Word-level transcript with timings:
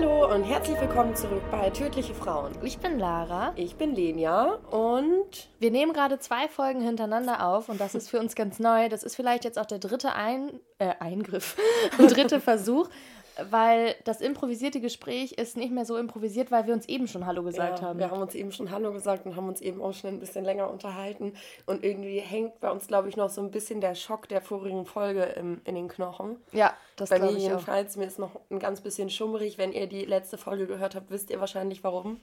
Hallo 0.00 0.34
und 0.34 0.44
herzlich 0.44 0.80
willkommen 0.80 1.14
zurück 1.14 1.42
bei 1.50 1.68
Tödliche 1.68 2.14
Frauen. 2.14 2.52
Ich 2.62 2.78
bin 2.78 2.98
Lara. 2.98 3.52
Ich 3.56 3.76
bin 3.76 3.94
Lenia 3.94 4.54
und 4.70 5.50
wir 5.58 5.70
nehmen 5.70 5.92
gerade 5.92 6.18
zwei 6.18 6.48
Folgen 6.48 6.80
hintereinander 6.80 7.46
auf 7.46 7.68
und 7.68 7.78
das 7.78 7.94
ist 7.94 8.08
für 8.08 8.18
uns 8.18 8.34
ganz 8.34 8.58
neu. 8.58 8.88
Das 8.88 9.02
ist 9.02 9.14
vielleicht 9.14 9.44
jetzt 9.44 9.58
auch 9.58 9.66
der 9.66 9.78
dritte 9.78 10.14
Ein 10.14 10.58
äh, 10.78 10.94
Eingriff, 11.00 11.54
dritte 11.98 12.40
Versuch, 12.40 12.88
weil 13.50 13.94
das 14.04 14.20
improvisierte 14.20 14.80
Gespräch 14.80 15.32
ist 15.32 15.56
nicht 15.56 15.72
mehr 15.72 15.84
so 15.84 15.96
improvisiert, 15.96 16.50
weil 16.50 16.66
wir 16.66 16.74
uns 16.74 16.88
eben 16.88 17.08
schon 17.08 17.26
Hallo 17.26 17.42
gesagt 17.42 17.80
ja, 17.80 17.86
haben. 17.86 17.98
Wir 17.98 18.10
haben 18.10 18.20
uns 18.20 18.34
eben 18.34 18.52
schon 18.52 18.70
Hallo 18.70 18.92
gesagt 18.92 19.26
und 19.26 19.36
haben 19.36 19.48
uns 19.48 19.60
eben 19.60 19.80
auch 19.80 19.92
schon 19.92 20.10
ein 20.10 20.20
bisschen 20.20 20.44
länger 20.44 20.70
unterhalten. 20.70 21.34
Und 21.66 21.84
irgendwie 21.84 22.20
hängt 22.20 22.60
bei 22.60 22.70
uns, 22.70 22.86
glaube 22.86 23.08
ich, 23.08 23.16
noch 23.16 23.30
so 23.30 23.40
ein 23.40 23.50
bisschen 23.50 23.80
der 23.80 23.94
Schock 23.94 24.28
der 24.28 24.40
vorigen 24.40 24.86
Folge 24.86 25.22
im, 25.22 25.60
in 25.64 25.74
den 25.74 25.88
Knochen. 25.88 26.36
Ja, 26.52 26.74
das 26.96 27.10
Bei 27.10 27.18
mir 27.18 27.32
jedenfalls. 27.32 27.96
Mir 27.96 28.06
ist 28.06 28.18
noch 28.18 28.40
ein 28.50 28.58
ganz 28.58 28.80
bisschen 28.80 29.10
schummrig. 29.10 29.58
Wenn 29.58 29.72
ihr 29.72 29.86
die 29.86 30.04
letzte 30.04 30.38
Folge 30.38 30.66
gehört 30.66 30.94
habt, 30.94 31.10
wisst 31.10 31.30
ihr 31.30 31.40
wahrscheinlich 31.40 31.84
warum. 31.84 32.20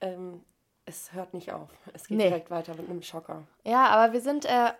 Ähm, 0.00 0.42
es 0.86 1.12
hört 1.12 1.32
nicht 1.32 1.52
auf. 1.52 1.70
Es 1.94 2.08
geht 2.08 2.18
nee. 2.18 2.28
direkt 2.28 2.50
weiter 2.50 2.74
mit 2.74 2.88
einem 2.88 3.02
Schocker. 3.02 3.46
Ja, 3.64 3.86
aber 3.86 4.12
wir 4.12 4.20
sind 4.20 4.44
äh, 4.44 4.72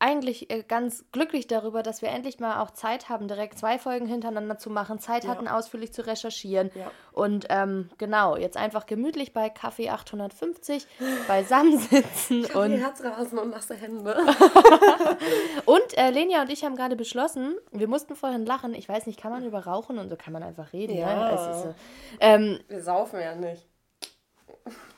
eigentlich 0.00 0.50
äh, 0.50 0.62
ganz 0.62 1.04
glücklich 1.12 1.46
darüber, 1.46 1.82
dass 1.82 2.02
wir 2.02 2.10
endlich 2.10 2.38
mal 2.38 2.62
auch 2.62 2.70
Zeit 2.70 3.08
haben, 3.08 3.28
direkt 3.28 3.58
zwei 3.58 3.78
Folgen 3.78 4.06
hintereinander 4.06 4.58
zu 4.58 4.70
machen, 4.70 4.98
Zeit 4.98 5.24
ja. 5.24 5.30
hatten, 5.30 5.48
ausführlich 5.48 5.92
zu 5.92 6.06
recherchieren. 6.06 6.70
Ja. 6.74 6.90
Und 7.12 7.46
ähm, 7.50 7.90
genau, 7.98 8.36
jetzt 8.36 8.56
einfach 8.56 8.86
gemütlich 8.86 9.32
bei 9.32 9.50
Kaffee 9.50 9.90
850 9.90 10.86
beisammen 11.28 11.78
sitzen 11.78 12.44
ich 12.44 12.54
und. 12.54 12.72
Herzrasen 12.72 13.38
und 13.38 13.50
nasse 13.50 13.74
Hände. 13.74 14.16
und 15.64 15.98
äh, 15.98 16.10
Lenia 16.10 16.42
und 16.42 16.50
ich 16.50 16.64
haben 16.64 16.76
gerade 16.76 16.96
beschlossen, 16.96 17.56
wir 17.72 17.88
mussten 17.88 18.14
vorhin 18.14 18.46
lachen. 18.46 18.74
Ich 18.74 18.88
weiß 18.88 19.06
nicht, 19.06 19.20
kann 19.20 19.32
man 19.32 19.44
über 19.44 19.60
Rauchen 19.60 19.98
und 19.98 20.08
so 20.08 20.16
kann 20.16 20.32
man 20.32 20.42
einfach 20.42 20.72
reden. 20.72 20.96
Ja. 20.96 21.28
Ne? 21.28 21.34
Ist, 21.34 21.74
ähm, 22.20 22.60
wir 22.68 22.82
saufen 22.82 23.20
ja 23.20 23.34
nicht. 23.34 23.67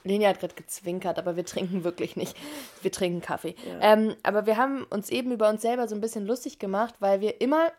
Lenia 0.05 0.29
hat 0.29 0.41
gerade 0.41 0.55
gezwinkert, 0.55 1.19
aber 1.19 1.37
wir 1.37 1.45
trinken 1.45 1.85
wirklich 1.85 2.17
nicht. 2.17 2.37
Wir 2.83 2.93
trinken 2.93 3.21
Kaffee. 3.21 3.55
Ja. 3.67 3.93
Ähm, 3.93 4.17
aber 4.23 4.47
wir 4.47 4.57
haben 4.57 4.85
uns 4.85 5.11
eben 5.11 5.33
über 5.33 5.49
uns 5.49 5.63
selber 5.63 5.89
so 5.89 5.95
ein 5.95 6.01
bisschen 6.01 6.27
lustig 6.27 6.59
gemacht, 6.59 6.95
weil 7.01 7.21
wir 7.21 7.41
immer, 7.41 7.73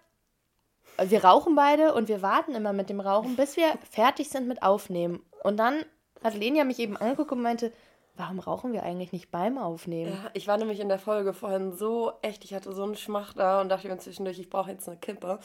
wir 1.01 1.23
rauchen 1.23 1.55
beide 1.55 1.93
und 1.93 2.07
wir 2.07 2.21
warten 2.21 2.53
immer 2.55 2.73
mit 2.73 2.89
dem 2.89 2.99
Rauchen, 2.99 3.35
bis 3.35 3.57
wir 3.57 3.73
fertig 3.89 4.29
sind 4.29 4.47
mit 4.47 4.61
Aufnehmen. 4.63 5.23
Und 5.43 5.57
dann 5.57 5.83
hat 6.23 6.35
Lenia 6.35 6.63
mich 6.63 6.79
eben 6.79 6.97
angeguckt 6.97 7.31
und 7.31 7.41
meinte, 7.41 7.71
warum 8.15 8.39
rauchen 8.39 8.73
wir 8.73 8.83
eigentlich 8.83 9.11
nicht 9.11 9.31
beim 9.31 9.57
Aufnehmen? 9.57 10.11
Ja, 10.11 10.29
ich 10.33 10.47
war 10.47 10.57
nämlich 10.57 10.79
in 10.79 10.89
der 10.89 10.99
Folge 10.99 11.33
vorhin 11.33 11.73
so 11.73 12.13
echt, 12.21 12.43
ich 12.43 12.53
hatte 12.53 12.73
so 12.73 12.83
einen 12.83 12.95
Schmach 12.95 13.33
da 13.33 13.61
und 13.61 13.69
dachte 13.69 13.87
mir 13.87 13.97
zwischendurch, 13.97 14.39
ich 14.39 14.49
brauche 14.49 14.71
jetzt 14.71 14.87
eine 14.87 14.97
Kippe. 14.97 15.39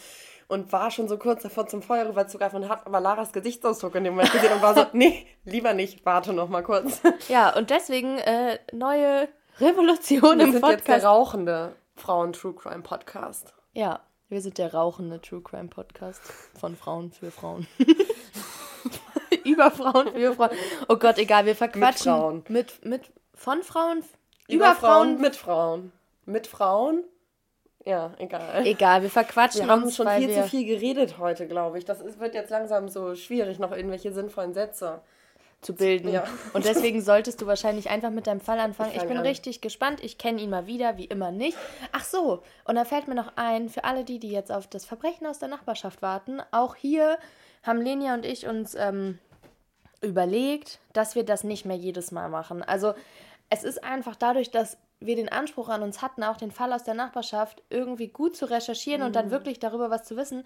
Und 0.48 0.72
war 0.72 0.90
schon 0.90 1.08
so 1.08 1.18
kurz 1.18 1.42
davor 1.42 1.66
zum 1.66 1.82
Feuer 1.82 2.08
rüber 2.08 2.28
zu 2.28 2.38
greifen 2.38 2.56
und 2.62 2.68
hat 2.68 2.86
aber 2.86 3.00
Laras 3.00 3.32
Gesichtsausdruck 3.32 3.94
in 3.96 4.04
dem 4.04 4.14
Moment 4.14 4.32
gesehen 4.32 4.52
und 4.52 4.62
war 4.62 4.74
so, 4.74 4.86
nee, 4.92 5.26
lieber 5.44 5.74
nicht, 5.74 6.04
warte 6.06 6.32
noch 6.32 6.48
mal 6.48 6.62
kurz. 6.62 7.00
Ja, 7.28 7.56
und 7.56 7.70
deswegen 7.70 8.18
äh, 8.18 8.58
neue 8.72 9.28
Revolution 9.60 10.38
wir 10.38 10.44
im 10.46 10.52
sind 10.52 10.60
Podcast. 10.60 10.86
jetzt 10.86 10.88
der 10.88 11.04
rauchende 11.04 11.76
Frauen-True 11.96 12.54
Crime 12.54 12.82
Podcast. 12.82 13.54
Ja, 13.72 14.00
wir 14.28 14.40
sind 14.40 14.58
der 14.58 14.74
rauchende 14.74 15.20
True 15.20 15.40
Crime 15.40 15.68
Podcast 15.68 16.20
von 16.58 16.76
Frauen 16.76 17.10
für 17.12 17.30
Frauen. 17.30 17.66
über 19.46 19.70
Frauen, 19.70 20.12
für 20.12 20.34
Frauen. 20.34 20.50
Oh 20.88 20.96
Gott, 20.96 21.18
egal, 21.18 21.46
wir 21.46 21.54
verquatschen. 21.54 22.12
Mit 22.12 22.18
Frauen. 22.20 22.44
Mit, 22.48 22.84
mit, 22.84 23.02
von 23.34 23.62
Frauen, 23.62 23.98
über, 24.48 24.54
über 24.54 24.74
Frauen, 24.74 25.08
Frauen, 25.08 25.20
mit 25.20 25.36
Frauen. 25.36 25.92
Mit 26.24 26.46
Frauen. 26.46 27.04
Ja, 27.84 28.12
egal. 28.18 28.66
Egal, 28.66 29.02
wir 29.02 29.10
verquatschen 29.10 29.66
Wir 29.66 29.68
haben 29.68 29.88
schon 29.90 30.08
viel 30.08 30.32
zu 30.32 30.42
viel 30.42 30.66
geredet 30.66 31.18
heute, 31.18 31.46
glaube 31.46 31.78
ich. 31.78 31.84
Das 31.84 32.00
ist, 32.00 32.18
wird 32.18 32.34
jetzt 32.34 32.50
langsam 32.50 32.88
so 32.88 33.14
schwierig, 33.14 33.60
noch 33.60 33.70
irgendwelche 33.70 34.12
sinnvollen 34.12 34.54
Sätze 34.54 35.02
zu 35.60 35.74
bilden. 35.74 36.08
Ja. 36.08 36.24
Und 36.52 36.64
deswegen 36.64 37.00
solltest 37.00 37.40
du 37.40 37.46
wahrscheinlich 37.46 37.88
einfach 37.88 38.10
mit 38.10 38.26
deinem 38.26 38.40
Fall 38.40 38.58
anfangen. 38.58 38.90
Ich, 38.90 39.02
ich 39.02 39.08
bin 39.08 39.18
an. 39.18 39.26
richtig 39.26 39.60
gespannt. 39.60 40.02
Ich 40.02 40.18
kenne 40.18 40.40
ihn 40.40 40.50
mal 40.50 40.66
wieder, 40.66 40.96
wie 40.96 41.04
immer 41.04 41.30
nicht. 41.30 41.56
Ach 41.92 42.04
so, 42.04 42.42
und 42.64 42.74
da 42.74 42.84
fällt 42.84 43.08
mir 43.08 43.14
noch 43.14 43.32
ein, 43.36 43.68
für 43.68 43.84
alle 43.84 44.04
die, 44.04 44.18
die 44.18 44.30
jetzt 44.30 44.50
auf 44.50 44.66
das 44.66 44.84
Verbrechen 44.84 45.26
aus 45.26 45.38
der 45.38 45.48
Nachbarschaft 45.48 46.02
warten, 46.02 46.42
auch 46.50 46.74
hier 46.74 47.18
haben 47.62 47.80
Lenia 47.80 48.14
und 48.14 48.24
ich 48.24 48.46
uns 48.46 48.74
ähm, 48.74 49.18
überlegt, 50.06 50.78
dass 50.92 51.14
wir 51.14 51.24
das 51.24 51.44
nicht 51.44 51.66
mehr 51.66 51.76
jedes 51.76 52.12
Mal 52.12 52.28
machen. 52.28 52.62
Also 52.62 52.94
es 53.50 53.64
ist 53.64 53.84
einfach 53.84 54.16
dadurch, 54.16 54.50
dass 54.50 54.78
wir 55.00 55.16
den 55.16 55.28
Anspruch 55.28 55.68
an 55.68 55.82
uns 55.82 56.00
hatten, 56.00 56.24
auch 56.24 56.36
den 56.36 56.50
Fall 56.50 56.72
aus 56.72 56.84
der 56.84 56.94
Nachbarschaft 56.94 57.62
irgendwie 57.68 58.08
gut 58.08 58.36
zu 58.36 58.48
recherchieren 58.48 59.00
mhm. 59.00 59.06
und 59.08 59.16
dann 59.16 59.26
mhm. 59.26 59.32
wirklich 59.32 59.58
darüber 59.58 59.90
was 59.90 60.04
zu 60.04 60.16
wissen, 60.16 60.44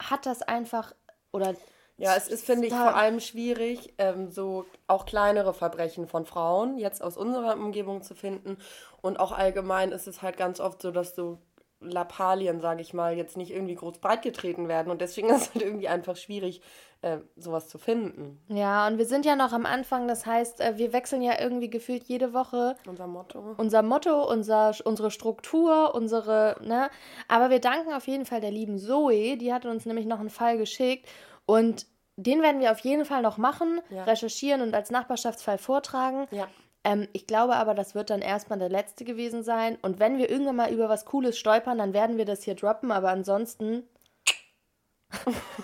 hat 0.00 0.26
das 0.26 0.42
einfach 0.42 0.94
oder 1.32 1.54
ja, 2.00 2.14
es 2.14 2.28
ist, 2.28 2.46
finde 2.46 2.68
ich, 2.68 2.72
vor 2.72 2.94
allem 2.94 3.18
schwierig, 3.18 3.92
ähm, 3.98 4.30
so 4.30 4.66
auch 4.86 5.04
kleinere 5.04 5.52
Verbrechen 5.52 6.06
von 6.06 6.26
Frauen 6.26 6.78
jetzt 6.78 7.02
aus 7.02 7.16
unserer 7.16 7.54
Umgebung 7.56 8.02
zu 8.02 8.14
finden. 8.14 8.56
Und 9.00 9.18
auch 9.18 9.32
allgemein 9.32 9.90
ist 9.90 10.06
es 10.06 10.22
halt 10.22 10.36
ganz 10.36 10.60
oft 10.60 10.80
so, 10.80 10.92
dass 10.92 11.16
so 11.16 11.38
Lappalien, 11.80 12.60
sage 12.60 12.82
ich 12.82 12.92
mal, 12.92 13.16
jetzt 13.16 13.36
nicht 13.36 13.52
irgendwie 13.52 13.74
groß 13.74 13.98
breit 13.98 14.22
getreten 14.22 14.68
werden. 14.68 14.90
Und 14.90 15.00
deswegen 15.00 15.28
ist 15.30 15.42
es 15.42 15.54
halt 15.54 15.64
irgendwie 15.64 15.88
einfach 15.88 16.16
schwierig, 16.16 16.60
äh, 17.02 17.18
sowas 17.36 17.68
zu 17.68 17.78
finden. 17.78 18.40
Ja, 18.48 18.86
und 18.86 18.98
wir 18.98 19.06
sind 19.06 19.24
ja 19.24 19.36
noch 19.36 19.52
am 19.52 19.66
Anfang, 19.66 20.08
das 20.08 20.26
heißt, 20.26 20.60
äh, 20.60 20.78
wir 20.78 20.92
wechseln 20.92 21.22
ja 21.22 21.40
irgendwie 21.40 21.70
gefühlt 21.70 22.04
jede 22.04 22.32
Woche. 22.32 22.76
Unser 22.86 23.06
Motto. 23.06 23.54
Unser 23.56 23.82
Motto, 23.82 24.28
unser, 24.28 24.74
unsere 24.84 25.10
Struktur, 25.10 25.94
unsere, 25.94 26.56
ne? 26.62 26.90
Aber 27.28 27.50
wir 27.50 27.60
danken 27.60 27.92
auf 27.92 28.06
jeden 28.06 28.26
Fall 28.26 28.40
der 28.40 28.50
lieben 28.50 28.78
Zoe, 28.78 29.36
die 29.36 29.52
hat 29.52 29.64
uns 29.64 29.86
nämlich 29.86 30.06
noch 30.06 30.20
einen 30.20 30.30
Fall 30.30 30.58
geschickt. 30.58 31.08
Und 31.46 31.86
den 32.16 32.42
werden 32.42 32.60
wir 32.60 32.72
auf 32.72 32.80
jeden 32.80 33.04
Fall 33.04 33.22
noch 33.22 33.38
machen, 33.38 33.80
ja. 33.90 34.02
recherchieren 34.02 34.60
und 34.60 34.74
als 34.74 34.90
Nachbarschaftsfall 34.90 35.58
vortragen. 35.58 36.26
Ja. 36.32 36.48
Ähm, 36.88 37.06
ich 37.12 37.26
glaube 37.26 37.56
aber, 37.56 37.74
das 37.74 37.94
wird 37.94 38.08
dann 38.08 38.22
erstmal 38.22 38.58
der 38.58 38.70
letzte 38.70 39.04
gewesen 39.04 39.42
sein. 39.42 39.76
Und 39.82 39.98
wenn 39.98 40.16
wir 40.16 40.30
irgendwann 40.30 40.56
mal 40.56 40.72
über 40.72 40.88
was 40.88 41.04
Cooles 41.04 41.38
stolpern, 41.38 41.76
dann 41.76 41.92
werden 41.92 42.16
wir 42.16 42.24
das 42.24 42.44
hier 42.44 42.54
droppen. 42.54 42.90
Aber 42.90 43.10
ansonsten 43.10 43.82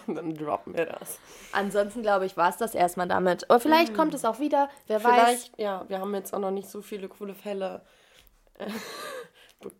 Dann 0.06 0.34
droppen 0.34 0.76
wir 0.76 0.86
das. 0.86 1.18
Ansonsten 1.52 2.02
glaube 2.02 2.26
ich, 2.26 2.36
war 2.36 2.50
es 2.50 2.58
das 2.58 2.74
erstmal 2.74 3.08
damit. 3.08 3.44
Oder 3.44 3.60
vielleicht 3.60 3.92
mhm. 3.92 3.96
kommt 3.96 4.14
es 4.14 4.24
auch 4.24 4.38
wieder, 4.38 4.68
wer 4.86 5.00
vielleicht, 5.00 5.18
weiß. 5.18 5.26
Vielleicht, 5.26 5.58
ja, 5.58 5.84
wir 5.88 6.00
haben 6.00 6.14
jetzt 6.14 6.34
auch 6.34 6.38
noch 6.38 6.50
nicht 6.50 6.68
so 6.68 6.82
viele 6.82 7.08
coole 7.08 7.34
Fälle 7.34 7.82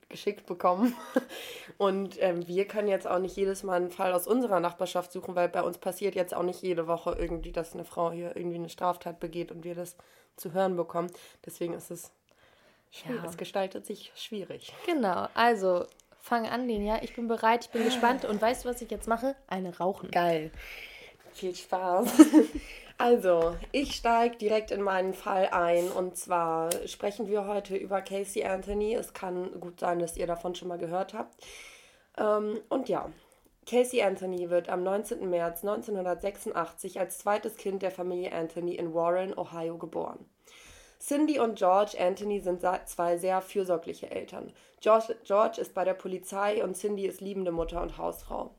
geschickt 0.08 0.46
bekommen. 0.46 0.94
Und 1.78 2.20
ähm, 2.22 2.46
wir 2.46 2.66
können 2.66 2.88
jetzt 2.88 3.06
auch 3.06 3.18
nicht 3.18 3.36
jedes 3.36 3.62
Mal 3.62 3.76
einen 3.76 3.90
Fall 3.90 4.12
aus 4.12 4.26
unserer 4.26 4.60
Nachbarschaft 4.60 5.12
suchen, 5.12 5.34
weil 5.34 5.48
bei 5.48 5.62
uns 5.62 5.78
passiert 5.78 6.14
jetzt 6.14 6.34
auch 6.34 6.42
nicht 6.42 6.62
jede 6.62 6.86
Woche 6.86 7.16
irgendwie, 7.18 7.52
dass 7.52 7.74
eine 7.74 7.84
Frau 7.84 8.10
hier 8.10 8.36
irgendwie 8.36 8.56
eine 8.56 8.68
Straftat 8.68 9.20
begeht 9.20 9.50
und 9.52 9.64
wir 9.64 9.74
das 9.74 9.96
zu 10.36 10.52
hören 10.52 10.76
bekommen. 10.76 11.10
Deswegen 11.44 11.74
ist 11.74 11.90
es 11.90 12.12
schwierig. 12.90 13.22
Ja. 13.22 13.28
Es 13.28 13.36
gestaltet 13.36 13.86
sich 13.86 14.12
schwierig. 14.14 14.72
Genau, 14.86 15.28
also 15.34 15.86
Fang 16.24 16.46
an, 16.46 16.66
Lenia. 16.66 17.02
Ich 17.02 17.14
bin 17.14 17.28
bereit, 17.28 17.66
ich 17.66 17.70
bin 17.70 17.84
gespannt. 17.84 18.24
Und 18.24 18.40
weißt 18.40 18.64
du, 18.64 18.70
was 18.70 18.80
ich 18.80 18.90
jetzt 18.90 19.06
mache? 19.06 19.36
Eine 19.46 19.76
rauchen. 19.76 20.10
Geil. 20.10 20.50
Viel 21.34 21.54
Spaß. 21.54 22.08
Also, 23.04 23.54
ich 23.70 23.96
steige 23.96 24.38
direkt 24.38 24.70
in 24.70 24.80
meinen 24.80 25.12
Fall 25.12 25.50
ein. 25.52 25.90
Und 25.90 26.16
zwar 26.16 26.70
sprechen 26.86 27.28
wir 27.28 27.46
heute 27.46 27.76
über 27.76 28.00
Casey 28.00 28.44
Anthony. 28.44 28.94
Es 28.94 29.12
kann 29.12 29.60
gut 29.60 29.78
sein, 29.78 29.98
dass 29.98 30.16
ihr 30.16 30.26
davon 30.26 30.54
schon 30.54 30.68
mal 30.68 30.78
gehört 30.78 31.12
habt. 31.12 31.34
Ähm, 32.16 32.58
und 32.70 32.88
ja, 32.88 33.12
Casey 33.68 34.00
Anthony 34.00 34.48
wird 34.48 34.70
am 34.70 34.82
19. 34.82 35.28
März 35.28 35.64
1986 35.64 36.98
als 36.98 37.18
zweites 37.18 37.58
Kind 37.58 37.82
der 37.82 37.90
Familie 37.90 38.32
Anthony 38.32 38.76
in 38.76 38.94
Warren, 38.94 39.36
Ohio 39.36 39.76
geboren. 39.76 40.24
Cindy 40.98 41.38
und 41.38 41.58
George 41.58 41.98
Anthony 42.00 42.40
sind 42.40 42.62
zwei 42.86 43.18
sehr 43.18 43.42
fürsorgliche 43.42 44.10
Eltern. 44.10 44.50
George, 44.80 45.14
George 45.24 45.60
ist 45.60 45.74
bei 45.74 45.84
der 45.84 45.92
Polizei 45.92 46.64
und 46.64 46.74
Cindy 46.74 47.04
ist 47.04 47.20
liebende 47.20 47.52
Mutter 47.52 47.82
und 47.82 47.98
Hausfrau. 47.98 48.54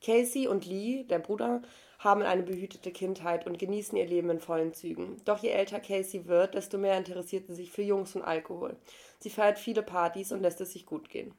Casey 0.00 0.46
und 0.46 0.66
Lee, 0.66 1.02
der 1.02 1.18
Bruder, 1.18 1.62
haben 1.98 2.22
eine 2.22 2.42
behütete 2.42 2.92
Kindheit 2.92 3.46
und 3.46 3.58
genießen 3.58 3.98
ihr 3.98 4.06
Leben 4.06 4.30
in 4.30 4.40
vollen 4.40 4.72
Zügen. 4.72 5.16
Doch 5.24 5.38
je 5.38 5.50
älter 5.50 5.80
Casey 5.80 6.26
wird, 6.26 6.54
desto 6.54 6.78
mehr 6.78 6.96
interessiert 6.96 7.48
sie 7.48 7.54
sich 7.54 7.70
für 7.70 7.82
Jungs 7.82 8.14
und 8.14 8.22
Alkohol. 8.22 8.76
Sie 9.18 9.30
feiert 9.30 9.58
viele 9.58 9.82
Partys 9.82 10.30
und 10.30 10.40
lässt 10.40 10.60
es 10.60 10.72
sich 10.72 10.86
gut 10.86 11.10
gehen. 11.10 11.34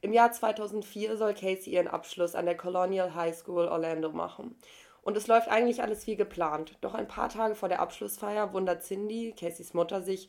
Im 0.00 0.12
Jahr 0.12 0.32
2004 0.32 1.16
soll 1.16 1.34
Casey 1.34 1.74
ihren 1.74 1.88
Abschluss 1.88 2.34
an 2.34 2.46
der 2.46 2.56
Colonial 2.56 3.14
High 3.14 3.36
School 3.36 3.66
Orlando 3.66 4.10
machen. 4.10 4.56
Und 5.02 5.16
es 5.16 5.26
läuft 5.26 5.48
eigentlich 5.48 5.82
alles 5.82 6.06
wie 6.06 6.16
geplant. 6.16 6.76
Doch 6.80 6.94
ein 6.94 7.08
paar 7.08 7.28
Tage 7.28 7.54
vor 7.54 7.68
der 7.68 7.80
Abschlussfeier 7.80 8.52
wundert 8.52 8.84
Cindy, 8.84 9.34
Caseys 9.36 9.74
Mutter, 9.74 10.02
sich, 10.02 10.28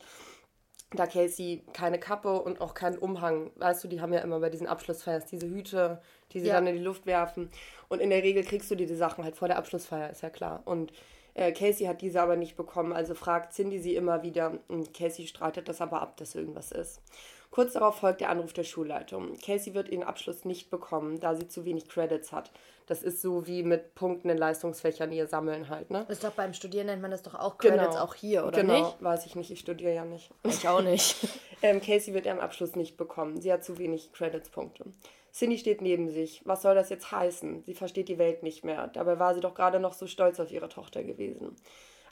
da 0.92 1.06
Casey 1.06 1.62
keine 1.72 1.98
Kappe 1.98 2.40
und 2.40 2.60
auch 2.60 2.74
keinen 2.74 2.98
Umhang, 2.98 3.50
weißt 3.56 3.84
du, 3.84 3.88
die 3.88 4.00
haben 4.00 4.12
ja 4.12 4.20
immer 4.20 4.40
bei 4.40 4.50
diesen 4.50 4.66
Abschlussfeiern 4.66 5.22
diese 5.30 5.48
Hüte, 5.48 6.00
die 6.32 6.40
sie 6.40 6.48
ja. 6.48 6.54
dann 6.54 6.66
in 6.66 6.76
die 6.76 6.82
Luft 6.82 7.06
werfen. 7.06 7.50
Und 7.88 8.00
in 8.00 8.10
der 8.10 8.22
Regel 8.22 8.44
kriegst 8.44 8.70
du 8.70 8.74
diese 8.74 8.96
Sachen 8.96 9.24
halt 9.24 9.36
vor 9.36 9.48
der 9.48 9.58
Abschlussfeier, 9.58 10.10
ist 10.10 10.22
ja 10.22 10.30
klar. 10.30 10.62
Und 10.64 10.92
äh, 11.34 11.52
Casey 11.52 11.86
hat 11.86 12.02
diese 12.02 12.20
aber 12.20 12.36
nicht 12.36 12.56
bekommen, 12.56 12.92
also 12.92 13.14
fragt 13.14 13.52
Cindy 13.52 13.78
sie 13.78 13.94
immer 13.94 14.22
wieder. 14.22 14.58
Und 14.68 14.92
Casey 14.92 15.26
streitet 15.26 15.68
das 15.68 15.80
aber 15.80 16.00
ab, 16.00 16.16
dass 16.16 16.34
irgendwas 16.34 16.72
ist. 16.72 17.00
Kurz 17.50 17.72
darauf 17.72 17.96
folgt 17.98 18.20
der 18.20 18.30
Anruf 18.30 18.52
der 18.52 18.62
Schulleitung. 18.62 19.36
Casey 19.38 19.74
wird 19.74 19.88
ihren 19.88 20.04
Abschluss 20.04 20.44
nicht 20.44 20.70
bekommen, 20.70 21.18
da 21.18 21.34
sie 21.34 21.48
zu 21.48 21.64
wenig 21.64 21.88
Credits 21.88 22.32
hat. 22.32 22.52
Das 22.86 23.02
ist 23.02 23.20
so 23.20 23.46
wie 23.46 23.62
mit 23.62 23.94
Punkten 23.94 24.30
in 24.30 24.38
Leistungsfächern 24.38 25.12
ihr 25.12 25.26
Sammeln 25.26 25.68
halt, 25.68 25.90
ne? 25.90 26.06
Ist 26.08 26.24
doch 26.24 26.32
beim 26.32 26.54
Studieren 26.54 26.86
nennt 26.86 27.02
man 27.02 27.10
das 27.10 27.22
doch 27.22 27.34
auch 27.34 27.58
Credits 27.58 27.90
genau. 27.90 28.02
auch 28.02 28.14
hier, 28.14 28.46
oder 28.46 28.60
genau. 28.60 28.78
nicht? 28.78 29.02
weiß 29.02 29.26
ich 29.26 29.36
nicht. 29.36 29.50
Ich 29.50 29.60
studiere 29.60 29.94
ja 29.94 30.04
nicht. 30.04 30.30
Ich 30.44 30.66
auch 30.66 30.82
nicht. 30.82 31.16
ähm, 31.62 31.80
Casey 31.80 32.14
wird 32.14 32.26
ihren 32.26 32.40
Abschluss 32.40 32.76
nicht 32.76 32.96
bekommen. 32.96 33.40
Sie 33.40 33.52
hat 33.52 33.64
zu 33.64 33.78
wenig 33.78 34.12
Credits-Punkte. 34.12 34.84
Cindy 35.32 35.58
steht 35.58 35.82
neben 35.82 36.08
sich. 36.08 36.42
Was 36.44 36.62
soll 36.62 36.74
das 36.74 36.90
jetzt 36.90 37.12
heißen? 37.12 37.62
Sie 37.64 37.74
versteht 37.74 38.08
die 38.08 38.18
Welt 38.18 38.42
nicht 38.42 38.64
mehr. 38.64 38.88
Dabei 38.88 39.18
war 39.18 39.34
sie 39.34 39.40
doch 39.40 39.54
gerade 39.54 39.78
noch 39.78 39.92
so 39.92 40.06
stolz 40.06 40.40
auf 40.40 40.50
ihre 40.50 40.68
Tochter 40.68 41.04
gewesen. 41.04 41.56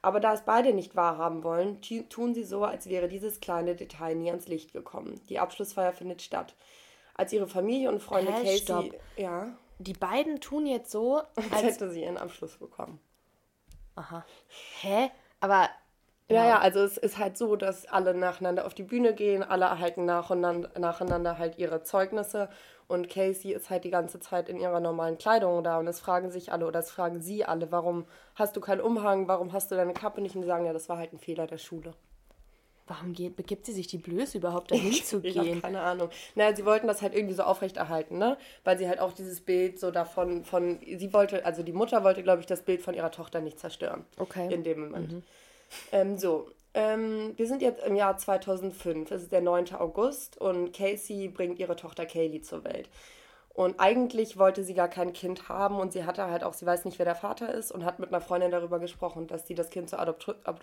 Aber 0.09 0.21
da 0.21 0.33
es 0.33 0.41
beide 0.41 0.73
nicht 0.73 0.97
wahrhaben 0.97 1.45
wollen, 1.45 1.83
tun 2.09 2.33
sie 2.33 2.45
so, 2.45 2.65
als 2.65 2.89
wäre 2.89 3.09
dieses 3.09 3.41
kleine 3.41 3.77
Detail 3.77 4.15
nie 4.15 4.31
ans 4.31 4.49
Licht 4.49 4.73
gekommen. 4.73 5.21
Die 5.29 5.39
Abschlussfeier 5.39 5.93
findet 5.93 6.23
statt. 6.23 6.55
Als 7.13 7.31
ihre 7.35 7.47
Familie 7.47 7.91
und 7.91 8.03
Freunde 8.03 8.33
Hä, 8.33 8.43
Casey. 8.43 8.59
Stopp. 8.61 8.95
Ja. 9.19 9.49
Die 9.79 9.93
beiden 9.93 10.41
tun 10.41 10.65
jetzt 10.65 10.91
so, 10.91 11.19
als, 11.37 11.53
als 11.53 11.63
hätte 11.63 11.91
sie 11.91 12.05
ihren 12.05 12.17
Abschluss 12.17 12.57
bekommen. 12.57 12.99
Aha. 13.97 14.25
Hä? 14.81 15.11
Aber 15.41 15.69
ja, 16.31 16.47
ja, 16.47 16.59
also 16.59 16.81
es 16.81 16.97
ist 16.97 17.19
halt 17.19 17.37
so, 17.37 17.57
dass 17.57 17.85
alle 17.85 18.15
nacheinander 18.15 18.65
auf 18.65 18.73
die 18.73 18.85
Bühne 18.85 19.13
gehen, 19.13 19.43
alle 19.43 19.67
erhalten 19.67 20.07
nacheinander, 20.07 20.71
nacheinander 20.79 21.37
halt 21.37 21.59
ihre 21.59 21.83
Zeugnisse 21.83 22.49
und 22.89 23.09
Casey 23.09 23.53
ist 23.53 23.71
halt 23.71 23.85
die 23.85 23.91
ganze 23.91 24.19
Zeit 24.19 24.49
in 24.49 24.59
ihrer 24.59 24.81
normalen 24.81 25.19
Kleidung 25.19 25.63
da 25.63 25.79
und 25.79 25.87
es 25.87 26.01
fragen 26.01 26.31
sich 26.31 26.51
alle 26.51 26.67
oder 26.67 26.81
es 26.81 26.91
fragen 26.91 27.21
sie 27.21 27.45
alle, 27.45 27.71
warum 27.71 28.07
hast 28.35 28.57
du 28.57 28.61
keinen 28.61 28.81
Umhang, 28.81 29.29
warum 29.29 29.53
hast 29.53 29.71
du 29.71 29.77
deine 29.77 29.93
Kappe 29.93 30.21
nicht 30.21 30.35
und 30.35 30.43
sie 30.43 30.49
sagen, 30.49 30.65
ja, 30.65 30.73
das 30.73 30.89
war 30.89 30.97
halt 30.97 31.13
ein 31.13 31.19
Fehler 31.19 31.47
der 31.47 31.59
Schule. 31.59 31.93
Warum 32.87 33.13
geht, 33.13 33.37
begibt 33.37 33.67
sie 33.67 33.73
sich 33.73 33.87
die 33.87 33.99
Blöße 33.99 34.39
überhaupt 34.39 34.71
dahin 34.71 34.95
zu 34.95 35.21
gehen? 35.21 35.31
Ich 35.31 35.39
habe 35.39 35.61
keine 35.61 35.83
Ahnung. 35.83 36.09
Naja, 36.35 36.57
sie 36.57 36.65
wollten 36.65 36.87
das 36.87 37.03
halt 37.03 37.15
irgendwie 37.15 37.35
so 37.35 37.43
aufrechterhalten, 37.43 38.17
ne? 38.17 38.39
Weil 38.65 38.79
sie 38.79 38.89
halt 38.89 38.99
auch 38.99 39.13
dieses 39.13 39.43
Bild 39.43 39.79
so 39.79 39.91
davon, 39.91 40.47
von, 40.47 40.79
sie 40.81 41.13
wollte, 41.13 41.45
also 41.45 41.63
die 41.63 41.75
Mutter 41.75 42.03
wollte, 42.03 42.23
glaube 42.23 42.41
ich, 42.41 42.47
das 42.47 42.63
Bild 42.63 42.81
von 42.81 42.95
ihrer 42.95 43.11
Tochter 43.11 43.43
nicht 43.43 43.61
zerstören. 43.61 44.07
Okay. 44.17 44.53
In 44.53 44.65
dem 44.65 44.81
Moment. 44.81 45.13
Mhm. 45.13 45.23
Ähm, 45.93 46.17
so, 46.17 46.51
ähm, 46.75 47.33
wir 47.37 47.47
sind 47.47 47.63
jetzt 47.63 47.83
im 47.85 47.97
Jahr 47.97 48.17
2005. 48.17 49.11
Es 49.11 49.23
ist 49.23 49.33
der 49.33 49.41
9. 49.41 49.75
August 49.75 50.41
und 50.41 50.73
Casey 50.73 51.29
bringt 51.29 51.59
ihre 51.59 51.77
Tochter 51.77 52.07
Kaylee 52.07 52.43
zur 52.43 52.65
Welt. 52.65 52.89
Und 53.59 53.81
eigentlich 53.81 54.39
wollte 54.39 54.63
sie 54.63 54.75
gar 54.75 54.89
kein 54.89 55.13
Kind 55.13 55.49
haben 55.49 55.81
und 55.81 55.93
sie 55.93 56.05
hatte 56.05 56.29
halt 56.29 56.45
auch, 56.45 56.53
sie 56.53 56.65
weiß 56.65 56.85
nicht, 56.85 56.99
wer 57.01 57.07
der 57.07 57.17
Vater 57.17 57.53
ist 57.53 57.73
und 57.73 57.85
hat 57.85 57.99
mit 57.99 58.11
einer 58.11 58.21
Freundin 58.21 58.53
darüber 58.53 58.79
gesprochen, 58.79 59.27
dass 59.27 59.49
sie 59.49 59.57
das 59.57 59.71
Kind 59.71 59.91
zur 59.91 59.99
Adopt 59.99 60.29
Ad 60.45 60.61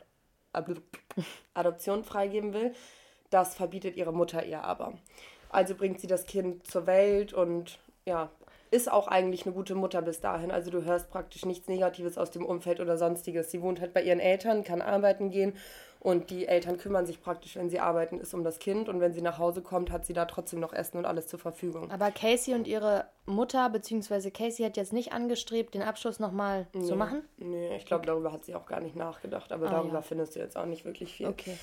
Ad 0.53 0.73
Adoption 1.53 2.05
freigeben 2.05 2.53
will. 2.53 2.73
Das 3.29 3.55
verbietet 3.55 3.97
ihre 3.97 4.13
Mutter 4.13 4.45
ihr 4.45 4.63
aber. 4.63 4.93
Also 5.49 5.75
bringt 5.75 5.99
sie 5.99 6.07
das 6.07 6.25
Kind 6.25 6.65
zur 6.65 6.87
Welt 6.87 7.33
und 7.33 7.79
ja, 8.05 8.29
ist 8.71 8.91
auch 8.91 9.07
eigentlich 9.07 9.45
eine 9.45 9.53
gute 9.53 9.75
Mutter 9.75 10.01
bis 10.01 10.21
dahin. 10.21 10.51
Also 10.51 10.71
du 10.71 10.83
hörst 10.83 11.09
praktisch 11.09 11.45
nichts 11.45 11.67
Negatives 11.67 12.17
aus 12.17 12.31
dem 12.31 12.45
Umfeld 12.45 12.79
oder 12.79 12.97
sonstiges. 12.97 13.51
Sie 13.51 13.61
wohnt 13.61 13.81
halt 13.81 13.93
bei 13.93 14.03
ihren 14.03 14.19
Eltern, 14.19 14.63
kann 14.63 14.81
arbeiten 14.81 15.31
gehen 15.31 15.53
und 16.05 16.29
die 16.29 16.47
Eltern 16.47 16.77
kümmern 16.77 17.07
sich 17.07 17.19
praktisch, 17.19 17.55
wenn 17.55 17.71
sie 17.71 17.79
arbeiten, 17.79 18.19
ist 18.19 18.35
um 18.35 18.43
das 18.43 18.59
Kind 18.59 18.89
und 18.89 18.99
wenn 18.99 19.11
sie 19.11 19.23
nach 19.23 19.39
Hause 19.39 19.63
kommt, 19.63 19.91
hat 19.91 20.05
sie 20.05 20.13
da 20.13 20.25
trotzdem 20.25 20.59
noch 20.59 20.71
Essen 20.71 20.97
und 20.99 21.05
alles 21.07 21.25
zur 21.25 21.39
Verfügung. 21.39 21.89
Aber 21.89 22.11
Casey 22.11 22.53
und 22.53 22.67
ihre 22.67 23.05
Mutter, 23.25 23.71
beziehungsweise 23.71 24.29
Casey 24.29 24.63
hat 24.63 24.77
jetzt 24.77 24.93
nicht 24.93 25.13
angestrebt, 25.13 25.73
den 25.73 25.81
Abschluss 25.81 26.19
nochmal 26.19 26.67
nee, 26.73 26.83
zu 26.83 26.95
machen? 26.95 27.23
Nee, 27.37 27.75
ich 27.75 27.87
glaube, 27.87 28.05
darüber 28.05 28.31
hat 28.31 28.45
sie 28.45 28.53
auch 28.53 28.67
gar 28.67 28.81
nicht 28.81 28.95
nachgedacht, 28.95 29.51
aber 29.51 29.65
ah, 29.65 29.71
darüber 29.71 29.95
ja. 29.95 30.01
findest 30.03 30.35
du 30.35 30.39
jetzt 30.41 30.55
auch 30.57 30.67
nicht 30.67 30.85
wirklich 30.85 31.11
viel. 31.11 31.25
Okay. 31.25 31.57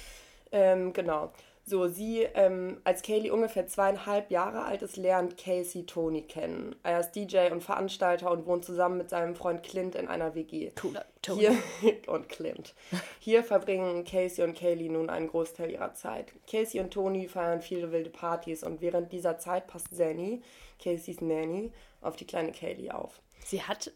Ähm, 0.51 0.93
genau. 0.93 1.31
So, 1.65 1.87
sie, 1.87 2.23
ähm, 2.35 2.81
als 2.83 3.03
Kaylee 3.03 3.31
ungefähr 3.31 3.69
zweieinhalb 3.69 4.31
Jahre 4.33 4.65
alt 4.65 4.83
ist, 4.83 4.97
lernt 4.97 5.37
Casey 5.37 5.87
Tony 5.87 6.23
kennen. 6.23 6.75
Er 6.83 7.01
ist 7.01 7.13
DJ 7.13 7.53
und 7.53 7.63
Veranstalter 7.63 8.31
und 8.33 8.47
wohnt 8.47 8.65
zusammen 8.65 8.99
mit 8.99 9.11
seinem 9.11 9.37
Freund 9.37 9.63
Clint 9.63 9.95
in 9.95 10.09
einer 10.09 10.35
WG. 10.35 10.73
Cooler 10.81 11.05
Tony. 11.23 11.51
Hier, 11.81 11.97
und 12.09 12.29
Clint. 12.29 12.75
Hier 13.21 13.45
verbringen 13.45 14.05
Casey 14.05 14.43
und 14.43 14.55
Kaylee 14.55 14.89
nun 14.89 15.09
einen 15.09 15.29
Großteil 15.29 15.71
ihrer 15.71 15.95
Zeit. 15.95 16.33
Casey 16.51 16.81
und 16.81 16.93
Tony 16.93 17.29
feiern 17.29 17.63
viele 17.63 17.93
wilde 17.93 18.11
Partys 18.11 18.65
und 18.65 18.81
während 18.81 19.13
dieser 19.13 19.39
Zeit 19.39 19.69
passt 19.69 19.97
Zanny, 19.97 20.43
Caseys 20.83 21.21
Nanny, 21.21 21.71
auf 22.01 22.17
die 22.17 22.27
kleine 22.27 22.51
Kaylee 22.51 22.91
auf. 22.91 23.21
Sie 23.45 23.63
hat 23.63 23.93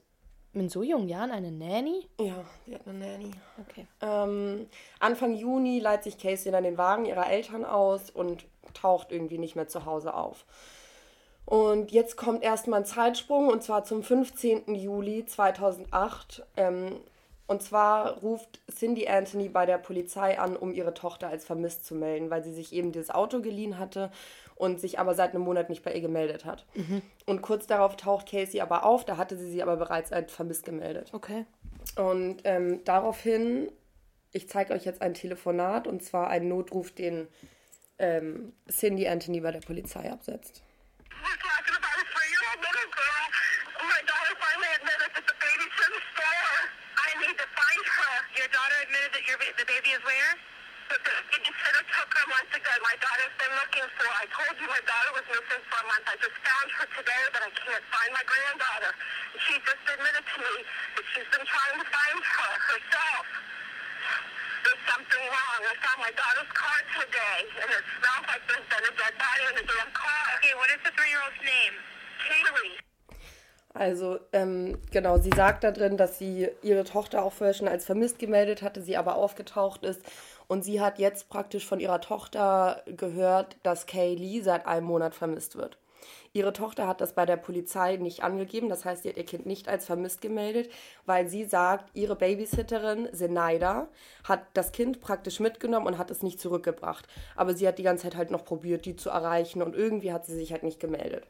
in 0.61 0.69
so 0.69 0.83
jungen 0.83 1.09
Jahren 1.09 1.31
eine 1.31 1.53
Nanny? 1.53 2.09
Ja, 2.19 2.45
sie 2.65 2.75
hat 2.75 2.87
eine 2.87 2.99
Nanny. 2.99 3.31
Okay. 3.69 3.87
Ähm, 4.01 4.67
Anfang 4.99 5.35
Juni 5.35 5.81
leiht 5.81 6.05
sich 6.05 6.19
Casey 6.19 6.51
dann 6.51 6.65
den 6.65 6.79
Wagen 6.79 7.05
ihrer 7.05 7.31
Eltern 7.31 7.65
aus 7.65 8.11
und 8.11 8.47
taucht 8.75 9.13
irgendwie 9.13 9.39
nicht 9.39 9.57
mehr 9.57 9.69
zu 9.69 9.85
Hause 9.85 10.15
auf. 10.15 10.45
Und 11.45 11.93
jetzt 11.93 12.17
kommt 12.17 12.43
erstmal 12.43 12.81
ein 12.81 12.87
Zeitsprung 12.87 13.49
und 13.49 13.63
zwar 13.63 13.85
zum 13.85 14.03
15. 14.03 14.75
Juli 14.75 15.27
2008. 15.27 16.45
Ähm, 16.57 17.01
und 17.47 17.63
zwar 17.63 18.19
ruft 18.19 18.61
Cindy 18.69 19.07
Anthony 19.07 19.49
bei 19.49 19.67
der 19.67 19.79
Polizei 19.79 20.39
an, 20.39 20.57
um 20.57 20.73
ihre 20.73 20.95
Tochter 20.95 21.29
als 21.29 21.45
vermisst 21.45 21.87
zu 21.87 21.95
melden, 21.95 22.31
weil 22.31 22.43
sie 22.43 22.53
sich 22.53 22.73
eben 22.73 22.91
dieses 22.91 23.11
Auto 23.11 23.41
geliehen 23.41 23.79
hatte 23.79 24.11
und 24.57 24.81
sich 24.81 24.99
aber 24.99 25.15
seit 25.15 25.35
einem 25.35 25.45
Monat 25.45 25.69
nicht 25.69 25.85
bei 25.85 25.93
ihr 25.93 26.01
gemeldet 26.01 26.45
hat. 26.45 26.67
Mhm. 26.75 27.03
Und 27.27 27.43
kurz 27.43 27.67
darauf 27.67 27.97
taucht 27.97 28.29
Casey 28.29 28.61
aber 28.61 28.85
auf, 28.85 29.05
da 29.05 29.17
hatte 29.17 29.37
sie 29.37 29.51
sie 29.51 29.63
aber 29.63 29.77
bereits 29.77 30.13
als 30.13 30.33
vermisst 30.33 30.65
gemeldet. 30.65 31.11
Okay. 31.13 31.45
Und 31.97 32.41
ähm, 32.45 32.83
daraufhin, 32.85 33.71
ich 34.33 34.49
zeige 34.49 34.75
euch 34.75 34.85
jetzt 34.85 35.03
ein 35.03 35.15
Telefonat 35.15 35.87
und 35.87 36.03
zwar 36.03 36.29
einen 36.29 36.49
Notruf, 36.49 36.91
den 36.91 37.29
ähm, 37.99 38.53
Cindy 38.69 39.07
Anthony 39.07 39.41
bei 39.41 39.53
der 39.53 39.61
Polizei 39.61 40.11
absetzt. 40.11 40.63
My 52.87 52.95
daughter's 53.03 53.35
been 53.35 53.51
looking 53.59 53.89
for. 53.99 54.07
I 54.07 54.31
told 54.31 54.55
you 54.63 54.67
my 54.71 54.79
daughter 54.87 55.11
was 55.19 55.27
missing 55.27 55.59
for 55.67 55.79
a 55.83 55.87
month. 55.91 56.07
I 56.07 56.15
just 56.23 56.39
found 56.39 56.71
her 56.71 56.87
today, 56.95 57.23
but 57.35 57.43
I 57.43 57.51
can't 57.51 57.83
find 57.91 58.11
my 58.15 58.23
granddaughter. 58.23 58.95
She 59.43 59.59
just 59.59 59.83
admitted 59.91 60.23
to 60.23 60.37
me 60.39 60.55
that 60.95 61.05
she's 61.11 61.27
been 61.35 61.47
trying 61.51 61.83
to 61.83 61.87
find 61.91 62.19
her 62.23 62.53
herself. 62.71 63.27
There's 64.63 64.83
something 64.87 65.25
wrong. 65.27 65.61
I 65.67 65.75
found 65.83 65.99
my 65.99 66.15
daughter's 66.15 66.53
car 66.55 66.79
today, 66.95 67.39
and 67.59 67.69
it 67.75 67.85
smells 67.99 68.25
like 68.31 68.43
there's 68.47 68.69
been 68.71 68.85
a 68.87 68.95
dead 68.95 69.15
body 69.19 69.45
in 69.51 69.55
the 69.59 69.67
damn 69.67 69.91
car. 69.91 70.23
Okay, 70.39 70.55
what 70.55 70.71
is 70.71 70.79
the 70.87 70.95
three-year-old's 70.95 71.43
name? 71.43 71.75
Kaylee. 72.23 72.87
Also, 73.75 74.21
ähm, 74.33 74.81
genau, 74.91 75.19
sie 75.19 75.31
sagt 75.35 75.63
da 75.63 75.71
drin, 75.71 75.97
dass 75.99 76.19
sie 76.19 76.49
ihre 76.63 76.85
Tochter 76.85 77.23
auch 77.23 77.33
vorher 77.33 77.53
schon 77.53 77.69
als 77.69 77.85
vermisst 77.85 78.19
gemeldet 78.19 78.63
hatte, 78.63 78.81
sie 78.81 78.97
aber 78.97 79.17
aufgetaucht 79.17 79.85
ist. 79.85 80.01
Und 80.49 80.65
sie 80.65 80.81
hat 80.81 80.99
jetzt 80.99 81.29
praktisch 81.29 81.67
von 81.67 81.81
ihrer 81.81 82.01
Tochter 82.01 82.83
gehört, 82.87 83.57
dass 83.63 83.87
Kaylee 83.87 84.43
seit 84.43 84.67
einem 84.67 84.87
Monat 84.87 85.15
vermisst 85.15 85.57
wird. 85.57 85.79
Ihre 86.33 86.53
Tochter 86.53 86.87
hat 86.87 87.01
das 87.01 87.15
bei 87.15 87.25
der 87.25 87.39
Polizei 87.39 87.97
nicht 87.97 88.23
angegeben, 88.23 88.69
das 88.69 88.85
heißt, 88.85 89.03
sie 89.03 89.09
hat 89.09 89.17
ihr 89.17 89.25
Kind 89.25 89.47
nicht 89.47 89.69
als 89.69 89.87
vermisst 89.87 90.21
gemeldet, 90.21 90.71
weil 91.07 91.29
sie 91.29 91.45
sagt, 91.45 91.89
ihre 91.95 92.15
Babysitterin 92.15 93.09
Zenaida 93.13 93.89
hat 94.25 94.43
das 94.53 94.73
Kind 94.73 95.01
praktisch 95.01 95.41
mitgenommen 95.41 95.87
und 95.87 95.99
hat 95.99 96.11
es 96.11 96.23
nicht 96.23 96.39
zurückgebracht. 96.39 97.07
Aber 97.37 97.55
sie 97.55 97.67
hat 97.67 97.79
die 97.79 97.83
ganze 97.83 98.05
Zeit 98.05 98.17
halt 98.17 98.31
noch 98.31 98.45
probiert, 98.45 98.85
die 98.85 98.97
zu 98.97 99.09
erreichen 99.09 99.63
und 99.63 99.75
irgendwie 99.75 100.13
hat 100.13 100.27
sie 100.27 100.35
sich 100.35 100.53
halt 100.53 100.63
nicht 100.63 100.79
gemeldet. 100.79 101.27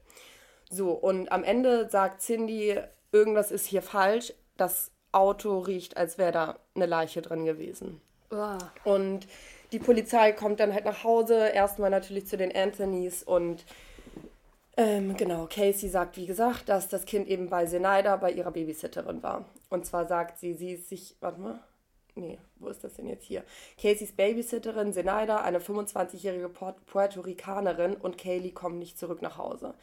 So, 0.70 0.90
und 0.90 1.30
am 1.30 1.44
Ende 1.44 1.88
sagt 1.88 2.20
Cindy, 2.20 2.80
irgendwas 3.12 3.52
ist 3.52 3.66
hier 3.66 3.82
falsch. 3.82 4.32
Das 4.56 4.90
Auto 5.12 5.60
riecht, 5.60 5.96
als 5.96 6.18
wäre 6.18 6.32
da 6.32 6.58
eine 6.74 6.86
Leiche 6.86 7.22
drin 7.22 7.44
gewesen. 7.44 8.00
Oh. 8.30 8.58
Und 8.84 9.26
die 9.72 9.78
Polizei 9.78 10.32
kommt 10.32 10.60
dann 10.60 10.72
halt 10.72 10.84
nach 10.84 11.04
Hause, 11.04 11.48
erstmal 11.48 11.90
natürlich 11.90 12.26
zu 12.26 12.36
den 12.36 12.54
Anthonys 12.54 13.22
und 13.22 13.64
ähm, 14.78 15.16
genau, 15.16 15.46
Casey 15.46 15.88
sagt, 15.88 16.18
wie 16.18 16.26
gesagt, 16.26 16.68
dass 16.68 16.88
das 16.88 17.06
Kind 17.06 17.28
eben 17.28 17.48
bei 17.48 17.64
Zenaida, 17.64 18.16
bei 18.16 18.30
ihrer 18.30 18.50
Babysitterin 18.50 19.22
war. 19.22 19.46
Und 19.70 19.86
zwar 19.86 20.06
sagt 20.06 20.38
sie, 20.38 20.52
sie 20.52 20.72
ist 20.72 20.90
sich, 20.90 21.16
warte 21.20 21.40
mal, 21.40 21.60
nee, 22.14 22.38
wo 22.56 22.68
ist 22.68 22.84
das 22.84 22.94
denn 22.94 23.08
jetzt 23.08 23.24
hier? 23.24 23.42
Caseys 23.80 24.12
Babysitterin 24.12 24.92
Zenaida, 24.92 25.38
eine 25.38 25.60
25-jährige 25.60 26.50
Puerto 26.50 27.20
Ricanerin 27.22 27.94
und 27.94 28.18
Kaylee 28.18 28.50
kommen 28.50 28.78
nicht 28.78 28.98
zurück 28.98 29.22
nach 29.22 29.38
Hause. 29.38 29.74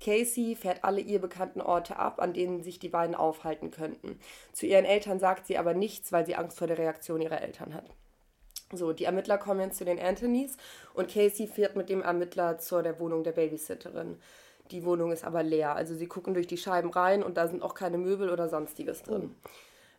Casey 0.00 0.54
fährt 0.54 0.84
alle 0.84 1.00
ihr 1.00 1.20
bekannten 1.20 1.60
Orte 1.60 1.96
ab, 1.96 2.20
an 2.20 2.32
denen 2.32 2.62
sich 2.62 2.78
die 2.78 2.88
beiden 2.88 3.14
aufhalten 3.14 3.70
könnten. 3.70 4.18
Zu 4.52 4.66
ihren 4.66 4.84
Eltern 4.84 5.18
sagt 5.18 5.46
sie 5.46 5.58
aber 5.58 5.74
nichts, 5.74 6.12
weil 6.12 6.26
sie 6.26 6.36
Angst 6.36 6.58
vor 6.58 6.66
der 6.66 6.78
Reaktion 6.78 7.20
ihrer 7.20 7.42
Eltern 7.42 7.74
hat. 7.74 7.84
So, 8.72 8.92
die 8.92 9.04
Ermittler 9.04 9.38
kommen 9.38 9.60
jetzt 9.60 9.78
zu 9.78 9.84
den 9.84 9.98
Anthonys 9.98 10.56
und 10.94 11.08
Casey 11.08 11.46
fährt 11.46 11.74
mit 11.74 11.88
dem 11.88 12.02
Ermittler 12.02 12.58
zur 12.58 12.82
der 12.82 13.00
Wohnung 13.00 13.24
der 13.24 13.32
Babysitterin. 13.32 14.18
Die 14.70 14.84
Wohnung 14.84 15.10
ist 15.10 15.24
aber 15.24 15.42
leer. 15.42 15.74
Also 15.74 15.94
sie 15.94 16.06
gucken 16.06 16.34
durch 16.34 16.46
die 16.46 16.58
Scheiben 16.58 16.90
rein 16.90 17.22
und 17.22 17.38
da 17.38 17.48
sind 17.48 17.62
auch 17.62 17.74
keine 17.74 17.96
Möbel 17.96 18.28
oder 18.28 18.48
sonstiges 18.48 19.02
drin. 19.02 19.34
Oh. 19.34 19.48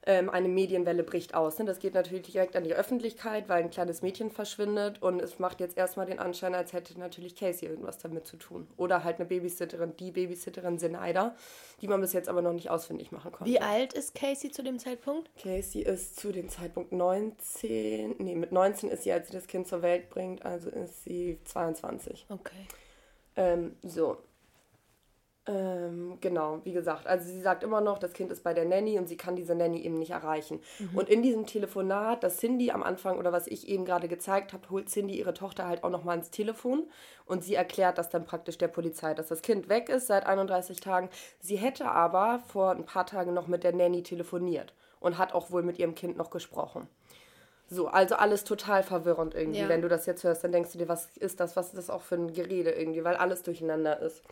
Ähm, 0.10 0.28
eine 0.28 0.48
Medienwelle 0.48 1.04
bricht 1.04 1.36
aus. 1.36 1.60
Ne? 1.60 1.66
Das 1.66 1.78
geht 1.78 1.94
natürlich 1.94 2.32
direkt 2.32 2.56
an 2.56 2.64
die 2.64 2.74
Öffentlichkeit, 2.74 3.48
weil 3.48 3.62
ein 3.62 3.70
kleines 3.70 4.02
Mädchen 4.02 4.32
verschwindet 4.32 5.04
und 5.04 5.22
es 5.22 5.38
macht 5.38 5.60
jetzt 5.60 5.78
erstmal 5.78 6.08
den 6.08 6.18
Anschein, 6.18 6.56
als 6.56 6.74
hätte 6.74 6.98
natürlich 7.00 7.36
Casey 7.36 7.70
irgendwas 7.70 8.00
damit 8.00 8.26
zu 8.26 8.38
tun. 8.38 8.68
Oder 8.76 9.04
halt 9.04 9.18
eine 9.18 9.26
Babysitterin, 9.26 9.96
die 9.98 10.10
Babysitterin 10.10 10.80
Zenaida, 10.80 11.36
die 11.82 11.88
man 11.88 12.02
bis 12.02 12.14
jetzt 12.14 12.28
aber 12.28 12.42
noch 12.42 12.54
nicht 12.54 12.72
ausfindig 12.72 13.12
machen 13.12 13.32
konnte. 13.32 13.52
Wie 13.52 13.62
alt 13.62 13.94
ist 13.94 14.16
Casey 14.16 14.50
zu 14.50 14.64
dem 14.64 14.80
Zeitpunkt? 14.80 15.30
Casey 15.40 15.84
ist 15.84 16.20
zu 16.20 16.32
dem 16.32 16.50
Zeitpunkt 16.50 16.92
19, 16.92 18.16
nee, 18.18 18.34
mit 18.34 18.52
19 18.52 18.90
ist 18.90 19.04
sie, 19.04 19.12
als 19.12 19.28
sie 19.28 19.34
das 19.34 19.46
Kind 19.46 19.68
zur 19.68 19.84
Welt 19.84 20.10
bringt, 20.10 20.44
also 20.44 20.72
ist 20.72 21.04
sie 21.04 21.38
22. 21.44 22.26
Okay. 22.30 22.66
Ähm, 23.36 23.76
so, 23.84 24.18
ähm, 25.50 26.18
genau, 26.22 26.62
wie 26.64 26.74
gesagt, 26.74 27.08
also 27.08 27.28
sie 27.28 27.42
sagt 27.42 27.64
immer 27.64 27.82
noch, 27.82 27.98
das 27.98 28.14
Kind 28.14 28.32
ist 28.32 28.44
bei 28.44 28.54
der 28.54 28.66
Nanny 28.66 29.00
und 29.00 29.10
sie 29.10 29.18
kann 29.18 29.36
diese 29.36 29.56
Nanny 29.56 29.82
eben 29.82 29.98
nicht 29.98 30.12
erreichen. 30.12 30.60
Mhm. 30.78 30.98
Und 30.98 31.10
in 31.10 31.24
diesem 31.24 31.48
Telefonat, 31.48 32.24
das 32.24 32.38
Cindy 32.38 32.70
am 32.70 32.84
Anfang 32.84 33.18
oder 33.18 33.32
was 33.32 33.48
ich 33.48 33.68
eben 33.68 33.84
gerade 33.84 34.08
gezeigt 34.08 34.54
habe, 34.54 34.70
holt 34.70 34.90
Cindy 34.90 35.18
ihre 35.18 35.34
Tochter 35.34 35.68
halt 35.68 35.84
auch 35.84 35.90
nochmal 35.90 36.18
ins 36.18 36.30
Telefon 36.30 36.84
und 37.26 37.44
sie 37.44 37.56
erklärt 37.56 37.98
das 37.98 38.10
dann 38.10 38.26
praktisch 38.26 38.60
der 38.60 38.68
Polizei, 38.68 39.16
dass 39.16 39.30
das 39.30 39.42
Kind 39.42 39.70
weg 39.70 39.90
ist 39.90 40.06
seit 40.06 40.28
31 40.28 40.82
Tagen. 40.82 41.10
Sie 41.40 41.56
hätte 41.56 41.86
aber 41.86 42.42
vor 42.48 42.72
ein 42.72 42.86
paar 42.86 43.08
Tagen 43.08 43.34
noch 43.34 43.48
mit 43.48 43.64
der 43.64 43.74
Nanny 43.74 44.04
telefoniert 44.04 44.76
und 45.00 45.18
hat 45.18 45.34
auch 45.34 45.50
wohl 45.50 45.64
mit 45.64 45.80
ihrem 45.80 45.96
Kind 45.96 46.16
noch 46.16 46.30
gesprochen. 46.30 46.88
So, 47.72 47.88
also 47.88 48.16
alles 48.16 48.44
total 48.44 48.84
verwirrend 48.84 49.34
irgendwie. 49.34 49.62
Ja. 49.62 49.70
Wenn 49.70 49.82
du 49.82 49.90
das 49.90 50.06
jetzt 50.06 50.24
hörst, 50.24 50.44
dann 50.44 50.52
denkst 50.52 50.74
du 50.74 50.78
dir, 50.78 50.90
was 50.90 51.18
ist 51.18 51.40
das, 51.40 51.56
was 51.56 51.68
ist 51.68 51.78
das 51.78 51.90
auch 51.90 52.02
für 52.02 52.16
ein 52.16 52.34
Gerede 52.34 52.72
irgendwie, 52.72 53.04
weil 53.04 53.16
alles 53.16 53.44
durcheinander 53.44 54.00
ist. 54.00 54.24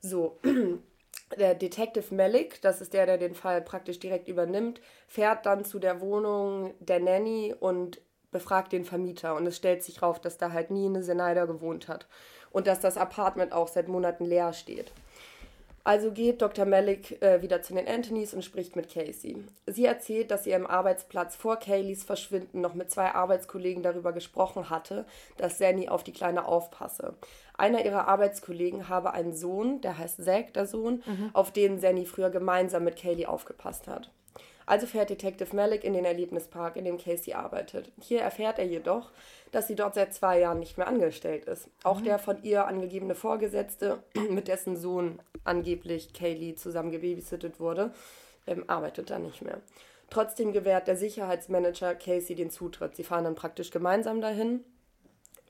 So, 0.00 0.38
der 1.38 1.54
Detective 1.54 2.14
Malik, 2.14 2.60
das 2.62 2.80
ist 2.80 2.92
der, 2.92 3.06
der 3.06 3.18
den 3.18 3.34
Fall 3.34 3.62
praktisch 3.62 3.98
direkt 3.98 4.28
übernimmt, 4.28 4.80
fährt 5.06 5.46
dann 5.46 5.64
zu 5.64 5.78
der 5.78 6.00
Wohnung 6.00 6.74
der 6.80 7.00
Nanny 7.00 7.54
und 7.58 8.00
befragt 8.30 8.72
den 8.72 8.84
Vermieter. 8.84 9.34
Und 9.34 9.46
es 9.46 9.56
stellt 9.56 9.82
sich 9.82 10.02
raus, 10.02 10.20
dass 10.20 10.38
da 10.38 10.52
halt 10.52 10.70
nie 10.70 10.86
eine 10.86 11.02
Seneider 11.02 11.46
gewohnt 11.46 11.88
hat. 11.88 12.06
Und 12.50 12.66
dass 12.66 12.80
das 12.80 12.96
Apartment 12.96 13.52
auch 13.52 13.68
seit 13.68 13.88
Monaten 13.88 14.24
leer 14.24 14.52
steht. 14.52 14.92
Also 15.82 16.12
geht 16.12 16.42
Dr. 16.42 16.66
Malik 16.66 17.22
äh, 17.22 17.40
wieder 17.40 17.62
zu 17.62 17.74
den 17.74 17.88
Anthonys 17.88 18.34
und 18.34 18.44
spricht 18.44 18.76
mit 18.76 18.92
Casey. 18.92 19.44
Sie 19.66 19.86
erzählt, 19.86 20.30
dass 20.30 20.44
sie 20.44 20.54
am 20.54 20.66
Arbeitsplatz 20.66 21.36
vor 21.36 21.56
Kayleys 21.56 22.04
Verschwinden 22.04 22.60
noch 22.60 22.74
mit 22.74 22.90
zwei 22.90 23.14
Arbeitskollegen 23.14 23.82
darüber 23.82 24.12
gesprochen 24.12 24.68
hatte, 24.68 25.06
dass 25.38 25.58
Zanny 25.58 25.88
auf 25.88 26.04
die 26.04 26.12
Kleine 26.12 26.44
aufpasse. 26.44 27.14
Einer 27.56 27.84
ihrer 27.84 28.08
Arbeitskollegen 28.08 28.88
habe 28.88 29.12
einen 29.12 29.34
Sohn, 29.34 29.80
der 29.80 29.96
heißt 29.96 30.22
Zack, 30.22 30.52
der 30.54 30.66
Sohn, 30.66 31.02
mhm. 31.06 31.30
auf 31.32 31.50
den 31.50 31.80
Zanny 31.80 32.04
früher 32.04 32.30
gemeinsam 32.30 32.84
mit 32.84 32.96
Kaylee 32.96 33.26
aufgepasst 33.26 33.88
hat. 33.88 34.10
Also 34.70 34.86
fährt 34.86 35.10
Detective 35.10 35.56
Malik 35.56 35.82
in 35.82 35.94
den 35.94 36.04
Erlebnispark, 36.04 36.76
in 36.76 36.84
dem 36.84 36.96
Casey 36.96 37.32
arbeitet. 37.32 37.90
Hier 38.00 38.20
erfährt 38.20 38.60
er 38.60 38.66
jedoch, 38.66 39.10
dass 39.50 39.66
sie 39.66 39.74
dort 39.74 39.94
seit 39.94 40.14
zwei 40.14 40.38
Jahren 40.38 40.60
nicht 40.60 40.78
mehr 40.78 40.86
angestellt 40.86 41.46
ist. 41.46 41.68
Auch 41.82 41.98
mhm. 41.98 42.04
der 42.04 42.20
von 42.20 42.40
ihr 42.44 42.68
angegebene 42.68 43.16
Vorgesetzte, 43.16 44.04
mit 44.30 44.46
dessen 44.46 44.76
Sohn 44.76 45.18
angeblich 45.42 46.12
Kaylee 46.12 46.54
zusammen 46.54 46.92
gebabysittet 46.92 47.58
wurde, 47.58 47.92
ähm, 48.46 48.62
arbeitet 48.68 49.10
da 49.10 49.18
nicht 49.18 49.42
mehr. 49.42 49.58
Trotzdem 50.08 50.52
gewährt 50.52 50.86
der 50.86 50.96
Sicherheitsmanager 50.96 51.96
Casey 51.96 52.36
den 52.36 52.50
Zutritt. 52.50 52.94
Sie 52.94 53.02
fahren 53.02 53.24
dann 53.24 53.34
praktisch 53.34 53.72
gemeinsam 53.72 54.20
dahin. 54.20 54.62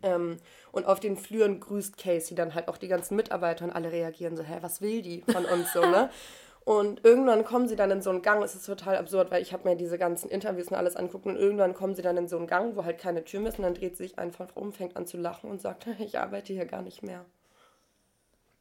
Ähm, 0.02 0.38
und 0.72 0.86
auf 0.86 0.98
den 0.98 1.18
Flüren 1.18 1.60
grüßt 1.60 1.98
Casey 1.98 2.34
dann 2.34 2.54
halt 2.54 2.68
auch 2.68 2.78
die 2.78 2.88
ganzen 2.88 3.16
Mitarbeiter 3.16 3.66
und 3.66 3.70
alle 3.70 3.92
reagieren 3.92 4.38
so, 4.38 4.44
hä, 4.44 4.60
was 4.62 4.80
will 4.80 5.02
die 5.02 5.24
von 5.30 5.44
uns 5.44 5.74
so, 5.74 5.82
ne? 5.82 6.08
Und 6.64 7.04
irgendwann 7.04 7.44
kommen 7.44 7.68
sie 7.68 7.76
dann 7.76 7.90
in 7.90 8.02
so 8.02 8.10
einen 8.10 8.22
Gang, 8.22 8.42
es 8.42 8.54
ist 8.54 8.66
total 8.66 8.96
absurd, 8.96 9.30
weil 9.30 9.42
ich 9.42 9.52
habe 9.52 9.68
mir 9.68 9.76
diese 9.76 9.98
ganzen 9.98 10.30
Interviews 10.30 10.68
und 10.68 10.76
alles 10.76 10.94
anguckt 10.94 11.26
und 11.26 11.36
irgendwann 11.36 11.74
kommen 11.74 11.94
sie 11.94 12.02
dann 12.02 12.16
in 12.16 12.28
so 12.28 12.36
einen 12.36 12.46
Gang, 12.46 12.76
wo 12.76 12.84
halt 12.84 12.98
keine 12.98 13.24
Tür 13.24 13.46
ist 13.46 13.58
und 13.58 13.64
dann 13.64 13.74
dreht 13.74 13.96
sie 13.96 14.04
sich 14.04 14.18
einfach 14.18 14.54
um, 14.54 14.72
fängt 14.72 14.96
an 14.96 15.06
zu 15.06 15.16
lachen 15.16 15.50
und 15.50 15.60
sagt, 15.60 15.86
ich 15.98 16.18
arbeite 16.18 16.52
hier 16.52 16.66
gar 16.66 16.82
nicht 16.82 17.02
mehr. 17.02 17.24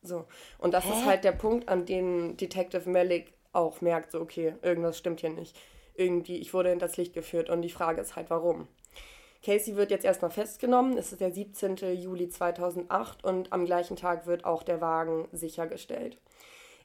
So. 0.02 0.26
Und 0.58 0.74
das 0.74 0.86
Hä? 0.86 0.92
ist 0.92 1.06
halt 1.06 1.24
der 1.24 1.34
Punkt, 1.34 1.68
an 1.68 1.86
dem 1.86 2.38
Detective 2.38 2.90
Malik 2.90 3.34
auch 3.52 3.82
merkt, 3.82 4.12
so, 4.12 4.22
okay, 4.22 4.56
irgendwas 4.62 4.98
stimmt 4.98 5.20
hier 5.20 5.32
nicht. 5.32 5.58
Irgendwie, 5.96 6.38
ich 6.38 6.54
wurde 6.54 6.72
in 6.72 6.80
das 6.80 6.96
Licht 6.96 7.14
geführt 7.14 7.50
und 7.50 7.62
die 7.62 7.70
Frage 7.70 8.02
ist 8.02 8.16
halt, 8.16 8.30
warum? 8.30 8.68
Casey 9.44 9.76
wird 9.76 9.92
jetzt 9.92 10.06
erstmal 10.06 10.32
festgenommen. 10.32 10.98
Es 10.98 11.12
ist 11.12 11.22
der 11.22 11.32
17. 11.32 11.78
Juli 11.96 12.30
2008 12.30 13.24
und 13.24 13.52
am 13.54 13.66
gleichen 13.66 13.96
Tag 13.96 14.26
wird 14.26 14.46
auch 14.46 14.64
der 14.64 14.82
Wagen 14.82 15.28
sichergestellt. 15.32 16.18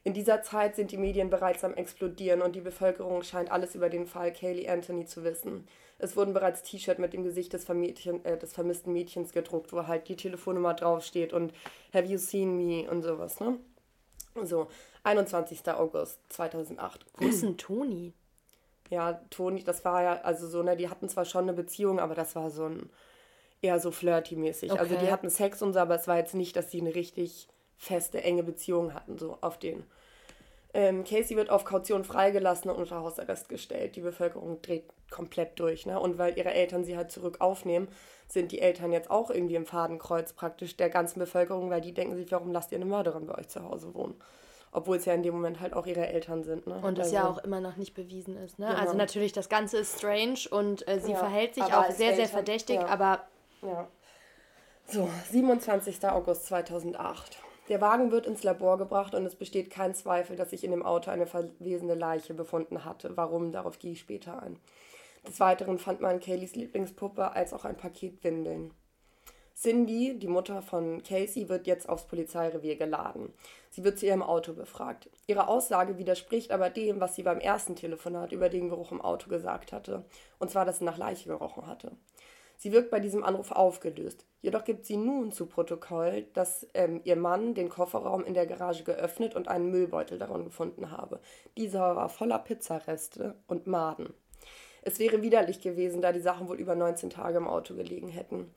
In 0.05 0.13
dieser 0.13 0.43
Zeit 0.43 0.75
sind 0.75 0.91
die 0.91 0.97
Medien 0.97 1.31
bereits 1.31 1.63
am 1.63 1.73
Explodieren 1.73 2.43
und 2.43 2.55
die 2.55 2.61
Bevölkerung 2.61 3.23
scheint 3.23 3.51
alles 3.51 3.73
über 3.73 3.89
den 3.89 4.05
Fall 4.05 4.31
Kaylee 4.31 4.69
Anthony 4.69 5.07
zu 5.07 5.23
wissen. 5.23 5.67
Es 5.97 6.15
wurden 6.15 6.31
bereits 6.31 6.61
T-Shirts 6.61 6.99
mit 6.99 7.13
dem 7.13 7.23
Gesicht 7.23 7.53
des, 7.53 7.67
äh, 7.67 8.37
des, 8.37 8.53
vermissten 8.53 8.93
Mädchens 8.93 9.33
gedruckt, 9.33 9.73
wo 9.73 9.87
halt 9.87 10.07
die 10.07 10.15
Telefonnummer 10.15 10.75
draufsteht 10.75 11.33
und 11.33 11.53
Have 11.91 12.05
you 12.05 12.19
seen 12.19 12.55
me 12.55 12.87
und 12.87 13.01
sowas, 13.01 13.39
ne? 13.39 13.57
So, 14.43 14.67
21. 15.03 15.67
August 15.69 16.19
2008. 16.29 17.03
Wo 17.15 17.27
ist 17.27 17.41
denn 17.41 17.57
Toni? 17.57 18.13
Ja, 18.91 19.13
Toni, 19.31 19.63
das 19.63 19.83
war 19.85 20.03
ja, 20.03 20.21
also 20.21 20.47
so, 20.47 20.61
ne, 20.61 20.77
die 20.77 20.89
hatten 20.89 21.09
zwar 21.09 21.25
schon 21.25 21.45
eine 21.45 21.53
Beziehung, 21.53 21.99
aber 21.99 22.13
das 22.13 22.35
war 22.35 22.51
so 22.51 22.65
ein, 22.65 22.91
eher 23.63 23.79
so 23.79 23.89
flirty-mäßig. 23.89 24.71
Okay. 24.71 24.79
Also 24.79 24.97
die 24.97 25.11
hatten 25.11 25.31
Sex 25.31 25.63
und 25.63 25.73
so, 25.73 25.79
aber 25.79 25.95
es 25.95 26.07
war 26.07 26.17
jetzt 26.17 26.35
nicht, 26.35 26.55
dass 26.55 26.69
sie 26.69 26.81
eine 26.81 26.93
richtig 26.93 27.47
feste, 27.77 28.23
enge 28.23 28.43
Beziehung 28.43 28.93
hatten, 28.93 29.17
so 29.17 29.37
auf 29.41 29.59
den. 29.59 29.83
Ähm, 30.73 31.05
Casey 31.05 31.37
wird 31.37 31.49
auf 31.49 31.63
Kaution 31.63 32.03
freigelassen 32.03 32.69
und 32.69 32.77
unter 32.77 32.99
Hausarrest 32.99 33.47
gestellt. 33.47 33.95
Die 33.95 34.01
Bevölkerung 34.01 34.61
dreht 34.61 34.83
komplett 35.09 35.57
durch. 35.57 35.85
Ne? 35.85 35.97
Und 35.97 36.17
weil 36.17 36.37
ihre 36.37 36.53
Eltern 36.53 36.83
sie 36.83 36.97
halt 36.97 37.11
zurück 37.11 37.37
aufnehmen, 37.39 37.87
sind 38.27 38.51
die 38.51 38.59
Eltern 38.59 38.91
jetzt 38.91 39.09
auch 39.09 39.29
irgendwie 39.29 39.55
im 39.55 39.65
Fadenkreuz 39.65 40.33
praktisch 40.33 40.75
der 40.75 40.89
ganzen 40.89 41.19
Bevölkerung, 41.19 41.69
weil 41.69 41.79
die 41.79 41.93
denken 41.93 42.17
sich, 42.17 42.29
warum 42.31 42.51
lasst 42.51 42.73
ihr 42.73 42.77
eine 42.77 42.85
Mörderin 42.85 43.25
bei 43.25 43.37
euch 43.37 43.47
zu 43.47 43.63
Hause 43.63 43.93
wohnen? 43.93 44.15
Obwohl 44.73 44.97
es 44.97 45.05
ja 45.05 45.13
in 45.13 45.23
dem 45.23 45.33
Moment 45.33 45.61
halt 45.61 45.73
auch 45.73 45.87
ihre 45.87 46.07
Eltern 46.07 46.43
sind. 46.43 46.67
Ne? 46.67 46.75
Und 46.81 46.99
es 46.99 47.05
also, 47.05 47.15
ja 47.15 47.29
auch 47.29 47.37
immer 47.37 47.61
noch 47.61 47.77
nicht 47.77 47.93
bewiesen 47.93 48.35
ist. 48.35 48.59
Ne? 48.59 48.67
Genau. 48.67 48.77
Also 48.77 48.97
natürlich, 48.97 49.31
das 49.31 49.47
Ganze 49.47 49.77
ist 49.77 49.97
strange 49.97 50.39
und 50.51 50.85
äh, 50.89 50.99
sie 50.99 51.13
ja, 51.13 51.17
verhält 51.17 51.55
sich 51.55 51.63
auch 51.63 51.89
sehr, 51.91 52.11
Eltern, 52.11 52.15
sehr 52.15 52.27
verdächtig, 52.27 52.75
ja. 52.75 52.87
aber... 52.87 53.21
Ja. 53.61 53.87
So, 54.87 55.09
27. 55.31 56.05
August 56.09 56.47
2008. 56.47 57.37
Der 57.67 57.81
Wagen 57.81 58.11
wird 58.11 58.27
ins 58.27 58.43
Labor 58.43 58.77
gebracht 58.77 59.15
und 59.15 59.25
es 59.25 59.35
besteht 59.35 59.71
kein 59.71 59.95
Zweifel, 59.95 60.35
dass 60.35 60.51
sich 60.51 60.63
in 60.63 60.71
dem 60.71 60.85
Auto 60.85 61.09
eine 61.09 61.25
verwesene 61.25 61.95
Leiche 61.95 62.35
befunden 62.35 62.85
hatte. 62.85 63.17
Warum, 63.17 63.51
darauf 63.51 63.79
gehe 63.79 63.93
ich 63.93 63.99
später 63.99 64.41
ein. 64.41 64.59
Des 65.27 65.39
Weiteren 65.39 65.79
fand 65.79 66.01
man 66.01 66.19
Kayleys 66.19 66.55
Lieblingspuppe 66.55 67.31
als 67.31 67.53
auch 67.53 67.65
ein 67.65 67.77
Paket 67.77 68.23
Windeln. 68.23 68.71
Cindy, 69.55 70.19
die 70.19 70.27
Mutter 70.27 70.61
von 70.61 71.01
Casey, 71.01 71.47
wird 71.47 71.65
jetzt 71.65 71.87
aufs 71.87 72.07
Polizeirevier 72.07 72.75
geladen. 72.75 73.33
Sie 73.71 73.85
wird 73.85 73.97
zu 73.97 74.05
ihrem 74.05 74.21
Auto 74.21 74.53
befragt. 74.53 75.09
Ihre 75.27 75.47
Aussage 75.47 75.97
widerspricht 75.97 76.51
aber 76.51 76.69
dem, 76.69 76.99
was 76.99 77.15
sie 77.15 77.23
beim 77.23 77.39
ersten 77.39 77.75
Telefonat 77.75 78.33
über 78.33 78.49
den 78.49 78.69
Geruch 78.69 78.91
im 78.91 79.01
Auto 79.01 79.29
gesagt 79.29 79.71
hatte. 79.71 80.03
Und 80.39 80.51
zwar, 80.51 80.65
dass 80.65 80.79
sie 80.79 80.85
nach 80.85 80.97
Leiche 80.97 81.29
gerochen 81.29 81.65
hatte. 81.67 81.93
Sie 82.57 82.71
wirkt 82.71 82.91
bei 82.91 82.99
diesem 82.99 83.23
Anruf 83.23 83.51
aufgelöst. 83.51 84.25
Jedoch 84.41 84.63
gibt 84.63 84.85
sie 84.85 84.97
nun 84.97 85.31
zu 85.31 85.47
Protokoll, 85.47 86.27
dass 86.33 86.67
ähm, 86.73 87.01
ihr 87.03 87.15
Mann 87.15 87.55
den 87.55 87.69
Kofferraum 87.69 88.23
in 88.23 88.33
der 88.33 88.45
Garage 88.45 88.83
geöffnet 88.83 89.35
und 89.35 89.47
einen 89.47 89.71
Müllbeutel 89.71 90.19
darin 90.19 90.45
gefunden 90.45 90.91
habe. 90.91 91.19
Dieser 91.57 91.95
war 91.95 92.09
voller 92.09 92.39
Pizzareste 92.39 93.35
und 93.47 93.67
Maden. 93.67 94.13
Es 94.83 94.99
wäre 94.99 95.23
widerlich 95.23 95.61
gewesen, 95.61 96.01
da 96.01 96.11
die 96.11 96.19
Sachen 96.19 96.47
wohl 96.47 96.59
über 96.59 96.75
19 96.75 97.09
Tage 97.09 97.37
im 97.37 97.47
Auto 97.47 97.73
gelegen 97.73 98.07
hätten. 98.07 98.51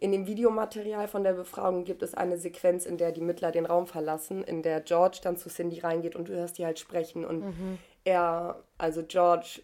In 0.00 0.12
dem 0.12 0.26
Videomaterial 0.26 1.08
von 1.08 1.22
der 1.22 1.34
Befragung 1.34 1.84
gibt 1.84 2.02
es 2.02 2.14
eine 2.14 2.38
Sequenz, 2.38 2.86
in 2.86 2.96
der 2.96 3.12
die 3.12 3.20
Mittler 3.20 3.52
den 3.52 3.66
Raum 3.66 3.86
verlassen, 3.86 4.42
in 4.42 4.62
der 4.62 4.80
George 4.80 5.20
dann 5.22 5.36
zu 5.36 5.50
Cindy 5.50 5.80
reingeht 5.80 6.16
und 6.16 6.28
du 6.28 6.32
hörst 6.32 6.56
die 6.56 6.64
halt 6.64 6.78
sprechen. 6.78 7.24
Und 7.24 7.44
mhm. 7.44 7.78
er, 8.04 8.64
also 8.78 9.04
George, 9.06 9.60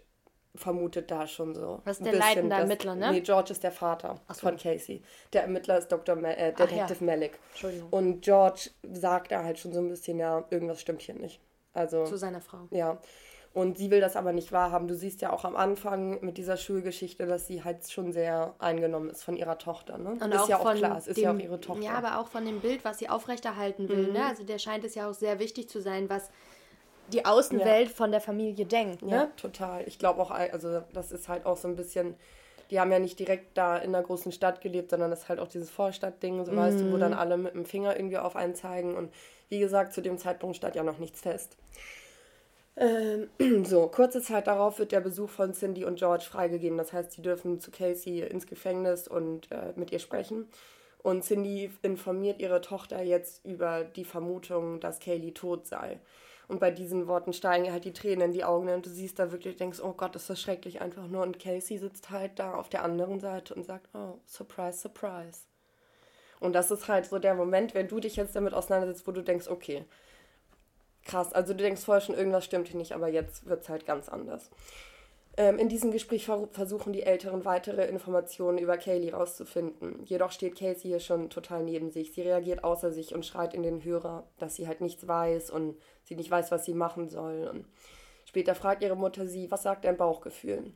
vermutet 0.57 1.11
da 1.11 1.27
schon 1.27 1.55
so. 1.55 1.81
Was 1.85 1.99
ist 1.99 2.07
der 2.07 2.15
leitende 2.15 2.57
Ermittler, 2.57 2.95
ne? 2.95 3.13
Nee, 3.13 3.21
George 3.21 3.53
ist 3.53 3.63
der 3.63 3.73
Vater 3.73 4.21
so. 4.29 4.35
von 4.35 4.57
Casey. 4.57 5.03
Der 5.33 5.43
Ermittler 5.43 5.79
ist 5.79 5.89
Dr. 5.89 6.17
Ma 6.17 6.31
äh, 6.31 6.53
Detective 6.53 7.05
ja. 7.05 7.07
Malik. 7.07 7.39
Entschuldigung. 7.51 7.89
Und 7.91 8.21
George 8.23 8.71
sagt 8.83 9.33
da 9.33 9.43
halt 9.43 9.59
schon 9.59 9.73
so 9.73 9.81
ein 9.81 9.89
bisschen, 9.89 10.19
ja, 10.19 10.45
irgendwas 10.51 10.81
stimmt 10.81 11.03
hier 11.03 11.15
nicht. 11.15 11.41
Also, 11.73 12.05
Zu 12.05 12.17
seiner 12.17 12.41
Frau. 12.41 12.69
Ja. 12.71 12.99
Und 13.57 13.79
sie 13.79 13.91
will 13.91 14.03
das 14.03 14.17
aber 14.17 14.35
nicht 14.35 14.53
wahrhaben. 14.53 14.87
Du 14.87 14.95
siehst 14.95 15.23
ja 15.23 15.33
auch 15.33 15.47
am 15.47 15.57
Anfang 15.57 16.23
mit 16.23 16.37
dieser 16.37 16.59
Schulgeschichte, 16.59 17.25
dass 17.25 17.47
sie 17.47 17.65
halt 17.65 17.91
schon 17.91 18.13
sehr 18.13 18.55
eingenommen 18.59 19.09
ist 19.09 19.25
von 19.25 19.35
ihrer 19.35 19.57
Tochter. 19.57 19.97
Ne? 19.97 20.11
Und 20.11 20.35
ist 20.35 20.49
ja 20.49 20.59
auch 20.59 20.75
klar, 20.75 20.99
es 20.99 21.07
ist 21.07 21.17
dem, 21.17 21.25
ja 21.25 21.33
auch 21.33 21.39
ihre 21.39 21.59
Tochter. 21.59 21.83
Ja, 21.83 21.93
aber 21.93 22.21
auch 22.21 22.29
von 22.29 22.45
dem 22.45 22.61
Bild, 22.61 22.85
was 22.85 22.99
sie 22.99 23.09
aufrechterhalten 23.09 23.89
will. 23.89 24.09
Mhm. 24.09 24.13
Ne? 24.13 24.27
Also 24.27 24.45
der 24.45 24.59
scheint 24.59 24.85
es 24.85 24.95
ja 24.95 25.09
auch 25.09 25.15
sehr 25.15 25.39
wichtig 25.39 25.71
zu 25.71 25.81
sein, 25.81 26.11
was 26.11 26.29
die 27.13 27.25
Außenwelt 27.25 27.89
ja. 27.89 27.95
von 27.95 28.11
der 28.11 28.21
Familie 28.21 28.65
denkt. 28.65 29.03
Ne? 29.03 29.11
Ja, 29.11 29.27
total. 29.37 29.85
Ich 29.87 29.99
glaube 29.99 30.21
auch, 30.21 30.31
also 30.31 30.83
das 30.93 31.13
ist 31.13 31.29
halt 31.29 31.47
auch 31.47 31.57
so 31.57 31.69
ein 31.69 31.77
bisschen, 31.77 32.15
die 32.71 32.81
haben 32.81 32.91
ja 32.91 32.99
nicht 32.99 33.19
direkt 33.19 33.57
da 33.57 33.79
in 33.79 33.93
der 33.93 34.03
großen 34.03 34.33
Stadt 34.33 34.61
gelebt, 34.61 34.91
sondern 34.91 35.11
das 35.11 35.23
ist 35.23 35.29
halt 35.29 35.41
auch 35.41 35.49
dieses 35.49 35.71
Vorstadtding, 35.71 36.45
so 36.45 36.53
mhm. 36.53 36.57
weißt 36.57 36.81
du, 36.81 36.93
wo 36.93 36.97
dann 36.97 37.13
mhm. 37.13 37.19
alle 37.19 37.37
mit 37.37 37.55
dem 37.55 37.65
Finger 37.65 37.97
irgendwie 37.97 38.19
auf 38.19 38.37
einen 38.37 38.55
zeigen. 38.55 38.95
Und 38.97 39.13
wie 39.49 39.59
gesagt, 39.59 39.93
zu 39.93 40.03
dem 40.03 40.19
Zeitpunkt 40.19 40.57
stand 40.57 40.75
ja 40.75 40.83
noch 40.83 40.99
nichts 40.99 41.21
fest. 41.21 41.57
Ähm, 42.77 43.29
so, 43.65 43.89
kurze 43.89 44.21
Zeit 44.21 44.47
darauf 44.47 44.79
wird 44.79 44.93
der 44.93 45.01
Besuch 45.01 45.31
von 45.31 45.55
Cindy 45.55 45.85
und 45.85 45.99
George 45.99 46.25
freigegeben. 46.29 46.77
Das 46.77 46.93
heißt, 46.93 47.13
sie 47.13 47.23
dürfen 47.23 47.61
zu 47.61 47.71
Casey 47.71 48.21
ins 48.21 48.47
Gefängnis 48.47 49.09
und 49.09 49.51
äh, 49.51 49.73
mit 49.77 49.93
ihr 49.93 49.99
sprechen. 49.99 50.49
Und 51.03 51.23
Cindy 51.23 51.71
informiert 51.83 52.41
ihre 52.41 52.61
Tochter 52.61 53.01
jetzt 53.01 53.45
über 53.45 53.85
die 53.85 54.05
Vermutung, 54.05 54.81
dass 54.81 54.99
Kaylee 54.99 55.31
tot 55.31 55.67
sei. 55.67 56.01
Und 56.49 56.61
bei 56.61 56.71
diesen 56.71 57.09
Worten 57.09 57.33
steigen 57.33 57.73
halt 57.73 57.85
die 57.85 57.93
Tränen 57.93 58.26
in 58.26 58.33
die 58.33 58.45
Augen 58.45 58.69
und 58.69 58.87
du 58.87 58.91
siehst 58.91 59.19
da 59.19 59.33
wirklich, 59.33 59.57
denkst, 59.57 59.81
oh 59.83 59.93
Gott, 59.93 60.15
ist 60.15 60.31
das 60.31 60.41
schrecklich 60.41 60.81
einfach 60.81 61.09
nur. 61.09 61.23
Und 61.23 61.41
Casey 61.41 61.79
sitzt 61.79 62.11
halt 62.11 62.38
da 62.38 62.55
auf 62.55 62.69
der 62.69 62.85
anderen 62.85 63.19
Seite 63.19 63.55
und 63.55 63.65
sagt, 63.65 63.88
oh, 63.95 64.19
surprise, 64.26 64.79
surprise. 64.79 65.41
Und 66.38 66.53
das 66.53 66.71
ist 66.71 66.87
halt 66.87 67.07
so 67.07 67.19
der 67.19 67.35
Moment, 67.35 67.75
wenn 67.75 67.88
du 67.88 67.99
dich 67.99 68.17
jetzt 68.17 68.37
damit 68.37 68.55
auseinandersetzt, 68.55 69.07
wo 69.07 69.12
du 69.12 69.23
denkst, 69.23 69.49
okay, 69.49 69.85
krass, 71.05 71.33
also 71.33 71.53
du 71.53 71.62
denkst 71.62 71.85
vorher 71.85 72.00
schon, 72.00 72.15
irgendwas 72.15 72.45
stimmt 72.45 72.69
hier 72.69 72.79
nicht, 72.79 72.93
aber 72.93 73.09
jetzt 73.09 73.47
wird 73.47 73.62
es 73.62 73.69
halt 73.69 73.87
ganz 73.87 74.09
anders. 74.09 74.50
Ähm, 75.38 75.59
in 75.59 75.69
diesem 75.69 75.90
Gespräch 75.90 76.25
versuchen 76.25 76.95
die 76.95 77.02
Älteren 77.02 77.45
weitere 77.45 77.87
Informationen 77.87 78.57
über 78.57 78.78
Kaylee 78.78 79.12
rauszufinden. 79.12 80.02
Jedoch 80.07 80.33
steht 80.33 80.57
Casey 80.57 80.88
hier 80.88 81.00
schon 81.00 81.28
total 81.28 81.62
neben 81.62 81.90
sich. 81.90 82.12
Sie 82.12 82.23
reagiert 82.23 82.64
außer 82.64 82.90
sich 82.90 83.14
und 83.14 83.26
schreit 83.26 83.52
in 83.52 83.62
den 83.62 83.85
Hörer, 83.85 84.26
dass 84.38 84.57
sie 84.57 84.66
halt 84.66 84.81
nichts 84.81 85.07
weiß 85.07 85.50
und 85.50 85.76
sie 86.05 86.16
nicht 86.16 86.31
weiß, 86.31 86.50
was 86.50 86.64
sie 86.64 86.73
machen 86.73 87.11
soll. 87.11 87.49
Und 87.52 87.66
später 88.25 88.55
fragt 88.55 88.83
ihre 88.83 88.97
Mutter 88.97 89.26
sie, 89.26 89.50
was 89.50 89.62
sagt 89.62 89.85
dein 89.85 89.99
Bauchgefühl? 89.99 90.73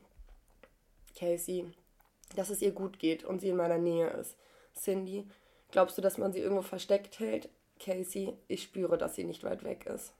Casey, 1.19 1.67
dass 2.37 2.51
es 2.51 2.61
ihr 2.61 2.73
gut 2.73 2.99
geht 2.99 3.25
und 3.25 3.41
sie 3.41 3.49
in 3.49 3.57
meiner 3.57 3.79
Nähe 3.79 4.09
ist. 4.11 4.37
Cindy, 4.75 5.27
glaubst 5.71 5.97
du, 5.97 6.03
dass 6.03 6.19
man 6.19 6.33
sie 6.33 6.41
irgendwo 6.41 6.63
versteckt 6.63 7.19
hält? 7.19 7.49
Casey, 7.79 8.35
ich 8.47 8.63
spüre, 8.63 8.99
dass 8.99 9.15
sie 9.15 9.25
nicht 9.25 9.43
weit 9.43 9.65
weg 9.65 9.87
ist. 9.87 10.13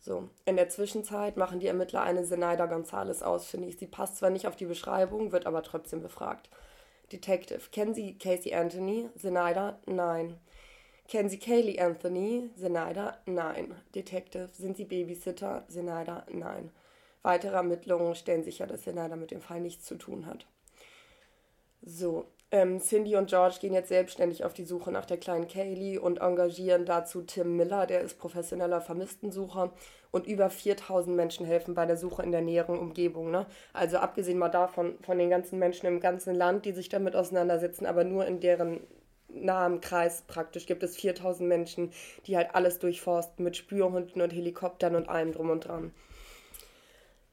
So, 0.00 0.30
in 0.44 0.56
der 0.56 0.68
Zwischenzeit 0.68 1.36
machen 1.36 1.60
die 1.60 1.66
Ermittler 1.66 2.02
eine 2.02 2.24
Zenaida 2.24 2.66
Gonzales 2.66 3.22
ausfindig. 3.22 3.78
Sie 3.78 3.86
passt 3.86 4.16
zwar 4.16 4.30
nicht 4.30 4.46
auf 4.46 4.56
die 4.56 4.66
Beschreibung, 4.66 5.32
wird 5.32 5.46
aber 5.46 5.62
trotzdem 5.62 6.00
befragt. 6.00 6.48
Detective, 7.12 7.70
kennen 7.72 7.94
Sie 7.94 8.16
Casey 8.16 8.54
Anthony? 8.54 9.08
Zenaida? 9.16 9.78
Nein. 9.86 10.38
Kennen 11.08 11.30
Sie 11.30 11.38
Kaylee 11.38 11.80
Anthony? 11.80 12.50
Zenaida? 12.54 13.16
Nein. 13.26 13.74
Detective, 13.94 14.50
sind 14.52 14.76
Sie 14.76 14.84
Babysitter? 14.84 15.64
Zenaida? 15.68 16.26
Nein. 16.30 16.70
Weitere 17.22 17.56
Ermittlungen 17.56 18.14
stellen 18.14 18.44
sicher, 18.44 18.66
dass 18.66 18.82
Zenaida 18.82 19.16
mit 19.16 19.30
dem 19.30 19.40
Fall 19.40 19.60
nichts 19.60 19.84
zu 19.84 19.96
tun 19.96 20.26
hat. 20.26 20.46
So, 21.82 22.26
ähm, 22.50 22.80
Cindy 22.80 23.16
und 23.16 23.28
George 23.28 23.56
gehen 23.60 23.74
jetzt 23.74 23.88
selbstständig 23.88 24.44
auf 24.44 24.54
die 24.54 24.64
Suche 24.64 24.90
nach 24.90 25.04
der 25.04 25.18
kleinen 25.18 25.48
Kaylee 25.48 25.98
und 25.98 26.20
engagieren 26.20 26.86
dazu 26.86 27.22
Tim 27.22 27.56
Miller, 27.56 27.86
der 27.86 28.00
ist 28.00 28.18
professioneller 28.18 28.80
Vermisstensucher. 28.80 29.72
Und 30.10 30.26
über 30.26 30.48
4000 30.48 31.14
Menschen 31.14 31.44
helfen 31.44 31.74
bei 31.74 31.84
der 31.84 31.98
Suche 31.98 32.22
in 32.22 32.32
der 32.32 32.40
näheren 32.40 32.78
Umgebung. 32.78 33.30
Ne? 33.30 33.44
Also 33.74 33.98
abgesehen 33.98 34.38
mal 34.38 34.48
davon, 34.48 34.98
von 35.02 35.18
den 35.18 35.28
ganzen 35.28 35.58
Menschen 35.58 35.86
im 35.86 36.00
ganzen 36.00 36.34
Land, 36.34 36.64
die 36.64 36.72
sich 36.72 36.88
damit 36.88 37.14
auseinandersetzen, 37.14 37.84
aber 37.84 38.04
nur 38.04 38.24
in 38.24 38.40
deren 38.40 38.80
nahen 39.28 39.82
Kreis 39.82 40.22
praktisch 40.26 40.64
gibt 40.64 40.82
es 40.82 40.96
4000 40.96 41.46
Menschen, 41.46 41.92
die 42.26 42.38
halt 42.38 42.54
alles 42.54 42.78
durchforsten 42.78 43.44
mit 43.44 43.58
Spürhunden 43.58 44.22
und 44.22 44.32
Helikoptern 44.32 44.94
und 44.96 45.10
allem 45.10 45.32
drum 45.32 45.50
und 45.50 45.66
dran. 45.66 45.92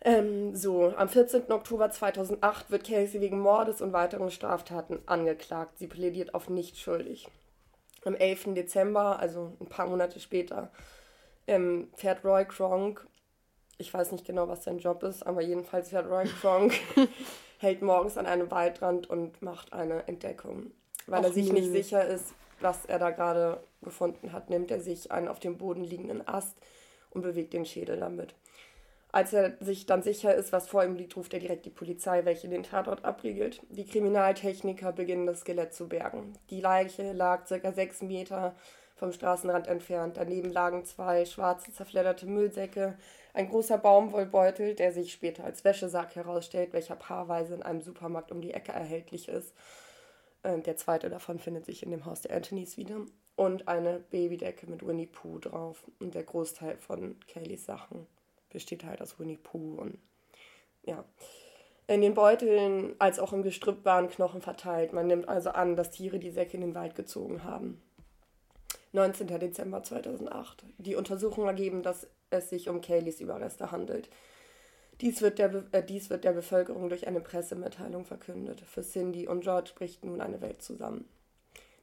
Ähm, 0.06 0.56
so, 0.56 0.94
am 0.96 1.10
14. 1.10 1.52
Oktober 1.52 1.90
2008 1.90 2.70
wird 2.70 2.84
Casey 2.84 3.22
wegen 3.22 3.40
Mordes 3.40 3.82
und 3.82 3.92
weiteren 3.92 4.30
Straftaten 4.30 5.00
angeklagt. 5.08 5.80
Sie 5.80 5.88
plädiert 5.88 6.36
auf 6.36 6.48
nicht 6.48 6.78
schuldig. 6.78 7.28
Am 8.06 8.14
11. 8.14 8.54
Dezember, 8.54 9.18
also 9.18 9.54
ein 9.60 9.66
paar 9.66 9.88
Monate 9.88 10.20
später, 10.20 10.70
ähm, 11.48 11.90
fährt 11.96 12.24
Roy 12.24 12.46
Kronk, 12.46 13.08
ich 13.80 13.92
weiß 13.92 14.12
nicht 14.12 14.26
genau, 14.26 14.48
was 14.48 14.64
sein 14.64 14.78
Job 14.78 15.02
ist, 15.02 15.26
aber 15.26 15.42
jedenfalls 15.42 15.90
fährt 15.90 16.08
Roy 16.08 16.26
Kronk, 16.40 16.74
hält 17.58 17.82
morgens 17.82 18.16
an 18.20 18.28
einem 18.28 18.52
Waldrand 18.52 19.10
und 19.10 19.42
macht 19.42 19.74
eine 19.74 20.08
Entdeckung. 20.08 20.70
Weil 21.08 21.22
Och, 21.22 21.26
er 21.26 21.34
sich 21.34 21.52
nee. 21.52 21.62
nicht 21.62 21.72
sicher 21.72 22.06
ist, 22.06 22.36
was 22.62 22.86
er 22.86 23.00
da 23.00 23.10
gerade 23.10 23.60
gefunden 23.82 24.34
hat, 24.34 24.52
nimmt 24.52 24.70
er 24.70 24.82
sich 24.82 25.12
einen 25.12 25.28
auf 25.28 25.40
dem 25.40 25.58
Boden 25.58 25.84
liegenden 25.84 26.28
Ast 26.28 26.56
und 27.10 27.24
bewegt 27.24 27.54
den 27.54 27.66
Schädel 27.66 28.00
damit. 28.00 28.36
Als 29.16 29.32
er 29.32 29.54
sich 29.62 29.86
dann 29.86 30.04
sicher 30.04 30.36
ist, 30.36 30.52
was 30.52 30.68
vor 30.68 30.84
ihm 30.84 30.98
liegt, 30.98 31.16
ruft 31.16 31.34
er 31.34 31.40
direkt 31.40 31.66
die 31.66 31.70
Polizei, 31.70 32.26
welche 32.26 32.50
den 32.50 32.64
Tatort 32.64 33.06
abriegelt. 33.06 33.62
Die 33.70 33.88
Kriminaltechniker 33.88 34.92
beginnen 34.92 35.26
das 35.26 35.40
Skelett 35.40 35.74
zu 35.74 35.88
bergen. 35.88 36.34
Die 36.50 36.60
Leiche 36.60 37.14
lag 37.14 37.48
circa 37.48 37.72
sechs 37.72 38.02
Meter 38.02 38.56
vom 38.98 39.14
Straßenrand 39.14 39.68
entfernt. 39.68 40.18
Daneben 40.18 40.52
lagen 40.52 40.84
zwei 40.84 41.24
schwarze, 41.24 41.72
zerfledderte 41.72 42.26
Müllsäcke, 42.26 42.98
ein 43.34 43.48
großer 43.48 43.78
Baumwollbeutel, 43.78 44.76
der 44.76 44.92
sich 44.92 45.14
später 45.14 45.46
als 45.46 45.64
Wäschesack 45.64 46.14
herausstellt, 46.18 46.74
welcher 46.74 46.98
paarweise 46.98 47.54
in 47.54 47.64
einem 47.64 47.80
Supermarkt 47.80 48.34
um 48.34 48.42
die 48.42 48.54
Ecke 48.54 48.74
erhältlich 48.74 49.30
ist. 49.30 49.54
Äh, 50.44 50.60
der 50.60 50.76
zweite 50.76 51.08
davon 51.08 51.40
findet 51.40 51.66
sich 51.66 51.84
in 51.84 51.92
dem 51.92 52.04
Haus 52.04 52.20
der 52.20 52.36
Anthonys 52.36 52.76
wieder. 52.76 52.98
Und 53.38 53.70
eine 53.70 54.00
Babydecke 54.00 54.68
mit 54.68 54.86
Winnie 54.86 55.08
Pooh 55.08 55.40
drauf. 55.40 55.86
Und 56.00 56.16
der 56.16 56.24
Großteil 56.24 56.78
von 56.78 57.16
Kayleys 57.30 57.66
Sachen 57.66 58.08
besteht 58.56 58.86
halt 58.86 59.02
aus 59.02 59.20
Winnie 59.20 59.38
Pooh 59.38 59.76
und 59.76 60.00
ja. 60.84 61.04
In 61.88 62.02
den 62.02 62.16
Beuteln 62.16 62.96
als 62.98 63.20
auch 63.20 63.32
im 63.32 63.44
Gestrüpp 63.44 63.86
waren 63.86 64.10
Knochen 64.10 64.42
verteilt. 64.42 64.94
Man 64.94 65.06
nimmt 65.06 65.30
also 65.30 65.52
an, 65.52 65.76
dass 65.76 65.92
Tiere 65.92 66.18
die 66.18 66.32
Säcke 66.32 66.56
in 66.56 66.62
den 66.62 66.74
Wald 66.74 66.96
gezogen 66.96 67.44
haben. 67.44 67.82
19. 68.94 69.28
Dezember 69.28 69.84
2008. 69.84 70.64
Die 70.78 70.96
Untersuchungen 70.96 71.48
ergeben, 71.48 71.84
dass 71.84 72.08
es 72.32 72.50
sich 72.50 72.70
um 72.70 72.82
Kayleys 72.82 73.20
Überreste 73.20 73.72
handelt. 73.72 74.10
Dies 75.02 75.22
wird, 75.22 75.38
der, 75.38 75.66
äh, 75.74 75.84
dies 75.84 76.10
wird 76.10 76.24
der 76.24 76.32
Bevölkerung 76.32 76.88
durch 76.88 77.06
eine 77.06 77.20
Pressemitteilung 77.20 78.06
verkündet. 78.06 78.62
Für 78.62 78.82
Cindy 78.82 79.28
und 79.28 79.42
George 79.42 79.72
bricht 79.76 80.06
nun 80.06 80.22
eine 80.22 80.42
Welt 80.42 80.62
zusammen. 80.62 81.08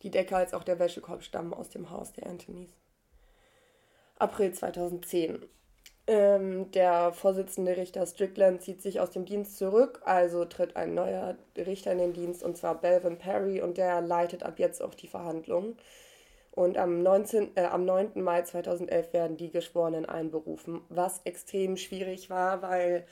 Die 0.03 0.11
Decke 0.11 0.37
als 0.37 0.55
auch 0.55 0.65
der 0.65 0.79
Wäschekorb 0.79 1.23
stammen 1.23 1.53
aus 1.53 1.69
dem 1.69 1.91
Haus 1.91 2.13
der 2.15 2.27
Anthonys. 2.27 2.71
April 4.19 4.53
2010. 4.53 5.45
Ähm, 6.09 6.71
der 6.73 7.12
Vorsitzende 7.12 7.77
Richter 7.77 8.05
Strickland 8.07 8.62
zieht 8.62 8.83
sich 8.83 8.99
aus 8.99 9.11
dem 9.11 9.25
Dienst 9.25 9.57
zurück, 9.57 10.01
also 10.05 10.45
tritt 10.45 10.77
ein 10.77 10.95
neuer 10.95 11.37
Richter 11.57 11.93
in 11.93 11.99
den 11.99 12.12
Dienst, 12.12 12.43
und 12.43 12.57
zwar 12.57 12.81
Belvin 12.81 13.19
Perry, 13.19 13.61
und 13.61 13.79
der 13.79 14.01
leitet 14.01 14.43
ab 14.43 14.59
jetzt 14.59 14.83
auch 14.83 14.95
die 14.95 15.07
Verhandlungen. 15.07 15.77
Und 16.51 16.77
am, 16.77 17.03
19, 17.03 17.57
äh, 17.57 17.65
am 17.65 17.85
9. 17.85 18.23
Mai 18.23 18.43
2011 18.43 19.12
werden 19.12 19.37
die 19.37 19.51
Geschworenen 19.51 20.05
einberufen, 20.05 20.83
was 20.88 21.21
extrem 21.25 21.77
schwierig 21.77 22.31
war, 22.31 22.62
weil 22.62 23.07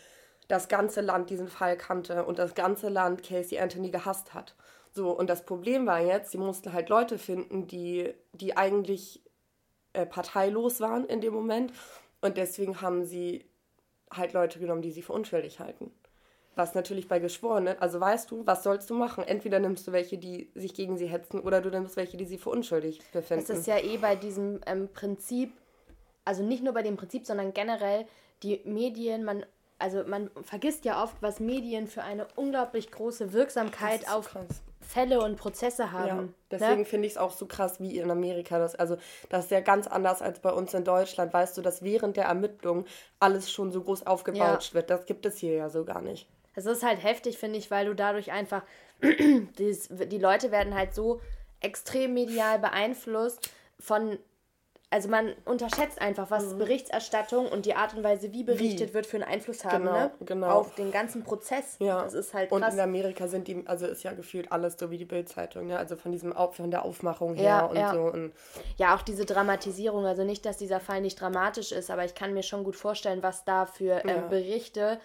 das 0.48 0.68
ganze 0.68 1.00
Land 1.00 1.30
diesen 1.30 1.48
Fall 1.48 1.76
kannte 1.76 2.24
und 2.24 2.38
das 2.38 2.54
ganze 2.54 2.88
Land 2.88 3.22
Casey 3.22 3.58
Anthony 3.58 3.90
gehasst 3.90 4.34
hat. 4.34 4.56
So, 4.92 5.10
und 5.10 5.30
das 5.30 5.46
Problem 5.46 5.86
war 5.86 6.00
jetzt, 6.00 6.32
sie 6.32 6.38
mussten 6.38 6.72
halt 6.72 6.88
Leute 6.88 7.18
finden, 7.18 7.68
die, 7.68 8.12
die 8.32 8.56
eigentlich 8.56 9.22
äh, 9.92 10.04
parteilos 10.04 10.80
waren 10.80 11.06
in 11.06 11.20
dem 11.20 11.32
Moment 11.32 11.72
und 12.20 12.36
deswegen 12.36 12.80
haben 12.80 13.04
sie 13.04 13.44
halt 14.10 14.32
Leute 14.32 14.58
genommen, 14.58 14.82
die 14.82 14.90
sie 14.90 15.02
für 15.02 15.12
unschuldig 15.12 15.60
halten. 15.60 15.92
Was 16.56 16.74
natürlich 16.74 17.08
bei 17.08 17.20
Geschworenen, 17.20 17.78
also 17.78 18.00
weißt 18.00 18.30
du, 18.30 18.44
was 18.46 18.64
sollst 18.64 18.90
du 18.90 18.94
machen? 18.94 19.24
Entweder 19.24 19.60
nimmst 19.60 19.86
du 19.86 19.92
welche, 19.92 20.18
die 20.18 20.50
sich 20.54 20.74
gegen 20.74 20.98
sie 20.98 21.06
hetzen, 21.06 21.40
oder 21.40 21.60
du 21.60 21.70
nimmst 21.70 21.96
welche, 21.96 22.16
die 22.16 22.24
sie 22.24 22.38
für 22.38 22.50
unschuldig 22.50 23.00
befinden. 23.12 23.46
Das 23.46 23.58
ist 23.58 23.66
ja 23.66 23.78
eh 23.78 23.96
bei 23.98 24.16
diesem 24.16 24.60
ähm, 24.66 24.88
Prinzip, 24.92 25.52
also 26.24 26.42
nicht 26.42 26.62
nur 26.62 26.74
bei 26.74 26.82
dem 26.82 26.96
Prinzip, 26.96 27.24
sondern 27.24 27.54
generell 27.54 28.04
die 28.42 28.60
Medien, 28.64 29.24
man, 29.24 29.46
also 29.78 30.04
man 30.04 30.30
vergisst 30.42 30.84
ja 30.84 31.02
oft, 31.02 31.22
was 31.22 31.40
Medien 31.40 31.86
für 31.86 32.02
eine 32.02 32.26
unglaublich 32.36 32.90
große 32.90 33.32
Wirksamkeit 33.32 34.10
auf 34.10 34.30
krass. 34.30 34.62
Fälle 34.90 35.20
und 35.20 35.36
Prozesse 35.36 35.92
haben. 35.92 36.08
Ja, 36.08 36.28
deswegen 36.50 36.80
ne? 36.80 36.84
finde 36.84 37.06
ich 37.06 37.12
es 37.12 37.18
auch 37.18 37.30
so 37.30 37.46
krass 37.46 37.78
wie 37.78 37.96
in 37.96 38.10
Amerika. 38.10 38.58
Das, 38.58 38.74
also, 38.74 38.96
das 39.28 39.44
ist 39.44 39.50
ja 39.52 39.60
ganz 39.60 39.86
anders 39.86 40.20
als 40.20 40.40
bei 40.40 40.50
uns 40.50 40.74
in 40.74 40.82
Deutschland. 40.82 41.32
Weißt 41.32 41.56
du, 41.56 41.62
dass 41.62 41.82
während 41.82 42.16
der 42.16 42.24
Ermittlung 42.24 42.86
alles 43.20 43.52
schon 43.52 43.70
so 43.70 43.82
groß 43.82 44.06
aufgebauscht 44.06 44.70
ja. 44.70 44.74
wird. 44.74 44.90
Das 44.90 45.06
gibt 45.06 45.24
es 45.26 45.38
hier 45.38 45.54
ja 45.54 45.68
so 45.70 45.84
gar 45.84 46.02
nicht. 46.02 46.28
Es 46.56 46.66
ist 46.66 46.82
halt 46.82 47.04
heftig, 47.04 47.38
finde 47.38 47.58
ich, 47.58 47.70
weil 47.70 47.86
du 47.86 47.94
dadurch 47.94 48.32
einfach, 48.32 48.64
die 49.02 50.18
Leute 50.18 50.50
werden 50.50 50.74
halt 50.74 50.92
so 50.92 51.20
extrem 51.60 52.14
medial 52.14 52.58
beeinflusst 52.58 53.48
von 53.78 54.18
also 54.92 55.08
man 55.08 55.32
unterschätzt 55.44 56.00
einfach, 56.00 56.32
was 56.32 56.52
mhm. 56.52 56.58
Berichterstattung 56.58 57.46
und 57.46 57.64
die 57.64 57.74
Art 57.76 57.94
und 57.94 58.02
Weise, 58.02 58.32
wie 58.32 58.42
berichtet 58.42 58.90
wie? 58.90 58.94
wird, 58.94 59.06
für 59.06 59.18
einen 59.18 59.24
Einfluss 59.24 59.64
haben 59.64 59.84
genau, 59.84 59.92
ne? 59.92 60.10
genau. 60.26 60.48
auf 60.48 60.74
den 60.74 60.90
ganzen 60.90 61.22
Prozess. 61.22 61.76
Ja. 61.78 62.02
Das 62.02 62.12
ist 62.12 62.34
halt 62.34 62.50
krass. 62.50 62.60
Und 62.60 62.74
in 62.74 62.80
Amerika 62.80 63.28
sind 63.28 63.46
die, 63.46 63.62
also 63.66 63.86
ist 63.86 64.02
ja 64.02 64.12
gefühlt 64.12 64.50
alles 64.50 64.76
so 64.78 64.90
wie 64.90 64.98
die 64.98 65.04
Bildzeitung, 65.04 65.68
ne? 65.68 65.78
Also 65.78 65.94
von 65.94 66.10
diesem 66.10 66.34
von 66.34 66.70
der 66.72 66.84
Aufmachung 66.84 67.36
her 67.36 67.44
ja, 67.44 67.66
und 67.66 67.76
ja. 67.76 67.94
so. 67.94 68.02
Und 68.02 68.32
ja, 68.78 68.96
auch 68.96 69.02
diese 69.02 69.24
Dramatisierung. 69.24 70.06
Also 70.06 70.24
nicht, 70.24 70.44
dass 70.44 70.56
dieser 70.56 70.80
Fall 70.80 71.00
nicht 71.00 71.20
dramatisch 71.20 71.70
ist, 71.70 71.88
aber 71.88 72.04
ich 72.04 72.16
kann 72.16 72.34
mir 72.34 72.42
schon 72.42 72.64
gut 72.64 72.74
vorstellen, 72.74 73.22
was 73.22 73.44
da 73.44 73.66
für 73.66 74.02
ähm, 74.02 74.08
ja. 74.08 74.16
Berichte 74.26 75.00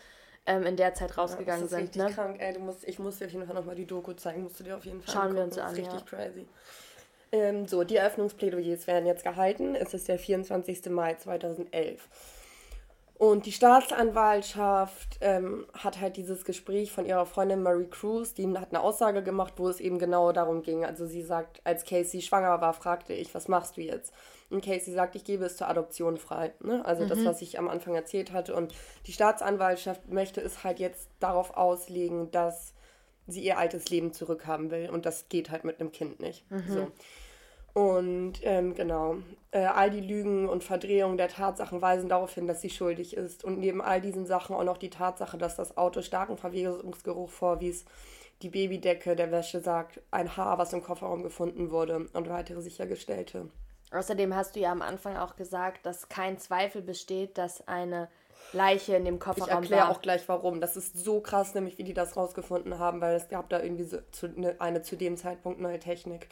ähm, 0.48 0.63
in 0.63 0.78
der 0.78 0.95
Zeit 0.95 1.15
rausgegangen 1.15 1.62
ja, 1.62 1.69
das 1.69 1.71
ist 1.71 1.78
sind. 1.78 1.82
Richtig 1.89 2.02
ne? 2.02 2.12
krank, 2.12 2.38
ey. 2.39 2.54
Du 2.54 2.60
musst, 2.60 2.84
ich 2.88 2.98
muss 2.98 3.19
dir 3.19 3.26
auf 3.26 3.32
jeden 3.32 3.45
Fall 3.45 3.56
nochmal 3.56 3.76
die 3.76 3.86
Doku 3.86 4.13
zeigen, 4.13 4.41
musst 4.41 4.60
du 4.60 4.63
dir 4.63 4.78
auf 4.78 4.86
jeden 4.86 5.02
Fall 5.02 5.13
Schauen 5.13 5.38
angucken. 5.38 5.38
wir 5.38 5.43
uns 5.43 5.58
an. 5.60 5.76
Das 5.76 5.78
ist 5.78 5.93
richtig 5.93 6.06
crazy. 6.08 6.48
Ähm, 7.36 7.67
so, 7.67 7.84
die 7.84 7.98
Eröffnungsplädoyers 7.98 8.88
werden 8.88 9.06
jetzt 9.06 9.24
gehalten. 9.24 9.76
Es 9.76 9.93
ist 9.93 10.08
der 10.08 10.17
24. 10.17 10.86
Mai 10.89 11.15
2011. 11.15 12.08
Und 13.17 13.45
die 13.45 13.52
Staatsanwaltschaft 13.52 15.19
ähm, 15.21 15.65
hat 15.74 16.02
halt 16.02 16.17
dieses 16.17 16.43
Gespräch 16.43 16.91
von 16.91 17.06
ihrer 17.06 17.26
Freundin 17.26 17.63
Marie 17.63 17.88
Cruz, 17.89 18.34
die 18.34 18.45
hat 18.58 18.69
eine 18.71 18.82
Aussage 18.82 19.24
gemacht, 19.24 19.54
wo 19.56 19.69
es 19.69 19.80
eben 19.80 20.00
genau 20.00 20.34
darum 20.34 20.63
ging. 20.63 20.84
Also 20.84 21.06
sie 21.06 21.21
sagt, 21.21 21.62
als 21.63 21.86
Casey 21.86 22.21
schwanger 22.21 22.60
war, 22.60 22.74
fragte 22.74 23.13
ich, 23.13 23.34
was 23.34 23.48
machst 23.48 23.78
du 23.78 23.82
jetzt? 23.82 24.13
Und 24.50 24.63
Casey 24.63 24.93
sagt, 24.93 25.15
ich 25.15 25.24
gebe 25.24 25.45
es 25.45 25.56
zur 25.56 25.69
Adoption 25.69 26.17
frei. 26.17 26.54
Ne? 26.62 26.86
Also 26.86 27.04
mhm. 27.04 27.10
das, 27.10 27.24
was 27.24 27.41
ich 27.41 27.58
am 27.58 27.69
Anfang 27.69 27.95
erzählt 27.95 28.34
hatte. 28.34 28.54
Und 28.54 28.74
die 29.08 29.13
Staatsanwaltschaft 29.13 30.10
möchte 30.10 30.41
es 30.41 30.65
halt 30.65 30.80
jetzt 30.80 31.10
darauf 31.19 31.56
auslegen, 31.56 32.32
dass 32.32 32.74
sie 33.28 33.41
ihr 33.41 33.58
altes 33.58 33.89
Leben 33.89 34.12
zurückhaben 34.12 34.71
will. 34.71 34.89
Und 34.89 35.06
das 35.06 35.30
geht 35.30 35.52
halt 35.52 35.63
mit 35.63 35.80
einem 35.80 35.93
Kind 35.93 36.19
nicht. 36.19 36.50
Mhm. 36.52 36.63
So. 36.67 36.88
Und 37.76 38.36
ähm, 38.44 38.74
genau, 38.74 39.18
äh, 39.52 39.66
all 39.66 39.92
die 39.92 40.00
Lügen 40.00 40.48
und 40.48 40.64
Verdrehungen 40.64 41.18
der 41.18 41.28
Tatsachen 41.28 41.82
weisen 41.82 42.08
darauf 42.08 42.34
hin, 42.34 42.48
dass 42.48 42.62
sie 42.62 42.70
schuldig 42.70 43.18
ist. 43.18 43.44
Und 43.44 43.60
neben 43.60 43.82
all 43.82 44.00
diesen 44.00 44.26
Sachen 44.26 44.56
auch 44.56 44.64
noch 44.64 44.78
die 44.78 44.90
Tatsache, 44.90 45.38
dass 45.38 45.58
das 45.58 45.76
Auto 45.76 46.02
starken 46.02 46.38
Verwesungsgeruch 46.38 47.30
vorwies, 47.30 47.84
die 48.42 48.50
Babydecke 48.50 49.18
der 49.18 49.30
Wäsche 49.30 49.60
sagt, 49.60 50.00
ein 50.10 50.38
Haar, 50.38 50.58
was 50.58 50.72
im 50.72 50.82
Kofferraum 50.82 51.22
gefunden 51.22 51.70
wurde 51.70 52.08
und 52.14 52.30
weitere 52.30 52.62
sichergestellte. 52.62 53.50
Außerdem 53.92 54.34
hast 54.34 54.56
du 54.56 54.62
ja 54.62 54.72
am 54.72 54.82
Anfang 54.82 55.18
auch 55.18 55.36
gesagt, 55.36 55.86
dass 55.86 56.08
kein 56.08 56.38
Zweifel 56.38 56.82
besteht, 56.82 57.38
dass 57.38 57.68
eine 57.68 58.08
Leiche 58.54 58.96
in 58.96 59.04
dem 59.04 59.20
Kofferraum 59.20 59.50
war. 59.50 59.64
Ich 59.64 59.70
erkläre 59.72 59.90
auch 59.90 60.02
gleich 60.02 60.30
warum. 60.30 60.62
Das 60.62 60.78
ist 60.78 60.98
so 60.98 61.20
krass, 61.20 61.54
nämlich 61.54 61.78
wie 61.78 61.84
die 61.84 61.94
das 61.94 62.16
rausgefunden 62.16 62.80
haben, 62.80 63.02
weil 63.02 63.16
es 63.16 63.28
gab 63.28 63.50
da 63.50 63.62
irgendwie 63.62 63.84
so 63.84 63.98
zu, 64.12 64.28
ne, 64.30 64.56
eine 64.60 64.82
zu 64.82 64.96
dem 64.96 65.18
Zeitpunkt 65.18 65.60
neue 65.60 65.80
Technik. 65.80 66.30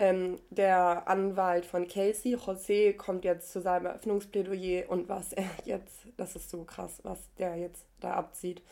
Ähm, 0.00 0.38
der 0.50 1.08
Anwalt 1.08 1.66
von 1.66 1.88
Casey, 1.88 2.36
José, 2.36 2.96
kommt 2.96 3.24
jetzt 3.24 3.52
zu 3.52 3.60
seinem 3.60 3.86
Eröffnungsplädoyer 3.86 4.88
und 4.88 5.08
was 5.08 5.32
er 5.32 5.44
jetzt, 5.64 5.98
das 6.16 6.36
ist 6.36 6.50
so 6.50 6.62
krass, 6.62 7.00
was 7.02 7.18
der 7.38 7.56
jetzt 7.56 7.84
da 8.00 8.12
abzieht. 8.12 8.62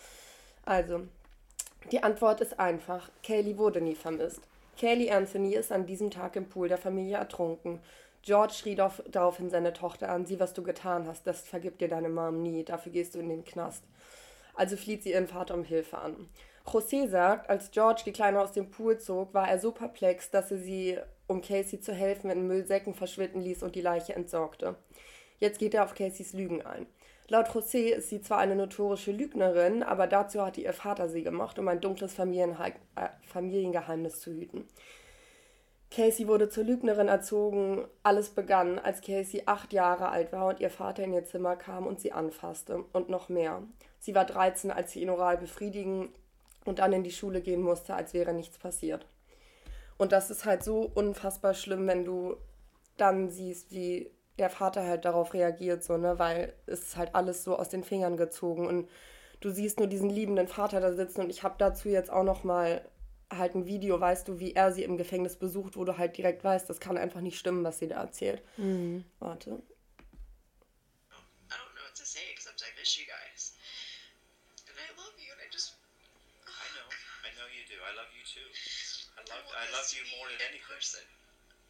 Also, 0.65 1.03
die 1.91 2.03
Antwort 2.03 2.41
ist 2.41 2.61
einfach. 2.61 3.11
Kaylee 3.23 3.59
wurde 3.59 3.81
nie 3.81 3.97
vermisst. 3.97 4.41
Kaylee 4.79 5.11
Anthony 5.11 5.55
ist 5.55 5.73
an 5.73 5.87
diesem 5.87 6.11
Tag 6.11 6.37
im 6.37 6.49
Pool 6.49 6.69
der 6.69 6.79
Familie 6.79 7.17
ertrunken. 7.17 7.81
George 8.23 8.55
schrie 8.55 8.75
daraufhin 8.75 9.51
seine 9.51 9.73
Tochter 9.73 10.09
an, 10.09 10.27
sieh, 10.27 10.41
was 10.41 10.53
du 10.53 10.63
getan 10.63 11.07
hast, 11.07 11.27
das 11.29 11.43
vergibt 11.43 11.81
dir 11.81 11.89
deine 11.89 12.09
Mom 12.09 12.43
nie, 12.43 12.65
dafür 12.65 12.91
gehst 12.91 13.15
du 13.15 13.21
in 13.21 13.29
den 13.29 13.45
Knast. 13.45 13.85
Also 14.55 14.77
flieht 14.77 15.05
sie 15.05 15.13
ihren 15.13 15.29
Vater 15.29 15.55
um 15.55 15.63
Hilfe 15.63 15.99
an. 15.99 16.29
José 16.67 17.09
sagt, 17.09 17.49
als 17.49 17.71
George 17.71 18.03
die 18.05 18.13
Kleine 18.13 18.41
aus 18.41 18.51
dem 18.51 18.69
Pool 18.69 18.99
zog, 18.99 19.33
war 19.33 19.49
er 19.49 19.61
so 19.61 19.71
perplex, 19.71 20.31
dass 20.31 20.51
er 20.51 20.59
sie 20.59 20.99
um 21.27 21.43
Casey 21.43 21.81
zu 21.81 21.93
helfen, 21.93 22.31
in 22.31 22.47
Müllsäcken 22.47 22.95
verschwinden 22.95 23.41
ließ 23.41 23.63
und 23.63 23.75
die 23.75 23.81
Leiche 23.81 24.15
entsorgte. 24.15 24.77
Jetzt 25.39 25.59
geht 25.59 25.75
er 25.75 25.85
auf 25.85 25.95
Caseys 25.95 26.33
Lügen 26.33 26.63
ein. 26.63 26.87
Laut 27.29 27.49
José 27.49 27.89
ist 27.89 28.09
sie 28.09 28.21
zwar 28.21 28.39
eine 28.39 28.55
notorische 28.55 29.11
Lügnerin, 29.11 29.83
aber 29.83 30.07
dazu 30.07 30.45
hatte 30.45 30.61
ihr 30.61 30.73
Vater 30.73 31.09
sie 31.09 31.25
gemacht, 31.25 31.59
um 31.59 31.67
ein 31.67 31.81
dunkles 31.81 32.17
äh, 32.19 32.73
Familiengeheimnis 33.27 34.21
zu 34.21 34.31
hüten. 34.31 34.69
Casey 35.91 36.29
wurde 36.29 36.49
zur 36.49 36.65
Lügnerin 36.65 37.09
erzogen. 37.09 37.85
Alles 38.03 38.31
begann, 38.31 38.79
als 38.79 39.01
Casey 39.01 39.43
acht 39.47 39.73
Jahre 39.73 40.09
alt 40.09 40.33
war 40.33 40.49
und 40.49 40.61
ihr 40.61 40.71
Vater 40.71 41.03
in 41.03 41.13
ihr 41.13 41.25
Zimmer 41.25 41.57
kam 41.57 41.87
und 41.87 42.01
sie 42.01 42.13
anfasste. 42.13 42.85
Und 42.93 43.09
noch 43.09 43.29
mehr. 43.29 43.63
Sie 43.99 44.15
war 44.15 44.25
13, 44.25 44.71
als 44.71 44.93
sie 44.93 45.03
ihn 45.03 45.11
oral 45.11 45.37
befriedigen 45.37 46.11
und 46.65 46.79
dann 46.79 46.93
in 46.93 47.03
die 47.03 47.13
Schule 47.13 47.41
gehen 47.41 47.63
musste, 47.63 47.95
als 47.95 48.15
wäre 48.15 48.33
nichts 48.33 48.59
passiert. 48.59 49.07
Und 49.99 50.13
das 50.13 50.31
ist 50.31 50.45
halt 50.45 50.63
so 50.63 50.81
unfassbar 50.95 51.55
schlimm, 51.55 51.87
wenn 51.87 52.05
du 52.05 52.37
dann 52.97 53.31
siehst, 53.31 53.71
wie 53.71 54.11
der 54.39 54.51
Vater 54.51 54.85
halt 54.85 55.05
darauf 55.05 55.33
reagiert, 55.35 55.83
so, 55.83 55.97
ne, 55.97 56.19
weil 56.19 56.55
es 56.67 56.83
ist 56.83 56.97
halt 56.97 57.15
alles 57.15 57.45
so 57.45 57.57
aus 57.59 57.69
den 57.69 57.85
Fingern 57.85 58.17
gezogen 58.17 58.67
und 58.67 58.91
du 59.41 59.51
siehst 59.51 59.79
nur 59.79 59.89
diesen 59.89 60.11
liebenden 60.11 60.49
Vater 60.49 60.81
da 60.81 60.93
sitzen 60.93 61.23
und 61.23 61.31
ich 61.31 61.43
habe 61.43 61.55
dazu 61.59 61.89
jetzt 61.89 62.11
auch 62.11 62.25
noch 62.25 62.45
mal 62.45 62.87
halt 63.31 63.55
ein 63.55 63.67
Video, 63.67 63.99
weißt 64.01 64.29
du, 64.29 64.39
wie 64.39 64.55
er 64.55 64.73
sie 64.73 64.85
im 64.85 64.99
Gefängnis 64.99 65.37
besucht, 65.37 65.77
wo 65.77 65.85
du 65.85 65.99
halt 65.99 66.17
direkt 66.17 66.45
weißt, 66.45 66.69
das 66.69 66.81
kann 66.81 66.97
einfach 66.97 67.21
nicht 67.21 67.39
stimmen, 67.39 67.65
was 67.65 67.79
sie 67.79 67.89
da 67.89 68.01
erzählt. 68.01 68.43
Mhm. 68.57 69.05
Warte. 69.19 69.51
I 69.51 69.55
don't 69.55 69.63
know 71.75 71.83
what 71.83 71.97
to 71.97 72.05
say 72.05 72.21
except 72.33 72.63
I 72.63 72.71
miss 72.79 72.97
you 72.97 73.05
guys. 73.05 73.55
And 74.69 74.77
I 74.79 74.93
love 74.97 75.17
you 75.19 75.33
and 75.33 75.41
I 75.43 75.49
just 75.51 75.75
I 76.47 76.69
know. 76.77 76.87
I 77.25 77.31
know 77.35 77.49
you 77.51 77.65
do. 77.67 77.81
I 77.83 77.97
love 77.97 78.13
you 78.15 78.23
too. 78.23 78.47
I 79.67 79.73
love, 79.73 79.91
you 79.93 80.03
more 80.17 80.29
than 80.31 80.41
any 80.49 80.61
person. 80.63 81.01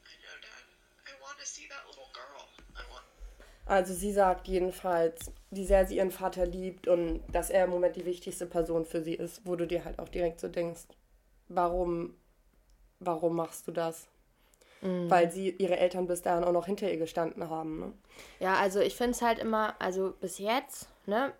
I 0.04 0.12
know, 0.20 0.36
Dad. 0.44 0.64
I 1.08 1.12
want 1.22 1.38
to 1.38 1.46
see 1.46 1.66
that 1.68 1.86
little 1.88 2.08
girl. 2.12 2.44
I 2.76 2.82
want. 2.92 3.04
Also 3.66 3.94
sie 3.94 4.12
sagt 4.12 4.46
jedenfalls, 4.46 5.32
wie 5.50 5.64
sehr 5.64 5.86
sie 5.86 5.96
ihren 5.96 6.12
Vater 6.12 6.46
liebt 6.46 6.86
und 6.86 7.22
dass 7.32 7.50
er 7.50 7.64
im 7.64 7.70
Moment 7.70 7.96
die 7.96 8.04
wichtigste 8.04 8.46
Person 8.46 8.84
für 8.84 9.02
sie 9.02 9.14
ist, 9.14 9.40
wo 9.44 9.56
du 9.56 9.66
dir 9.66 9.84
halt 9.84 9.98
auch 9.98 10.08
direkt 10.08 10.40
so 10.40 10.48
denkst, 10.48 10.82
warum, 11.48 12.14
warum 13.00 13.34
machst 13.34 13.66
du 13.66 13.72
das? 13.72 14.06
Mhm. 14.82 15.10
Weil 15.10 15.32
sie 15.32 15.50
ihre 15.50 15.78
Eltern 15.78 16.06
bis 16.06 16.22
dahin 16.22 16.44
auch 16.44 16.52
noch 16.52 16.66
hinter 16.66 16.88
ihr 16.88 16.98
gestanden 16.98 17.48
haben. 17.50 17.80
Ne? 17.80 17.92
Ja, 18.38 18.56
also 18.56 18.80
ich 18.80 18.94
finde 18.94 19.12
es 19.12 19.22
halt 19.22 19.38
immer, 19.38 19.74
also 19.80 20.12
bis 20.20 20.38
jetzt, 20.38 20.88
ne, 21.06 21.32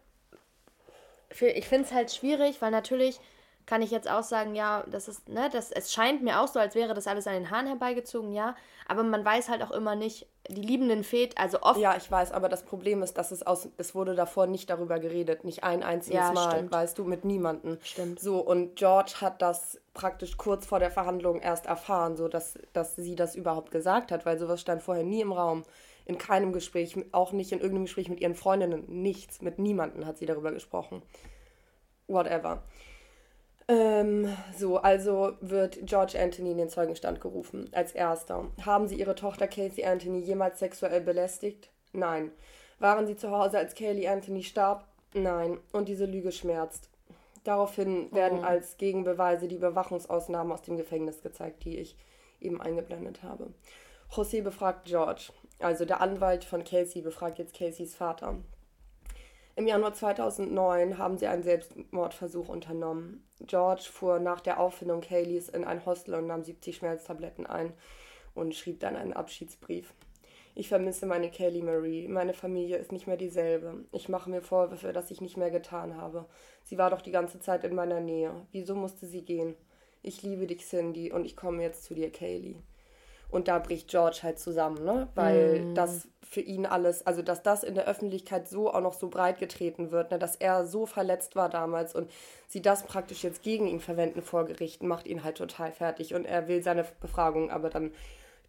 ich 1.40 1.68
finde 1.68 1.86
es 1.86 1.92
halt 1.92 2.12
schwierig, 2.12 2.60
weil 2.62 2.70
natürlich 2.70 3.20
kann 3.66 3.82
ich 3.82 3.90
jetzt 3.90 4.08
auch 4.08 4.22
sagen, 4.22 4.54
ja, 4.54 4.84
das 4.86 5.08
ist, 5.08 5.28
ne, 5.28 5.50
das, 5.52 5.72
es 5.72 5.92
scheint 5.92 6.22
mir 6.22 6.40
auch 6.40 6.46
so, 6.46 6.60
als 6.60 6.76
wäre 6.76 6.94
das 6.94 7.08
alles 7.08 7.26
an 7.26 7.34
den 7.34 7.50
Haaren 7.50 7.66
herbeigezogen, 7.66 8.32
ja, 8.32 8.54
aber 8.86 9.02
man 9.02 9.24
weiß 9.24 9.48
halt 9.48 9.62
auch 9.62 9.72
immer 9.72 9.96
nicht, 9.96 10.26
die 10.48 10.62
liebenden 10.62 11.02
Väter, 11.02 11.40
also 11.40 11.60
oft. 11.62 11.80
Ja, 11.80 11.96
ich 11.96 12.08
weiß, 12.08 12.30
aber 12.30 12.48
das 12.48 12.62
Problem 12.64 13.02
ist, 13.02 13.18
dass 13.18 13.32
es 13.32 13.44
aus, 13.44 13.68
es 13.76 13.96
wurde 13.96 14.14
davor 14.14 14.46
nicht 14.46 14.70
darüber 14.70 15.00
geredet, 15.00 15.42
nicht 15.42 15.64
ein 15.64 15.82
einziges 15.82 16.20
ja, 16.20 16.32
Mal, 16.32 16.52
stimmt. 16.52 16.70
weißt 16.70 16.96
du, 16.96 17.04
mit 17.04 17.24
niemandem. 17.24 17.78
Stimmt. 17.82 18.20
So, 18.20 18.38
und 18.38 18.76
George 18.76 19.14
hat 19.20 19.42
das 19.42 19.80
praktisch 19.92 20.36
kurz 20.36 20.64
vor 20.64 20.78
der 20.78 20.92
Verhandlung 20.92 21.40
erst 21.40 21.66
erfahren, 21.66 22.16
so 22.16 22.28
dass, 22.28 22.58
dass 22.72 22.94
sie 22.94 23.16
das 23.16 23.34
überhaupt 23.34 23.72
gesagt 23.72 24.12
hat, 24.12 24.24
weil 24.24 24.38
sowas 24.38 24.60
stand 24.60 24.82
vorher 24.82 25.04
nie 25.04 25.20
im 25.20 25.32
Raum. 25.32 25.64
In 26.04 26.18
keinem 26.18 26.52
Gespräch, 26.52 26.96
auch 27.10 27.32
nicht 27.32 27.50
in 27.50 27.58
irgendeinem 27.58 27.86
Gespräch 27.86 28.08
mit 28.08 28.20
ihren 28.20 28.36
Freundinnen, 28.36 28.84
nichts, 28.86 29.42
mit 29.42 29.58
niemandem 29.58 30.06
hat 30.06 30.18
sie 30.18 30.26
darüber 30.26 30.52
gesprochen. 30.52 31.02
Whatever. 32.06 32.62
Ähm, 33.68 34.28
so, 34.56 34.76
also 34.78 35.32
wird 35.40 35.78
George 35.86 36.18
Anthony 36.20 36.52
in 36.52 36.58
den 36.58 36.68
Zeugenstand 36.68 37.20
gerufen, 37.20 37.68
als 37.72 37.92
erster. 37.92 38.46
Haben 38.64 38.86
Sie 38.86 38.94
Ihre 38.96 39.16
Tochter 39.16 39.48
Casey 39.48 39.84
Anthony 39.84 40.20
jemals 40.20 40.60
sexuell 40.60 41.00
belästigt? 41.00 41.68
Nein. 41.92 42.30
Waren 42.78 43.06
Sie 43.06 43.16
zu 43.16 43.30
Hause, 43.30 43.58
als 43.58 43.74
Kaylee 43.74 44.08
Anthony 44.08 44.42
starb? 44.42 44.86
Nein. 45.14 45.58
Und 45.72 45.88
diese 45.88 46.04
Lüge 46.04 46.30
schmerzt. 46.30 46.90
Daraufhin 47.42 48.12
werden 48.12 48.40
oh. 48.40 48.44
als 48.44 48.76
Gegenbeweise 48.76 49.48
die 49.48 49.56
Überwachungsausnahmen 49.56 50.52
aus 50.52 50.62
dem 50.62 50.76
Gefängnis 50.76 51.22
gezeigt, 51.22 51.64
die 51.64 51.78
ich 51.78 51.96
eben 52.40 52.60
eingeblendet 52.60 53.22
habe. 53.22 53.52
José 54.10 54.42
befragt 54.42 54.86
George, 54.86 55.32
also 55.58 55.84
der 55.84 56.00
Anwalt 56.00 56.44
von 56.44 56.64
Casey 56.64 57.02
befragt 57.02 57.38
jetzt 57.38 57.54
Caseys 57.54 57.94
Vater. 57.94 58.36
Im 59.58 59.66
Januar 59.66 59.94
2009 59.94 60.98
haben 60.98 61.16
sie 61.16 61.26
einen 61.28 61.42
Selbstmordversuch 61.42 62.50
unternommen. 62.50 63.26
George 63.40 63.88
fuhr 63.90 64.18
nach 64.18 64.42
der 64.42 64.60
Auffindung 64.60 65.00
Kayleys 65.00 65.48
in 65.48 65.64
ein 65.64 65.86
Hostel 65.86 66.14
und 66.14 66.26
nahm 66.26 66.44
70 66.44 66.76
Schmerztabletten 66.76 67.46
ein 67.46 67.72
und 68.34 68.54
schrieb 68.54 68.80
dann 68.80 68.96
einen 68.96 69.14
Abschiedsbrief. 69.14 69.94
Ich 70.54 70.68
vermisse 70.68 71.06
meine 71.06 71.30
Kaylee 71.30 71.62
Marie. 71.62 72.06
Meine 72.06 72.34
Familie 72.34 72.76
ist 72.76 72.92
nicht 72.92 73.06
mehr 73.06 73.16
dieselbe. 73.16 73.86
Ich 73.92 74.10
mache 74.10 74.28
mir 74.28 74.42
Vorwürfe, 74.42 74.92
dass 74.92 75.10
ich 75.10 75.22
nicht 75.22 75.38
mehr 75.38 75.50
getan 75.50 75.96
habe. 75.96 76.26
Sie 76.62 76.76
war 76.76 76.90
doch 76.90 77.00
die 77.00 77.10
ganze 77.10 77.40
Zeit 77.40 77.64
in 77.64 77.74
meiner 77.74 78.00
Nähe. 78.00 78.46
Wieso 78.52 78.74
musste 78.74 79.06
sie 79.06 79.22
gehen? 79.22 79.54
Ich 80.02 80.22
liebe 80.22 80.46
dich, 80.46 80.66
Cindy, 80.66 81.12
und 81.12 81.24
ich 81.24 81.34
komme 81.34 81.62
jetzt 81.62 81.84
zu 81.84 81.94
dir, 81.94 82.12
Kaylee. 82.12 82.56
Und 83.30 83.48
da 83.48 83.58
bricht 83.58 83.88
George 83.88 84.20
halt 84.22 84.38
zusammen, 84.38 84.84
ne? 84.84 85.08
Weil 85.14 85.60
mm. 85.60 85.74
das 85.74 86.08
für 86.22 86.40
ihn 86.40 86.66
alles, 86.66 87.06
also 87.06 87.22
dass 87.22 87.42
das 87.42 87.62
in 87.62 87.74
der 87.74 87.86
Öffentlichkeit 87.86 88.48
so 88.48 88.72
auch 88.72 88.80
noch 88.80 88.94
so 88.94 89.08
breit 89.08 89.38
getreten 89.38 89.90
wird, 89.90 90.10
ne? 90.10 90.18
dass 90.18 90.36
er 90.36 90.66
so 90.66 90.84
verletzt 90.84 91.36
war 91.36 91.48
damals 91.48 91.94
und 91.94 92.10
sie 92.48 92.60
das 92.60 92.82
praktisch 92.82 93.22
jetzt 93.22 93.42
gegen 93.42 93.68
ihn 93.68 93.80
verwenden 93.80 94.22
vor 94.22 94.44
Gerichten, 94.44 94.88
macht 94.88 95.06
ihn 95.06 95.22
halt 95.22 95.38
total 95.38 95.72
fertig. 95.72 96.14
Und 96.14 96.24
er 96.24 96.48
will 96.48 96.62
seine 96.62 96.84
Befragung 97.00 97.50
aber 97.50 97.70
dann 97.70 97.92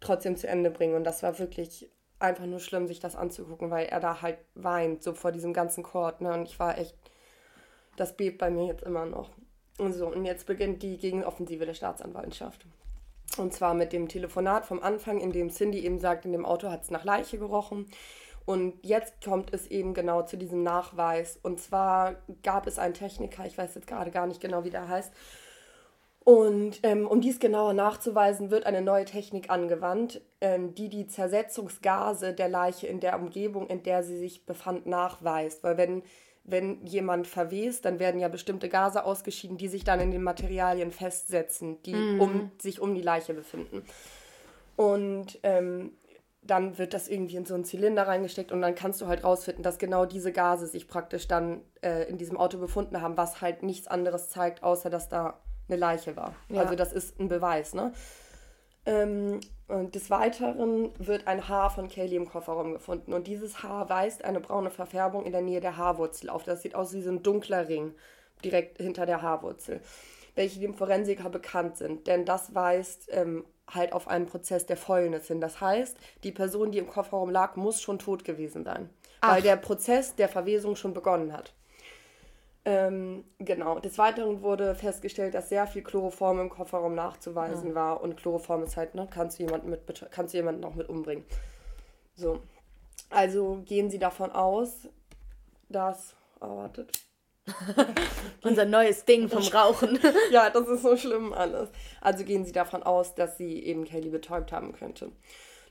trotzdem 0.00 0.36
zu 0.36 0.48
Ende 0.48 0.70
bringen. 0.70 0.96
Und 0.96 1.04
das 1.04 1.22
war 1.22 1.38
wirklich 1.38 1.90
einfach 2.18 2.46
nur 2.46 2.60
schlimm, 2.60 2.86
sich 2.88 3.00
das 3.00 3.16
anzugucken, 3.16 3.70
weil 3.70 3.86
er 3.86 4.00
da 4.00 4.22
halt 4.22 4.38
weint, 4.54 5.02
so 5.02 5.14
vor 5.14 5.32
diesem 5.32 5.52
ganzen 5.52 5.84
Chord, 5.84 6.20
ne? 6.20 6.32
Und 6.32 6.48
ich 6.48 6.58
war 6.58 6.78
echt, 6.78 6.96
das 7.96 8.16
bebt 8.16 8.38
bei 8.38 8.50
mir 8.50 8.66
jetzt 8.66 8.82
immer 8.82 9.06
noch. 9.06 9.30
Und 9.78 9.92
so, 9.92 10.08
und 10.08 10.24
jetzt 10.24 10.46
beginnt 10.46 10.82
die 10.82 10.98
Gegenoffensive 10.98 11.64
der 11.64 11.74
Staatsanwaltschaft. 11.74 12.66
Und 13.38 13.52
zwar 13.52 13.74
mit 13.74 13.92
dem 13.92 14.08
Telefonat 14.08 14.66
vom 14.66 14.82
Anfang, 14.82 15.20
in 15.20 15.32
dem 15.32 15.50
Cindy 15.50 15.80
eben 15.80 15.98
sagt, 15.98 16.24
in 16.24 16.32
dem 16.32 16.46
Auto 16.46 16.70
hat 16.70 16.82
es 16.82 16.90
nach 16.90 17.04
Leiche 17.04 17.38
gerochen. 17.38 17.86
Und 18.44 18.74
jetzt 18.82 19.22
kommt 19.22 19.52
es 19.52 19.66
eben 19.66 19.92
genau 19.92 20.22
zu 20.22 20.38
diesem 20.38 20.62
Nachweis. 20.62 21.38
Und 21.42 21.60
zwar 21.60 22.16
gab 22.42 22.66
es 22.66 22.78
einen 22.78 22.94
Techniker, 22.94 23.44
ich 23.44 23.58
weiß 23.58 23.74
jetzt 23.74 23.86
gerade 23.86 24.10
gar 24.10 24.26
nicht 24.26 24.40
genau, 24.40 24.64
wie 24.64 24.70
der 24.70 24.88
heißt. 24.88 25.12
Und 26.24 26.80
ähm, 26.82 27.06
um 27.06 27.20
dies 27.20 27.40
genauer 27.40 27.72
nachzuweisen, 27.72 28.50
wird 28.50 28.66
eine 28.66 28.82
neue 28.82 29.06
Technik 29.06 29.48
angewandt, 29.48 30.20
ähm, 30.42 30.74
die 30.74 30.90
die 30.90 31.06
Zersetzungsgase 31.06 32.34
der 32.34 32.50
Leiche 32.50 32.86
in 32.86 33.00
der 33.00 33.18
Umgebung, 33.18 33.66
in 33.68 33.82
der 33.82 34.02
sie 34.02 34.18
sich 34.18 34.44
befand, 34.44 34.86
nachweist. 34.86 35.64
Weil 35.64 35.78
wenn, 35.78 36.02
wenn 36.50 36.84
jemand 36.86 37.26
verwest, 37.26 37.84
dann 37.84 37.98
werden 37.98 38.20
ja 38.20 38.28
bestimmte 38.28 38.68
Gase 38.68 39.04
ausgeschieden, 39.04 39.58
die 39.58 39.68
sich 39.68 39.84
dann 39.84 40.00
in 40.00 40.10
den 40.10 40.22
Materialien 40.22 40.90
festsetzen, 40.90 41.82
die 41.82 41.94
mhm. 41.94 42.20
um, 42.20 42.50
sich 42.60 42.80
um 42.80 42.94
die 42.94 43.02
Leiche 43.02 43.34
befinden. 43.34 43.82
Und 44.76 45.38
ähm, 45.42 45.92
dann 46.42 46.78
wird 46.78 46.94
das 46.94 47.08
irgendwie 47.08 47.36
in 47.36 47.44
so 47.44 47.54
einen 47.54 47.64
Zylinder 47.64 48.06
reingesteckt 48.06 48.52
und 48.52 48.62
dann 48.62 48.74
kannst 48.74 49.00
du 49.00 49.06
halt 49.06 49.24
rausfinden, 49.24 49.62
dass 49.62 49.78
genau 49.78 50.06
diese 50.06 50.32
Gase 50.32 50.66
sich 50.66 50.88
praktisch 50.88 51.28
dann 51.28 51.60
äh, 51.82 52.08
in 52.08 52.16
diesem 52.16 52.36
Auto 52.36 52.58
befunden 52.58 53.02
haben, 53.02 53.16
was 53.16 53.40
halt 53.42 53.62
nichts 53.62 53.86
anderes 53.86 54.30
zeigt, 54.30 54.62
außer 54.62 54.88
dass 54.88 55.08
da 55.08 55.40
eine 55.68 55.76
Leiche 55.76 56.16
war. 56.16 56.34
Ja. 56.48 56.62
Also 56.62 56.74
das 56.74 56.92
ist 56.92 57.20
ein 57.20 57.28
Beweis, 57.28 57.74
ne? 57.74 57.92
Ähm, 58.86 59.40
und 59.68 59.94
des 59.94 60.08
Weiteren 60.08 60.90
wird 60.98 61.26
ein 61.26 61.46
Haar 61.46 61.70
von 61.70 61.88
Kaylee 61.88 62.16
im 62.16 62.28
Kofferraum 62.28 62.72
gefunden. 62.72 63.12
Und 63.12 63.26
dieses 63.26 63.62
Haar 63.62 63.90
weist 63.90 64.24
eine 64.24 64.40
braune 64.40 64.70
Verfärbung 64.70 65.26
in 65.26 65.32
der 65.32 65.42
Nähe 65.42 65.60
der 65.60 65.76
Haarwurzel 65.76 66.30
auf. 66.30 66.42
Das 66.44 66.62
sieht 66.62 66.74
aus 66.74 66.94
wie 66.94 67.02
so 67.02 67.10
ein 67.10 67.22
dunkler 67.22 67.68
Ring 67.68 67.94
direkt 68.42 68.78
hinter 68.78 69.04
der 69.04 69.20
Haarwurzel, 69.20 69.80
welche 70.34 70.58
dem 70.58 70.74
Forensiker 70.74 71.28
bekannt 71.28 71.76
sind. 71.76 72.06
Denn 72.06 72.24
das 72.24 72.54
weist 72.54 73.08
ähm, 73.12 73.44
halt 73.68 73.92
auf 73.92 74.08
einen 74.08 74.24
Prozess 74.24 74.64
der 74.64 74.78
Fäulnis 74.78 75.26
hin. 75.26 75.42
Das 75.42 75.60
heißt, 75.60 75.98
die 76.24 76.32
Person, 76.32 76.72
die 76.72 76.78
im 76.78 76.88
Kofferraum 76.88 77.28
lag, 77.28 77.56
muss 77.56 77.82
schon 77.82 77.98
tot 77.98 78.24
gewesen 78.24 78.64
sein. 78.64 78.88
Ach. 79.20 79.34
Weil 79.34 79.42
der 79.42 79.56
Prozess 79.56 80.14
der 80.14 80.30
Verwesung 80.30 80.76
schon 80.76 80.94
begonnen 80.94 81.34
hat. 81.34 81.52
Ähm, 82.68 83.24
genau. 83.38 83.78
Des 83.78 83.96
Weiteren 83.96 84.42
wurde 84.42 84.74
festgestellt, 84.74 85.32
dass 85.32 85.48
sehr 85.48 85.66
viel 85.66 85.82
Chloroform 85.82 86.38
im 86.38 86.50
Kofferraum 86.50 86.94
nachzuweisen 86.94 87.70
ja. 87.70 87.74
war. 87.74 88.02
Und 88.02 88.18
Chloroform 88.18 88.62
ist 88.62 88.76
halt, 88.76 88.94
ne, 88.94 89.08
kannst 89.10 89.38
du 89.38 89.44
jemanden 89.44 89.70
mit 89.70 89.80
kannst 90.10 90.34
du 90.34 90.36
jemanden 90.36 90.62
auch 90.64 90.74
mit 90.74 90.86
umbringen. 90.90 91.24
So. 92.14 92.40
Also 93.08 93.62
gehen 93.64 93.88
sie 93.88 93.98
davon 93.98 94.30
aus, 94.32 94.86
dass. 95.70 96.14
Oh, 96.42 96.58
wartet. 96.58 96.92
Unser 98.44 98.66
neues 98.66 99.06
Ding 99.06 99.30
vom 99.30 99.42
Rauchen. 99.42 99.98
ja, 100.30 100.50
das 100.50 100.68
ist 100.68 100.82
so 100.82 100.94
schlimm 100.94 101.32
alles. 101.32 101.70
Also 102.02 102.22
gehen 102.24 102.44
sie 102.44 102.52
davon 102.52 102.82
aus, 102.82 103.14
dass 103.14 103.38
sie 103.38 103.64
eben 103.64 103.86
Kelly 103.86 104.10
betäubt 104.10 104.52
haben 104.52 104.72
könnte. 104.72 105.10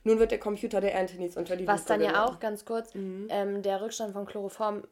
Nun 0.02 0.18
wird 0.18 0.32
der 0.32 0.40
Computer 0.40 0.80
der 0.80 0.98
Anthonys 0.98 1.36
unter 1.36 1.54
die 1.54 1.68
Was 1.68 1.84
dann 1.84 2.00
ja 2.00 2.26
auch 2.26 2.40
ganz 2.40 2.64
kurz, 2.64 2.92
mhm. 2.94 3.28
ähm, 3.30 3.62
der 3.62 3.80
Rückstand 3.80 4.14
von 4.14 4.26
Chloroform 4.26 4.82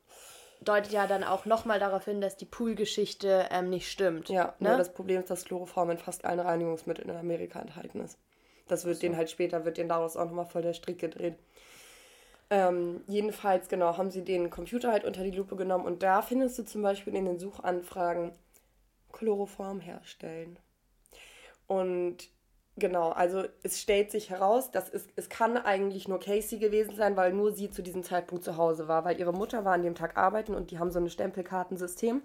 deutet 0.61 0.93
ja 0.93 1.07
dann 1.07 1.25
auch 1.25 1.45
nochmal 1.45 1.79
darauf 1.79 2.05
hin, 2.05 2.21
dass 2.21 2.37
die 2.37 2.45
Poolgeschichte 2.45 3.49
ähm, 3.51 3.71
nicht 3.71 3.91
stimmt. 3.91 4.29
Ja, 4.29 4.55
ne? 4.59 4.69
nur 4.71 4.79
das 4.79 4.93
Problem 4.93 5.21
ist, 5.21 5.31
dass 5.31 5.45
Chloroform 5.45 5.91
in 5.91 5.99
fast 5.99 6.25
allen 6.25 6.41
Reinigungsmitteln 6.41 7.09
in 7.09 7.17
Amerika 7.17 7.61
enthalten 7.61 8.01
ist. 8.01 8.19
Das 8.69 8.85
wird 8.85 8.97
so. 8.97 9.03
den 9.03 9.17
halt 9.17 9.31
später, 9.31 9.65
wird 9.65 9.79
den 9.79 9.89
daraus 9.89 10.17
auch 10.17 10.25
nochmal 10.25 10.47
voll 10.47 10.63
der 10.63 10.75
Strick 10.75 10.99
gedreht. 10.99 11.37
Ähm, 12.49 13.03
jedenfalls, 13.09 13.69
genau, 13.69 13.97
haben 13.97 14.11
sie 14.11 14.23
den 14.23 14.51
Computer 14.51 14.93
halt 14.93 15.05
unter 15.05 15.25
die 15.25 15.33
Lupe 15.33 15.57
genommen 15.57 15.85
und 15.85 16.03
da 16.03 16.23
findest 16.23 16.59
du 16.59 16.65
zum 16.65 16.83
Beispiel 16.83 17.15
in 17.15 17.25
den 17.25 17.39
Suchanfragen 17.39 18.33
Chloroform 19.13 19.81
herstellen. 19.81 20.59
Und 21.67 22.29
Genau, 22.79 23.09
also 23.09 23.45
es 23.63 23.81
stellt 23.81 24.11
sich 24.11 24.29
heraus, 24.29 24.71
dass 24.71 24.91
es, 24.91 25.09
es 25.17 25.31
kann 25.31 25.57
eigentlich 25.57 26.09
nur 26.09 26.21
Casey 26.21 26.59
gewesen 26.59 26.95
sein, 26.95 27.17
weil 27.17 27.33
nur 27.33 27.53
sie 27.53 27.71
zu 27.71 27.83
diesem 27.83 28.03
Zeitpunkt 28.03 28.45
zu 28.45 28.59
Hause 28.59 28.87
war, 28.87 29.05
weil 29.07 29.19
ihre 29.19 29.33
Mutter 29.33 29.65
war 29.65 29.73
an 29.73 29.83
dem 29.83 29.95
Tag 29.95 30.19
arbeiten 30.19 30.55
und 30.55 30.71
die 30.71 30.79
haben 30.79 30.91
so 30.91 30.99
ein 30.99 31.09
Stempelkartensystem. 31.09 32.21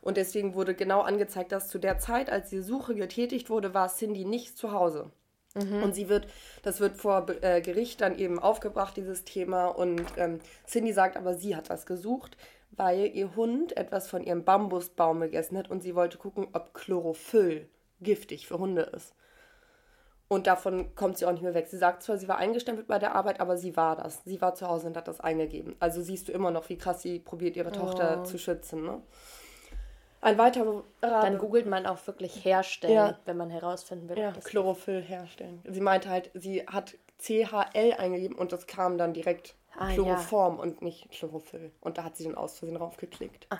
Und 0.00 0.16
deswegen 0.16 0.54
wurde 0.54 0.74
genau 0.74 1.00
angezeigt, 1.00 1.50
dass 1.50 1.68
zu 1.68 1.80
der 1.80 1.98
Zeit, 1.98 2.30
als 2.30 2.48
die 2.50 2.60
Suche 2.60 2.94
getätigt 2.94 3.50
wurde, 3.50 3.74
war 3.74 3.88
Cindy 3.88 4.24
nicht 4.24 4.56
zu 4.56 4.70
Hause. 4.70 5.10
Mhm. 5.56 5.82
Und 5.82 5.94
sie 5.96 6.08
wird, 6.08 6.28
das 6.62 6.78
wird 6.78 6.96
vor 6.96 7.26
äh, 7.42 7.60
Gericht 7.60 8.00
dann 8.00 8.16
eben 8.16 8.38
aufgebracht, 8.38 8.96
dieses 8.96 9.24
Thema. 9.24 9.66
Und 9.66 10.00
ähm, 10.16 10.38
Cindy 10.64 10.92
sagt 10.92 11.16
aber, 11.16 11.34
sie 11.34 11.56
hat 11.56 11.70
was 11.70 11.86
gesucht, 11.86 12.36
weil 12.70 13.10
ihr 13.14 13.34
Hund 13.34 13.76
etwas 13.76 14.08
von 14.08 14.22
ihrem 14.22 14.44
Bambusbaum 14.44 15.18
gegessen 15.20 15.58
hat 15.58 15.68
und 15.68 15.82
sie 15.82 15.96
wollte 15.96 16.18
gucken, 16.18 16.46
ob 16.52 16.74
Chlorophyll 16.74 17.68
giftig 18.00 18.46
für 18.46 18.58
Hunde 18.58 18.82
ist. 18.82 19.14
Und 20.28 20.46
davon 20.46 20.94
kommt 20.94 21.16
sie 21.16 21.24
auch 21.24 21.32
nicht 21.32 21.42
mehr 21.42 21.54
weg. 21.54 21.68
Sie 21.68 21.78
sagt 21.78 22.02
zwar, 22.02 22.18
sie 22.18 22.28
war 22.28 22.36
eingestempelt 22.36 22.86
bei 22.86 22.98
der 22.98 23.14
Arbeit, 23.14 23.40
aber 23.40 23.56
sie 23.56 23.76
war 23.76 23.96
das. 23.96 24.22
Sie 24.24 24.40
war 24.42 24.54
zu 24.54 24.68
Hause 24.68 24.86
und 24.86 24.96
hat 24.96 25.08
das 25.08 25.20
eingegeben. 25.20 25.74
Also 25.80 26.02
siehst 26.02 26.28
du 26.28 26.32
immer 26.32 26.50
noch, 26.50 26.68
wie 26.68 26.76
krass 26.76 27.00
sie 27.00 27.18
probiert, 27.18 27.56
ihre 27.56 27.72
Tochter 27.72 28.20
oh. 28.20 28.24
zu 28.24 28.38
schützen. 28.38 28.84
Ne? 28.84 29.00
Ein 30.20 30.36
weiterer. 30.36 30.82
Dann 31.00 31.38
googelt 31.38 31.66
man 31.66 31.86
auch 31.86 32.06
wirklich 32.06 32.44
herstellen, 32.44 32.94
ja. 32.94 33.18
wenn 33.24 33.38
man 33.38 33.48
herausfinden 33.48 34.08
will. 34.10 34.18
Ja, 34.18 34.32
Chlorophyll 34.32 35.00
herstellen. 35.00 35.62
Sie 35.66 35.80
meinte 35.80 36.10
halt, 36.10 36.30
sie 36.34 36.66
hat 36.66 36.94
CHL 37.18 37.94
eingegeben 37.96 38.36
und 38.36 38.52
das 38.52 38.66
kam 38.66 38.98
dann 38.98 39.14
direkt 39.14 39.54
ah, 39.76 39.92
Chloroform 39.92 40.56
ja. 40.56 40.62
und 40.62 40.82
nicht 40.82 41.10
Chlorophyll. 41.10 41.72
Und 41.80 41.96
da 41.96 42.04
hat 42.04 42.16
sie 42.16 42.24
dann 42.24 42.34
aus 42.34 42.58
Versehen 42.58 42.76
draufgeklickt. 42.76 43.46
Ah. 43.48 43.58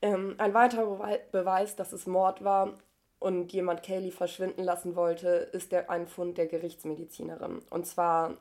Ähm, 0.00 0.34
ein 0.38 0.54
weiterer 0.54 1.18
Beweis, 1.32 1.76
dass 1.76 1.92
es 1.92 2.06
Mord 2.06 2.42
war, 2.44 2.74
und 3.18 3.52
jemand 3.52 3.82
Kaylee 3.82 4.10
verschwinden 4.10 4.62
lassen 4.62 4.96
wollte, 4.96 5.28
ist 5.28 5.72
der, 5.72 5.90
ein 5.90 6.06
Fund 6.06 6.38
der 6.38 6.46
Gerichtsmedizinerin. 6.46 7.60
Und 7.70 7.86
zwar 7.86 8.36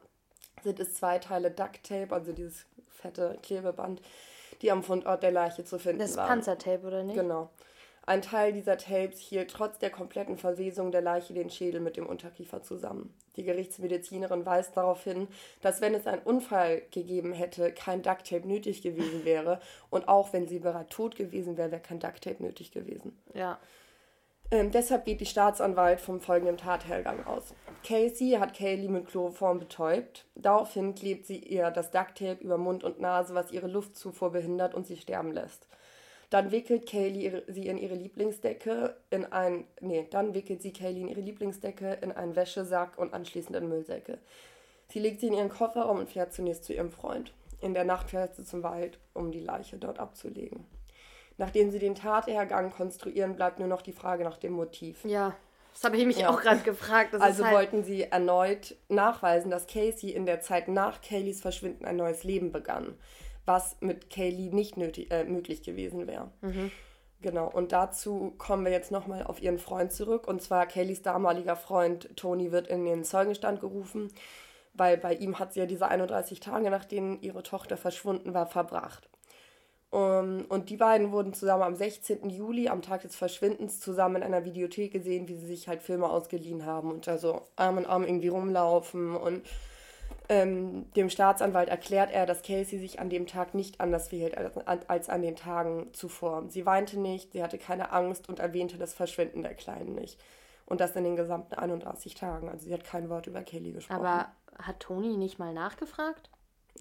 sind 0.63 0.79
es 0.79 0.93
zwei 0.93 1.19
Teile 1.19 1.51
Duct 1.51 1.83
Tape, 1.83 2.13
also 2.13 2.31
dieses 2.31 2.65
fette 2.89 3.37
Klebeband, 3.41 4.01
die 4.61 4.71
am 4.71 4.83
Fundort 4.83 5.23
der 5.23 5.31
Leiche 5.31 5.63
zu 5.63 5.79
finden 5.79 5.99
das 5.99 6.15
waren. 6.17 6.39
Das 6.39 6.47
Panzertape, 6.47 6.85
oder 6.85 7.03
nicht? 7.03 7.17
Genau. 7.17 7.49
Ein 8.07 8.21
Teil 8.21 8.53
dieser 8.53 8.77
Tapes 8.77 9.19
hielt 9.19 9.51
trotz 9.51 9.79
der 9.79 9.89
kompletten 9.89 10.37
Verwesung 10.37 10.91
der 10.93 11.01
Leiche 11.01 11.33
den 11.33 11.49
Schädel 11.49 11.81
mit 11.81 11.97
dem 11.97 12.05
Unterkiefer 12.05 12.63
zusammen. 12.63 13.13
Die 13.35 13.43
Gerichtsmedizinerin 13.43 14.45
weist 14.45 14.77
darauf 14.77 15.03
hin, 15.03 15.27
dass 15.61 15.81
wenn 15.81 15.93
es 15.93 16.07
einen 16.07 16.21
Unfall 16.21 16.83
gegeben 16.91 17.33
hätte, 17.33 17.73
kein 17.73 18.03
Ducktape 18.03 18.47
nötig 18.47 18.81
gewesen 18.81 19.25
wäre. 19.25 19.59
Und 19.89 20.07
auch 20.07 20.31
wenn 20.31 20.47
sie 20.47 20.59
bereits 20.59 20.95
tot 20.95 21.17
gewesen 21.17 21.57
wäre, 21.57 21.71
wäre 21.71 21.81
kein 21.81 21.99
Ducktape 21.99 22.41
nötig 22.41 22.71
gewesen. 22.71 23.17
Ja. 23.33 23.59
Ähm, 24.49 24.71
deshalb 24.71 25.03
geht 25.05 25.19
die 25.19 25.25
Staatsanwalt 25.25 25.99
vom 25.99 26.21
folgenden 26.21 26.57
Tathergang 26.57 27.25
aus. 27.25 27.53
Casey 27.85 28.37
hat 28.39 28.53
Kaylee 28.53 28.87
mit 28.87 29.07
Chloroform 29.07 29.59
betäubt. 29.59 30.25
Daraufhin 30.35 30.95
klebt 30.95 31.25
sie 31.25 31.37
ihr 31.37 31.69
das 31.69 31.91
Ducktape 31.91 32.41
über 32.41 32.57
Mund 32.57 32.83
und 32.83 33.01
Nase, 33.01 33.35
was 33.35 33.51
ihre 33.51 33.67
Luftzufuhr 33.67 34.31
behindert 34.31 34.73
und 34.73 34.87
sie 34.87 34.97
sterben 34.97 35.33
lässt. 35.33 35.67
Dann 36.29 36.51
wickelt 36.51 36.87
Kaylee 36.87 37.43
sie 37.47 37.67
in 37.67 37.77
ihre 37.77 37.95
Lieblingsdecke 37.95 38.95
in 39.09 39.25
ein 39.25 39.65
nee, 39.81 40.07
dann 40.09 40.33
wickelt 40.33 40.61
sie 40.61 40.73
Kaylee 40.73 41.01
in 41.01 41.07
ihre 41.07 41.21
Lieblingsdecke 41.21 41.99
in 42.01 42.11
einen 42.11 42.35
Wäschesack 42.35 42.97
und 42.97 43.13
anschließend 43.13 43.55
in 43.55 43.69
Müllsäcke. 43.69 44.17
Sie 44.89 44.99
legt 44.99 45.19
sie 45.19 45.27
in 45.27 45.33
ihren 45.33 45.49
Kofferraum 45.49 45.99
und 45.99 46.09
fährt 46.09 46.33
zunächst 46.33 46.63
zu 46.63 46.73
ihrem 46.73 46.91
Freund. 46.91 47.33
In 47.59 47.73
der 47.73 47.85
Nacht 47.85 48.11
fährt 48.11 48.35
sie 48.35 48.45
zum 48.45 48.63
Wald, 48.63 48.99
um 49.13 49.31
die 49.31 49.39
Leiche 49.39 49.77
dort 49.77 49.99
abzulegen. 49.99 50.65
Nachdem 51.37 51.71
sie 51.71 51.79
den 51.79 51.95
Tathergang 51.95 52.71
konstruieren, 52.71 53.35
bleibt 53.35 53.59
nur 53.59 53.67
noch 53.67 53.81
die 53.81 53.93
Frage 53.93 54.23
nach 54.23 54.37
dem 54.37 54.53
Motiv. 54.53 55.05
Ja, 55.05 55.35
das 55.77 55.83
habe 55.83 55.97
ich 55.97 56.07
mich 56.07 56.17
ja. 56.17 56.29
auch 56.29 56.41
gerade 56.41 56.61
gefragt. 56.61 57.13
Das 57.13 57.21
also 57.21 57.45
halt 57.45 57.55
wollten 57.55 57.83
sie 57.83 58.01
erneut 58.01 58.75
nachweisen, 58.89 59.51
dass 59.51 59.67
Casey 59.67 60.09
in 60.09 60.25
der 60.25 60.41
Zeit 60.41 60.67
nach 60.67 61.01
Kayleys 61.01 61.39
Verschwinden 61.39 61.85
ein 61.85 61.97
neues 61.97 62.23
Leben 62.23 62.51
begann, 62.51 62.97
was 63.45 63.77
mit 63.79 64.09
Kaylee 64.09 64.49
nicht 64.49 64.75
nötig, 64.77 65.11
äh, 65.11 65.23
möglich 65.25 65.61
gewesen 65.61 66.07
wäre. 66.07 66.31
Mhm. 66.41 66.71
Genau, 67.21 67.47
und 67.47 67.73
dazu 67.73 68.33
kommen 68.39 68.65
wir 68.65 68.71
jetzt 68.71 68.91
nochmal 68.91 69.23
auf 69.23 69.39
ihren 69.39 69.59
Freund 69.59 69.91
zurück. 69.91 70.27
Und 70.27 70.41
zwar 70.41 70.65
Kayleys 70.65 71.03
damaliger 71.03 71.55
Freund 71.55 72.09
Tony 72.15 72.51
wird 72.51 72.67
in 72.67 72.83
den 72.85 73.03
Zeugenstand 73.03 73.59
gerufen, 73.59 74.11
weil 74.73 74.97
bei 74.97 75.13
ihm 75.13 75.37
hat 75.37 75.53
sie 75.53 75.59
ja 75.59 75.67
diese 75.67 75.87
31 75.87 76.39
Tage, 76.39 76.71
nachdem 76.71 77.19
ihre 77.21 77.43
Tochter 77.43 77.77
verschwunden 77.77 78.33
war, 78.33 78.47
verbracht. 78.47 79.07
Um, 79.89 79.99
ähm, 79.99 80.45
und 80.49 80.69
die 80.69 80.75
beiden 80.75 81.11
wurden 81.11 81.33
zusammen 81.33 81.63
am 81.63 81.75
16. 81.75 82.29
Juli, 82.29 82.67
am 82.67 82.81
Tag 82.81 83.03
des 83.03 83.15
Verschwindens, 83.15 83.79
zusammen 83.79 84.17
in 84.17 84.23
einer 84.23 84.43
Videothek 84.43 84.91
gesehen, 84.91 85.27
wie 85.29 85.35
sie 85.35 85.47
sich 85.47 85.67
halt 85.67 85.81
Filme 85.81 86.09
ausgeliehen 86.09 86.65
haben 86.65 86.91
und 86.91 87.07
da 87.07 87.17
so 87.17 87.43
Arm 87.55 87.77
in 87.77 87.85
Arm 87.85 88.03
irgendwie 88.03 88.27
rumlaufen. 88.27 89.15
Und 89.15 89.43
ähm, 90.29 90.91
dem 90.93 91.09
Staatsanwalt 91.09 91.69
erklärt 91.69 92.11
er, 92.11 92.25
dass 92.25 92.41
Casey 92.41 92.79
sich 92.79 92.99
an 92.99 93.09
dem 93.09 93.27
Tag 93.27 93.53
nicht 93.53 93.79
anders 93.79 94.09
verhielt 94.09 94.37
als, 94.37 95.07
an 95.07 95.21
den 95.21 95.37
Tagen 95.37 95.87
zuvor. 95.93 96.43
Sie 96.49 96.65
weinte 96.65 96.99
nicht, 96.99 97.31
sie 97.31 97.41
hatte 97.41 97.57
keine 97.57 97.91
Angst 97.93 98.27
und 98.27 98.39
erwähnte 98.39 98.77
das 98.77 98.93
Verschwinden 98.93 99.41
der 99.41 99.53
Kleinen 99.53 99.95
nicht. 99.95 100.19
Und 100.65 100.81
das 100.81 100.97
in 100.97 101.05
den 101.05 101.15
gesamten 101.15 101.53
31 101.53 102.13
Tagen. 102.15 102.49
Also 102.49 102.65
sie 102.65 102.73
hat 102.73 102.83
kein 102.83 103.09
Wort 103.09 103.27
über 103.27 103.41
Kelly 103.41 103.71
gesprochen. 103.71 104.05
Aber 104.05 104.27
hat 104.61 104.81
Toni 104.81 105.15
nicht 105.15 105.39
mal 105.39 105.53
nachgefragt? 105.53 106.29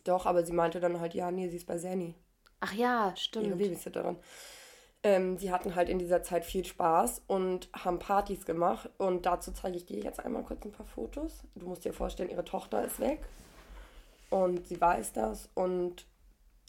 Doch, 0.02 0.26
aber 0.26 0.44
sie 0.44 0.52
meinte 0.52 0.80
dann 0.80 0.98
halt, 1.00 1.14
ja, 1.14 1.30
nee, 1.30 1.48
sie 1.48 1.56
ist 1.56 1.68
bei 1.68 1.78
Zanny. 1.78 2.16
Ach 2.60 2.72
ja, 2.72 3.14
stimmt. 3.16 3.46
Ihre 3.46 3.56
Babysitterin. 3.56 4.16
Ähm, 5.02 5.38
sie 5.38 5.52
hatten 5.52 5.74
halt 5.74 5.88
in 5.88 5.98
dieser 5.98 6.22
Zeit 6.22 6.44
viel 6.44 6.64
Spaß 6.64 7.22
und 7.26 7.68
haben 7.72 7.98
Partys 7.98 8.44
gemacht. 8.44 8.90
Und 8.98 9.26
dazu 9.26 9.52
zeige 9.52 9.76
ich 9.76 9.86
dir 9.86 10.02
jetzt 10.02 10.20
einmal 10.20 10.42
kurz 10.42 10.64
ein 10.64 10.72
paar 10.72 10.86
Fotos. 10.86 11.44
Du 11.54 11.66
musst 11.66 11.84
dir 11.84 11.92
vorstellen, 11.92 12.30
ihre 12.30 12.44
Tochter 12.44 12.84
ist 12.84 12.98
weg. 12.98 13.20
Und 14.30 14.66
sie 14.66 14.80
weiß 14.80 15.12
das. 15.12 15.48
Und 15.54 16.06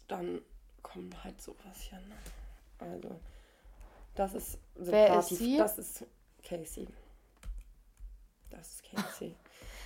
dann 0.07 0.41
kommt 0.83 1.23
halt 1.23 1.41
sowas 1.41 1.81
hier. 1.81 1.99
Ne? 1.99 2.15
Also, 2.79 3.19
das 4.15 4.33
ist 4.33 4.59
Wer 4.75 5.07
Party. 5.07 5.33
Ist 5.33 5.39
sie? 5.39 5.57
Das 5.57 5.79
ist 5.79 6.05
Casey. 6.43 6.87
Das 8.49 8.67
ist 8.67 8.83
Casey. 8.83 9.35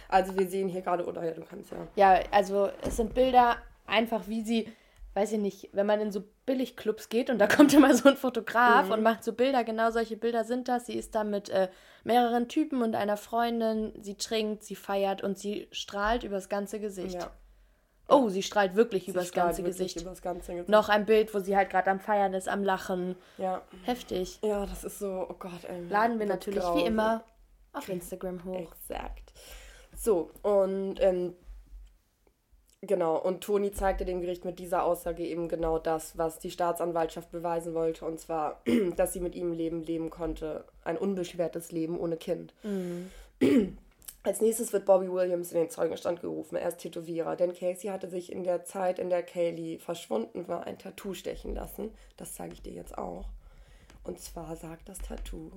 Also 0.09 0.37
wir 0.37 0.47
sehen 0.47 0.67
hier 0.67 0.81
gerade, 0.81 1.05
oder 1.05 1.23
ja, 1.23 1.31
du 1.31 1.43
kannst 1.43 1.71
ja. 1.71 1.87
Ja, 1.95 2.23
also 2.31 2.69
es 2.81 2.97
sind 2.97 3.13
Bilder 3.13 3.57
einfach, 3.87 4.27
wie 4.27 4.41
sie, 4.41 4.71
weiß 5.13 5.33
ich 5.33 5.39
nicht, 5.39 5.69
wenn 5.73 5.85
man 5.85 5.99
in 5.99 6.11
so 6.11 6.23
Billigclubs 6.45 7.09
geht 7.09 7.29
und 7.29 7.39
da 7.39 7.47
kommt 7.55 7.73
immer 7.73 7.93
so 7.95 8.09
ein 8.09 8.17
Fotograf 8.17 8.87
mhm. 8.87 8.91
und 8.93 9.03
macht 9.03 9.23
so 9.23 9.33
Bilder, 9.33 9.63
genau 9.63 9.91
solche 9.91 10.17
Bilder 10.17 10.43
sind 10.43 10.67
das. 10.67 10.85
Sie 10.85 10.95
ist 10.95 11.15
da 11.15 11.23
mit 11.23 11.49
äh, 11.49 11.69
mehreren 12.03 12.47
Typen 12.47 12.81
und 12.81 12.95
einer 12.95 13.17
Freundin, 13.17 13.93
sie 14.01 14.15
trinkt, 14.15 14.63
sie 14.63 14.75
feiert 14.75 15.23
und 15.23 15.37
sie 15.37 15.67
strahlt 15.71 16.23
übers 16.23 16.49
ganze 16.49 16.79
Gesicht. 16.79 17.15
Ja. 17.15 17.31
Oh, 18.07 18.27
sie 18.27 18.43
strahlt 18.43 18.75
wirklich 18.75 19.05
sie 19.05 19.11
übers, 19.11 19.29
strahlt 19.29 19.55
ganze 19.55 19.63
wirklich 19.63 19.95
übers 19.95 20.21
ganze 20.21 20.51
Gesicht. 20.51 20.69
Noch 20.69 20.89
ein 20.89 21.05
Bild, 21.05 21.33
wo 21.33 21.39
sie 21.39 21.55
halt 21.55 21.69
gerade 21.69 21.89
am 21.89 21.99
Feiern 21.99 22.33
ist, 22.33 22.49
am 22.49 22.63
Lachen. 22.63 23.15
Ja. 23.37 23.61
Heftig. 23.83 24.39
Ja, 24.43 24.65
das 24.65 24.83
ist 24.83 24.99
so, 24.99 25.27
oh 25.29 25.35
Gott, 25.39 25.63
ey. 25.67 25.87
Laden 25.87 26.19
wir 26.19 26.25
natürlich 26.25 26.59
grausam. 26.59 26.81
wie 26.81 26.87
immer 26.87 27.23
auf 27.73 27.87
Instagram 27.87 28.43
hoch. 28.43 28.73
Exakt. 28.73 29.31
So, 29.95 30.31
und 30.41 30.95
ähm, 30.99 31.35
genau, 32.81 33.17
und 33.17 33.41
Toni 33.41 33.71
zeigte 33.71 34.05
dem 34.05 34.21
Gericht 34.21 34.45
mit 34.45 34.59
dieser 34.59 34.83
Aussage 34.83 35.23
eben 35.23 35.47
genau 35.47 35.79
das, 35.79 36.17
was 36.17 36.39
die 36.39 36.51
Staatsanwaltschaft 36.51 37.31
beweisen 37.31 37.73
wollte, 37.73 38.05
und 38.05 38.19
zwar, 38.19 38.61
dass 38.95 39.13
sie 39.13 39.19
mit 39.19 39.35
ihm 39.35 39.53
Leben 39.53 39.83
leben 39.83 40.09
konnte. 40.09 40.65
Ein 40.83 40.97
unbeschwertes 40.97 41.71
Leben 41.71 41.99
ohne 41.99 42.17
Kind. 42.17 42.53
Mhm. 42.63 43.09
Als 44.23 44.39
nächstes 44.39 44.71
wird 44.71 44.85
Bobby 44.85 45.11
Williams 45.11 45.51
in 45.51 45.57
den 45.57 45.69
Zeugenstand 45.71 46.21
gerufen. 46.21 46.55
Er 46.55 46.67
ist 46.67 46.77
Tätowierer, 46.77 47.35
denn 47.35 47.53
Casey 47.53 47.89
hatte 47.89 48.07
sich 48.07 48.31
in 48.31 48.43
der 48.43 48.65
Zeit, 48.65 48.99
in 48.99 49.09
der 49.09 49.23
Kaylee 49.23 49.79
verschwunden 49.79 50.47
war, 50.47 50.67
ein 50.67 50.77
Tattoo 50.77 51.15
stechen 51.15 51.55
lassen. 51.55 51.91
Das 52.17 52.35
zeige 52.35 52.53
ich 52.53 52.61
dir 52.61 52.73
jetzt 52.73 52.97
auch. 52.99 53.29
Und 54.03 54.19
zwar 54.19 54.55
sagt 54.55 54.89
das 54.89 54.99
Tattoo 54.99 55.51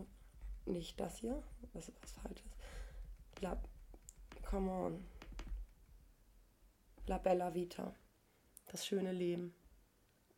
nicht 0.65 0.99
das 0.99 1.19
hier, 1.19 1.43
was 1.75 1.89
ist 1.89 2.03
was 2.03 2.13
Falsches. 2.13 2.51
La, 3.41 3.59
come 4.49 4.71
on. 4.71 5.05
La 7.07 7.19
Bella 7.19 7.55
Vita. 7.55 7.95
Das 8.71 8.87
schöne 8.87 9.13
Leben. 9.13 9.55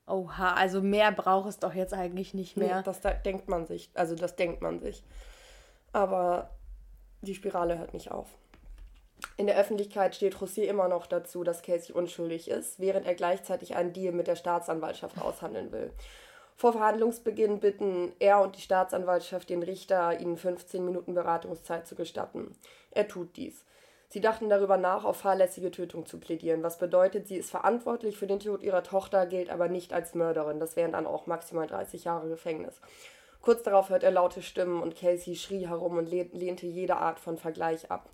Oha, 0.06 0.54
also 0.54 0.82
mehr 0.82 1.10
braucht 1.12 1.48
es 1.48 1.58
doch 1.58 1.74
jetzt 1.74 1.94
eigentlich 1.94 2.34
nicht 2.34 2.56
mehr. 2.56 2.78
Nee, 2.78 2.82
das 2.82 3.00
da 3.00 3.12
denkt 3.12 3.48
man 3.48 3.66
sich. 3.66 3.90
Also 3.94 4.14
das 4.14 4.36
denkt 4.36 4.62
man 4.62 4.80
sich. 4.80 5.04
Aber 5.92 6.50
die 7.22 7.34
Spirale 7.34 7.78
hört 7.78 7.94
nicht 7.94 8.10
auf. 8.10 8.28
In 9.36 9.46
der 9.46 9.56
Öffentlichkeit 9.56 10.14
steht 10.14 10.36
José 10.36 10.62
immer 10.62 10.88
noch 10.88 11.06
dazu, 11.06 11.42
dass 11.42 11.62
Casey 11.62 11.94
unschuldig 11.94 12.48
ist, 12.48 12.78
während 12.78 13.06
er 13.06 13.14
gleichzeitig 13.14 13.74
einen 13.74 13.92
Deal 13.92 14.12
mit 14.12 14.26
der 14.26 14.36
Staatsanwaltschaft 14.36 15.20
aushandeln 15.20 15.72
will. 15.72 15.92
Vor 16.54 16.72
Verhandlungsbeginn 16.72 17.60
bitten 17.60 18.12
er 18.18 18.40
und 18.40 18.56
die 18.56 18.62
Staatsanwaltschaft 18.62 19.50
den 19.50 19.62
Richter, 19.62 20.20
ihnen 20.20 20.36
15 20.36 20.84
Minuten 20.84 21.14
Beratungszeit 21.14 21.86
zu 21.86 21.94
gestatten. 21.94 22.52
Er 22.90 23.08
tut 23.08 23.36
dies. 23.36 23.64
Sie 24.16 24.22
dachten 24.22 24.48
darüber 24.48 24.78
nach, 24.78 25.04
auf 25.04 25.18
fahrlässige 25.18 25.70
Tötung 25.70 26.06
zu 26.06 26.18
plädieren, 26.18 26.62
was 26.62 26.78
bedeutet, 26.78 27.28
sie 27.28 27.36
ist 27.36 27.50
verantwortlich 27.50 28.16
für 28.16 28.26
den 28.26 28.40
Tod 28.40 28.62
ihrer 28.62 28.82
Tochter, 28.82 29.26
gilt 29.26 29.50
aber 29.50 29.68
nicht 29.68 29.92
als 29.92 30.14
Mörderin. 30.14 30.58
Das 30.58 30.74
wären 30.74 30.92
dann 30.92 31.06
auch 31.06 31.26
maximal 31.26 31.66
30 31.66 32.04
Jahre 32.04 32.30
Gefängnis. 32.30 32.80
Kurz 33.42 33.62
darauf 33.62 33.90
hört 33.90 34.04
er 34.04 34.10
laute 34.12 34.40
Stimmen 34.40 34.80
und 34.80 34.96
Casey 34.96 35.36
schrie 35.36 35.68
herum 35.68 35.98
und 35.98 36.08
lehnte 36.08 36.64
jede 36.64 36.96
Art 36.96 37.20
von 37.20 37.36
Vergleich 37.36 37.90
ab. 37.90 38.08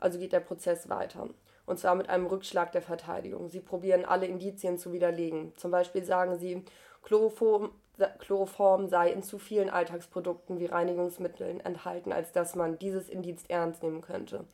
Also 0.00 0.18
geht 0.18 0.32
der 0.32 0.40
Prozess 0.40 0.88
weiter. 0.88 1.28
Und 1.66 1.78
zwar 1.78 1.94
mit 1.94 2.08
einem 2.08 2.26
Rückschlag 2.26 2.72
der 2.72 2.82
Verteidigung. 2.82 3.48
Sie 3.48 3.60
probieren 3.60 4.04
alle 4.04 4.26
Indizien 4.26 4.76
zu 4.76 4.92
widerlegen. 4.92 5.52
Zum 5.54 5.70
Beispiel 5.70 6.02
sagen 6.02 6.36
sie, 6.36 6.64
Chloroform, 7.04 7.70
Chloroform 8.18 8.88
sei 8.88 9.12
in 9.12 9.22
zu 9.22 9.38
vielen 9.38 9.70
Alltagsprodukten 9.70 10.58
wie 10.58 10.66
Reinigungsmitteln 10.66 11.60
enthalten, 11.60 12.12
als 12.12 12.32
dass 12.32 12.56
man 12.56 12.76
dieses 12.80 13.08
Indiz 13.08 13.44
ernst 13.46 13.84
nehmen 13.84 14.00
könnte. 14.00 14.46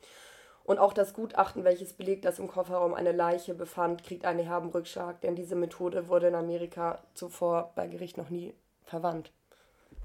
Und 0.71 0.79
auch 0.79 0.93
das 0.93 1.13
Gutachten, 1.13 1.65
welches 1.65 1.91
belegt, 1.91 2.23
dass 2.23 2.39
im 2.39 2.47
Kofferraum 2.47 2.93
eine 2.93 3.11
Leiche 3.11 3.53
befand, 3.53 4.05
kriegt 4.05 4.23
einen 4.23 4.39
herben 4.39 4.69
Rückschlag, 4.69 5.19
denn 5.19 5.35
diese 5.35 5.55
Methode 5.55 6.07
wurde 6.07 6.29
in 6.29 6.35
Amerika 6.35 6.99
zuvor 7.13 7.73
bei 7.75 7.87
Gericht 7.87 8.17
noch 8.17 8.29
nie 8.29 8.53
verwandt. 8.85 9.33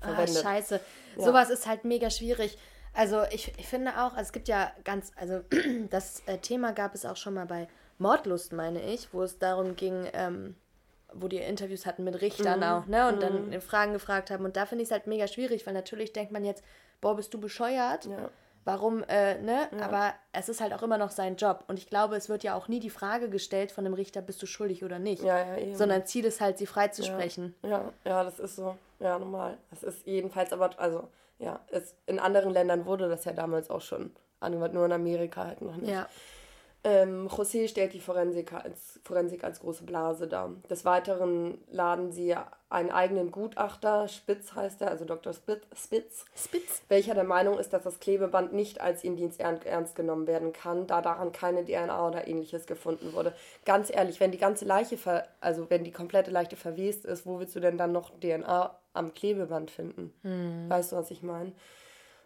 Ah, 0.01 0.09
verwendet. 0.09 0.39
Ah, 0.39 0.43
scheiße. 0.43 0.81
Ja. 1.19 1.25
Sowas 1.25 1.51
ist 1.51 1.69
halt 1.69 1.85
mega 1.85 2.11
schwierig. 2.11 2.59
Also 2.95 3.23
ich, 3.31 3.57
ich 3.57 3.69
finde 3.69 3.93
auch, 3.93 4.15
also 4.15 4.23
es 4.23 4.33
gibt 4.33 4.49
ja 4.49 4.73
ganz, 4.83 5.13
also 5.15 5.43
das 5.91 6.25
äh, 6.27 6.39
Thema 6.39 6.73
gab 6.73 6.97
es 6.97 7.07
auch 7.07 7.17
schon 7.17 7.35
mal 7.35 7.47
bei 7.47 7.69
Mordlust, 7.99 8.53
meine 8.53 8.83
ich, 8.83 9.15
wo 9.15 9.23
es 9.23 9.39
darum 9.39 9.77
ging, 9.77 10.09
ähm, 10.15 10.57
wo 11.15 11.29
die 11.29 11.37
Interviews 11.37 11.87
hatten 11.87 12.03
mit 12.03 12.21
Richtern 12.21 12.59
mhm. 12.59 12.65
auch, 12.65 12.87
ne? 12.87 13.07
Und 13.07 13.19
mhm. 13.19 13.51
dann 13.53 13.61
Fragen 13.61 13.93
gefragt 13.93 14.33
haben. 14.33 14.45
Und 14.45 14.57
da 14.57 14.67
finde 14.67 14.83
ich 14.83 14.89
es 14.89 14.93
halt 14.93 15.07
mega 15.07 15.29
schwierig, 15.29 15.65
weil 15.65 15.75
natürlich 15.75 16.13
denkt 16.13 16.33
man 16.33 16.45
jetzt, 16.45 16.65
boah, 17.01 17.15
bist 17.15 17.33
du 17.33 17.39
bescheuert? 17.39 18.07
Ja. 18.07 18.31
Warum, 18.67 19.05
äh, 19.05 19.41
ne? 19.41 19.69
Ja. 19.79 19.85
Aber 19.85 20.13
es 20.33 20.49
ist 20.49 20.61
halt 20.61 20.75
auch 20.75 20.83
immer 20.83 20.99
noch 20.99 21.13
sein 21.13 21.37
Job. 21.37 21.63
Und 21.69 21.79
ich 21.79 21.89
glaube, 21.89 22.17
es 22.17 22.29
wird 22.29 22.43
ja 22.43 22.57
auch 22.57 22.67
nie 22.67 22.81
die 22.81 22.91
Frage 22.91 23.31
gestellt 23.31 23.71
von 23.71 23.85
dem 23.85 23.95
Richter, 23.95 24.21
bist 24.23 24.43
du 24.43 24.47
schuldig 24.47 24.83
oder 24.83 24.99
nicht. 24.99 25.23
Ja, 25.23 25.39
ja, 25.39 25.57
eben. 25.57 25.77
Sondern 25.77 26.05
Ziel 26.05 26.25
ist 26.25 26.41
halt, 26.41 26.59
sie 26.59 26.67
freizusprechen. 26.67 27.55
Ja, 27.63 27.93
ja, 28.05 28.25
das 28.25 28.41
ist 28.41 28.57
so. 28.57 28.77
Ja, 28.99 29.21
normal. 29.21 29.57
Das 29.71 29.85
ist 29.85 30.05
jedenfalls 30.05 30.53
aber, 30.53 30.71
also, 30.79 31.07
ja, 31.39 31.61
es, 31.69 31.95
in 32.07 32.19
anderen 32.19 32.53
Ländern 32.53 32.87
wurde 32.87 33.09
das 33.09 33.25
ja 33.25 33.33
damals 33.33 33.71
auch 33.71 33.83
schon 33.83 34.11
angewandt, 34.41 34.75
nur 34.75 34.85
in 34.85 34.93
Amerika 34.93 35.45
halt 35.45 35.63
noch 35.63 35.77
nicht. 35.77 35.93
Ja. 35.93 36.09
Ähm, 36.83 37.29
José 37.29 37.69
stellt 37.69 37.93
die 37.93 38.01
Forensik 38.01 38.53
als, 38.53 38.99
Forensik 39.05 39.45
als 39.45 39.61
große 39.61 39.85
Blase 39.85 40.27
dar. 40.27 40.51
Des 40.69 40.85
Weiteren 40.85 41.59
laden 41.71 42.11
sie 42.11 42.35
einen 42.69 42.91
eigenen 42.91 43.31
Gutachter, 43.31 44.09
Spitz 44.09 44.55
heißt 44.55 44.83
er, 44.83 44.91
also 44.91 45.05
Dr. 45.05 45.33
Spitz, 45.33 46.25
Spitz, 46.35 46.83
welcher 46.89 47.15
der 47.15 47.25
Meinung 47.25 47.59
ist, 47.59 47.73
dass 47.73 47.85
das 47.85 48.01
Klebeband 48.01 48.53
nicht 48.53 48.81
als 48.81 49.05
Indienst 49.05 49.41
ernst 49.41 49.95
genommen 49.95 50.27
werden 50.27 50.53
kann, 50.53 50.89
da 50.89 51.01
daran 51.01 51.31
keine 51.31 51.65
DNA 51.65 52.09
oder 52.09 52.27
ähnliches 52.27 52.67
gefunden 52.67 53.13
wurde. 53.13 53.35
Ganz 53.65 53.91
ehrlich, 53.91 54.19
wenn 54.19 54.33
die 54.33 54.39
ganze 54.39 54.65
Leiche, 54.65 54.97
ver 54.97 55.29
also 55.41 55.71
wenn 55.71 55.85
die 55.85 55.93
komplette 55.93 56.33
Leiche 56.33 56.57
verwest 56.57 57.05
ist, 57.05 57.25
wo 57.25 57.39
willst 57.39 57.55
du 57.55 57.61
denn 57.61 57.79
dann 57.79 57.93
noch 57.93 58.11
DNA 58.19 58.77
am 58.95 59.15
Klebeband 59.15 59.71
finden? 59.71 60.13
Hm. 60.23 60.69
Weißt 60.69 60.91
du, 60.91 60.97
was 60.97 61.13
ich 61.13 61.23
meine? 61.23 61.53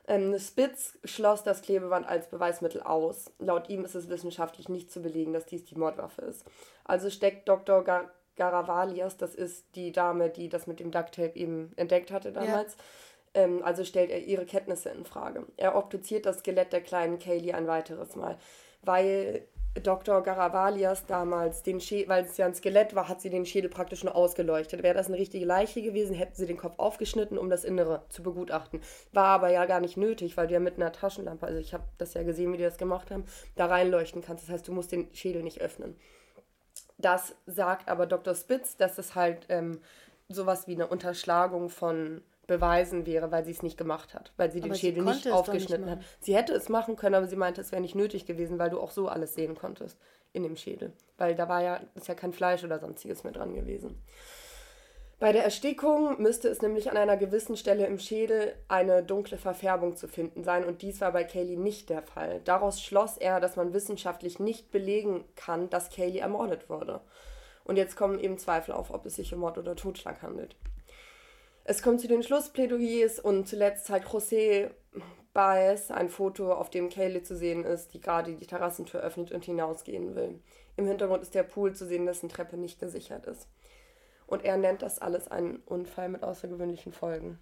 Ähm, 0.09 0.39
Spitz 0.39 0.99
schloss 1.05 1.43
das 1.43 1.61
Klebeband 1.61 2.09
als 2.09 2.29
Beweismittel 2.29 2.81
aus. 2.81 3.31
Laut 3.39 3.69
ihm 3.69 3.85
ist 3.85 3.95
es 3.95 4.09
wissenschaftlich 4.09 4.71
nicht 4.71 4.91
zu 4.91 5.03
belegen, 5.03 5.35
dass 5.35 5.45
dies 5.45 5.67
die 5.67 5.77
Mordwaffe 5.77 6.23
ist. 6.23 6.45
Also 6.85 7.11
steckt 7.11 7.49
Dr. 7.49 7.85
Gar 7.85 8.11
Garavalias, 8.41 9.19
das 9.19 9.35
ist 9.35 9.67
die 9.75 9.93
Dame, 9.93 10.31
die 10.31 10.49
das 10.49 10.67
mit 10.67 10.81
dem 10.81 10.91
Ducktape 10.91 11.39
eben 11.39 11.73
entdeckt 11.77 12.11
hatte 12.11 12.33
damals, 12.33 12.75
ja. 13.37 13.43
ähm, 13.43 13.61
also 13.63 13.85
stellt 13.85 14.11
er 14.11 14.21
ihre 14.21 14.47
Kenntnisse 14.47 14.89
in 14.89 15.05
Frage. 15.05 15.45
Er 15.59 15.77
obduziert 15.77 16.25
das 16.25 16.39
Skelett 16.39 16.73
der 16.73 16.81
kleinen 16.81 17.19
Kaylee 17.19 17.53
ein 17.53 17.67
weiteres 17.67 18.17
Mal, 18.17 18.39
weil 18.81 19.43
Dr. 19.75 20.23
Garavalias 20.23 21.05
damals 21.05 21.63
den 21.63 21.83
Schädel, 21.83 22.09
weil 22.09 22.25
es 22.25 22.39
ja 22.39 22.47
ein 22.47 22.55
Skelett 22.55 22.95
war, 22.95 23.11
hat 23.11 23.21
sie 23.21 23.29
den 23.29 23.45
Schädel 23.45 23.69
praktisch 23.69 24.03
nur 24.05 24.17
ausgeleuchtet. 24.17 24.83
Wäre 24.83 24.95
das 24.95 25.09
eine 25.09 25.19
richtige 25.19 25.45
Leiche 25.45 25.83
gewesen, 25.83 26.15
hätten 26.15 26.35
sie 26.35 26.47
den 26.47 26.57
Kopf 26.57 26.79
aufgeschnitten, 26.79 27.37
um 27.37 27.51
das 27.51 27.65
Innere 27.65 28.03
zu 28.09 28.23
begutachten. 28.23 28.81
War 29.13 29.27
aber 29.27 29.51
ja 29.51 29.67
gar 29.67 29.81
nicht 29.81 29.99
nötig, 29.99 30.39
weil 30.39 30.47
du 30.47 30.55
ja 30.55 30.61
mit 30.61 30.77
einer 30.77 30.93
Taschenlampe, 30.93 31.47
also 31.47 31.59
ich 31.59 31.75
habe 31.75 31.85
das 31.99 32.15
ja 32.15 32.23
gesehen, 32.23 32.55
wie 32.55 32.57
die 32.57 32.63
das 32.63 32.79
gemacht 32.79 33.11
haben, 33.11 33.25
da 33.55 33.67
reinleuchten 33.67 34.23
kannst. 34.23 34.45
Das 34.45 34.51
heißt, 34.51 34.67
du 34.67 34.73
musst 34.73 34.93
den 34.93 35.09
Schädel 35.13 35.43
nicht 35.43 35.61
öffnen. 35.61 35.95
Das 37.01 37.35
sagt 37.47 37.89
aber 37.89 38.07
Dr. 38.07 38.35
Spitz, 38.35 38.77
dass 38.77 38.99
es 38.99 39.15
halt 39.15 39.47
ähm, 39.49 39.81
sowas 40.29 40.67
wie 40.67 40.75
eine 40.75 40.87
Unterschlagung 40.87 41.71
von 41.71 42.23
beweisen 42.47 43.07
wäre, 43.07 43.31
weil 43.31 43.45
sie 43.45 43.53
es 43.53 43.63
nicht 43.63 43.79
gemacht 43.79 44.13
hat, 44.13 44.33
weil 44.37 44.51
sie 44.51 44.61
den 44.61 44.75
Schädel 44.75 45.05
nicht 45.05 45.31
aufgeschnitten 45.31 45.85
nicht 45.85 45.97
hat. 45.99 46.05
Sie 46.19 46.35
hätte 46.35 46.53
es 46.53 46.69
machen 46.69 46.97
können, 46.97 47.15
aber 47.15 47.29
sie 47.29 47.37
meinte, 47.37 47.61
es 47.61 47.71
wäre 47.71 47.81
nicht 47.81 47.95
nötig 47.95 48.27
gewesen, 48.27 48.59
weil 48.59 48.71
du 48.71 48.81
auch 48.81 48.91
so 48.91 49.07
alles 49.07 49.35
sehen 49.35 49.55
konntest 49.55 49.97
in 50.33 50.43
dem 50.43 50.57
Schädel, 50.57 50.93
weil 51.17 51.37
da 51.37 51.49
war 51.49 51.63
ja 51.63 51.81
ist 51.95 52.09
ja 52.09 52.15
kein 52.15 52.33
Fleisch 52.33 52.65
oder 52.65 52.81
sonstiges 52.81 53.23
mehr 53.23 53.33
dran 53.33 53.55
gewesen. 53.55 54.03
Bei 55.21 55.33
der 55.33 55.45
Erstickung 55.45 56.19
müsste 56.19 56.49
es 56.49 56.63
nämlich 56.63 56.91
an 56.91 56.97
einer 56.97 57.19
gewissen 57.19 57.55
Stelle 57.55 57.87
im 57.87 57.99
Schädel 57.99 58.55
eine 58.69 59.03
dunkle 59.03 59.37
Verfärbung 59.37 59.95
zu 59.95 60.09
finden 60.09 60.45
sein 60.45 60.65
und 60.65 60.81
dies 60.81 61.03
war 61.03 61.13
bei 61.13 61.25
Kaylee 61.25 61.57
nicht 61.57 61.91
der 61.91 62.01
Fall. 62.01 62.41
Daraus 62.47 62.81
schloss 62.81 63.19
er, 63.19 63.39
dass 63.39 63.55
man 63.55 63.75
wissenschaftlich 63.75 64.39
nicht 64.39 64.71
belegen 64.71 65.25
kann, 65.37 65.69
dass 65.69 65.91
Kaylee 65.91 66.21
ermordet 66.21 66.71
wurde. 66.71 67.03
Und 67.65 67.77
jetzt 67.77 67.97
kommen 67.97 68.19
eben 68.19 68.39
Zweifel 68.39 68.73
auf, 68.73 68.91
ob 68.91 69.05
es 69.05 69.17
sich 69.17 69.35
um 69.35 69.41
Mord 69.41 69.59
oder 69.59 69.77
Totschlag 69.77 70.23
handelt. 70.23 70.57
Es 71.65 71.83
kommt 71.83 72.01
zu 72.01 72.09
den 72.09 72.23
Schlussplädoyers 72.23 73.21
und 73.21 73.47
zuletzt 73.47 73.85
zeigt 73.85 74.09
José 74.09 74.71
Baez 75.35 75.91
ein 75.91 76.09
Foto, 76.09 76.51
auf 76.55 76.71
dem 76.71 76.89
Kaylee 76.89 77.23
zu 77.23 77.37
sehen 77.37 77.67
ist, 77.67 77.93
die 77.93 78.01
gerade 78.01 78.37
die 78.37 78.47
Terrassentür 78.47 79.03
öffnet 79.03 79.33
und 79.33 79.45
hinausgehen 79.45 80.15
will. 80.15 80.41
Im 80.79 80.87
Hintergrund 80.87 81.21
ist 81.21 81.35
der 81.35 81.43
Pool 81.43 81.75
zu 81.75 81.85
sehen, 81.85 82.07
dessen 82.07 82.31
Treppe 82.31 82.57
nicht 82.57 82.81
gesichert 82.81 83.27
ist. 83.27 83.47
Und 84.31 84.45
er 84.45 84.57
nennt 84.57 84.81
das 84.83 85.01
alles 85.01 85.29
einen 85.29 85.57
Unfall 85.67 86.09
mit 86.09 86.23
außergewöhnlichen 86.23 86.93
Folgen. 86.93 87.39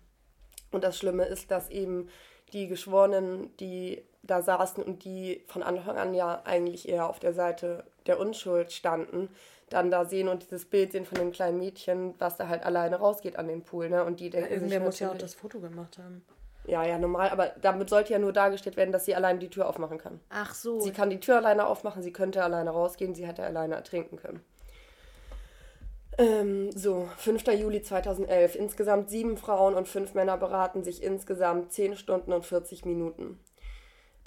Und 0.70 0.84
das 0.84 0.98
Schlimme 0.98 1.26
ist, 1.26 1.50
dass 1.50 1.68
eben 1.70 2.08
die 2.52 2.66
Geschworenen, 2.66 3.54
die 3.58 4.02
da 4.22 4.42
saßen 4.42 4.82
und 4.82 5.04
die 5.04 5.44
von 5.46 5.62
Anfang 5.62 5.98
an 5.98 6.14
ja 6.14 6.42
eigentlich 6.44 6.88
eher 6.88 7.08
auf 7.08 7.20
der 7.20 7.34
Seite 7.34 7.84
der 8.06 8.18
Unschuld 8.18 8.72
standen, 8.72 9.28
dann 9.68 9.90
da 9.90 10.06
sehen 10.06 10.28
und 10.28 10.42
dieses 10.42 10.64
Bild 10.64 10.92
sehen 10.92 11.04
von 11.04 11.18
dem 11.18 11.30
kleinen 11.30 11.58
Mädchen, 11.58 12.14
was 12.18 12.38
da 12.38 12.48
halt 12.48 12.64
alleine 12.64 12.96
rausgeht 12.96 13.36
an 13.36 13.48
den 13.48 13.62
Pool, 13.62 13.90
ne? 13.90 14.02
Und 14.04 14.20
die 14.20 14.30
denken 14.30 14.48
ja, 14.48 14.54
irgendwer 14.54 14.80
muss 14.80 14.98
ja 14.98 15.10
auch 15.10 15.18
das 15.18 15.34
Foto 15.34 15.60
gemacht 15.60 15.98
haben. 15.98 16.24
Ja, 16.66 16.84
ja, 16.84 16.98
normal, 16.98 17.30
aber 17.30 17.52
damit 17.60 17.88
sollte 17.88 18.12
ja 18.12 18.18
nur 18.18 18.32
dargestellt 18.32 18.76
werden, 18.76 18.92
dass 18.92 19.04
sie 19.04 19.14
allein 19.14 19.40
die 19.40 19.48
Tür 19.48 19.68
aufmachen 19.68 19.98
kann. 19.98 20.20
Ach 20.30 20.54
so. 20.54 20.80
Sie 20.80 20.92
kann 20.92 21.10
die 21.10 21.20
Tür 21.20 21.36
alleine 21.36 21.66
aufmachen, 21.66 22.02
sie 22.02 22.12
könnte 22.12 22.42
alleine 22.42 22.70
rausgehen, 22.70 23.14
sie 23.14 23.26
hätte 23.26 23.42
alleine 23.42 23.74
ertrinken 23.74 24.16
können. 24.16 24.42
Ähm, 26.18 26.72
so, 26.72 27.08
5. 27.16 27.46
Juli 27.52 27.80
2011. 27.80 28.56
Insgesamt 28.56 29.08
sieben 29.08 29.36
Frauen 29.36 29.74
und 29.74 29.86
fünf 29.86 30.14
Männer 30.14 30.36
beraten 30.36 30.82
sich 30.82 31.02
insgesamt 31.02 31.72
10 31.72 31.96
Stunden 31.96 32.32
und 32.32 32.44
40 32.44 32.84
Minuten. 32.84 33.38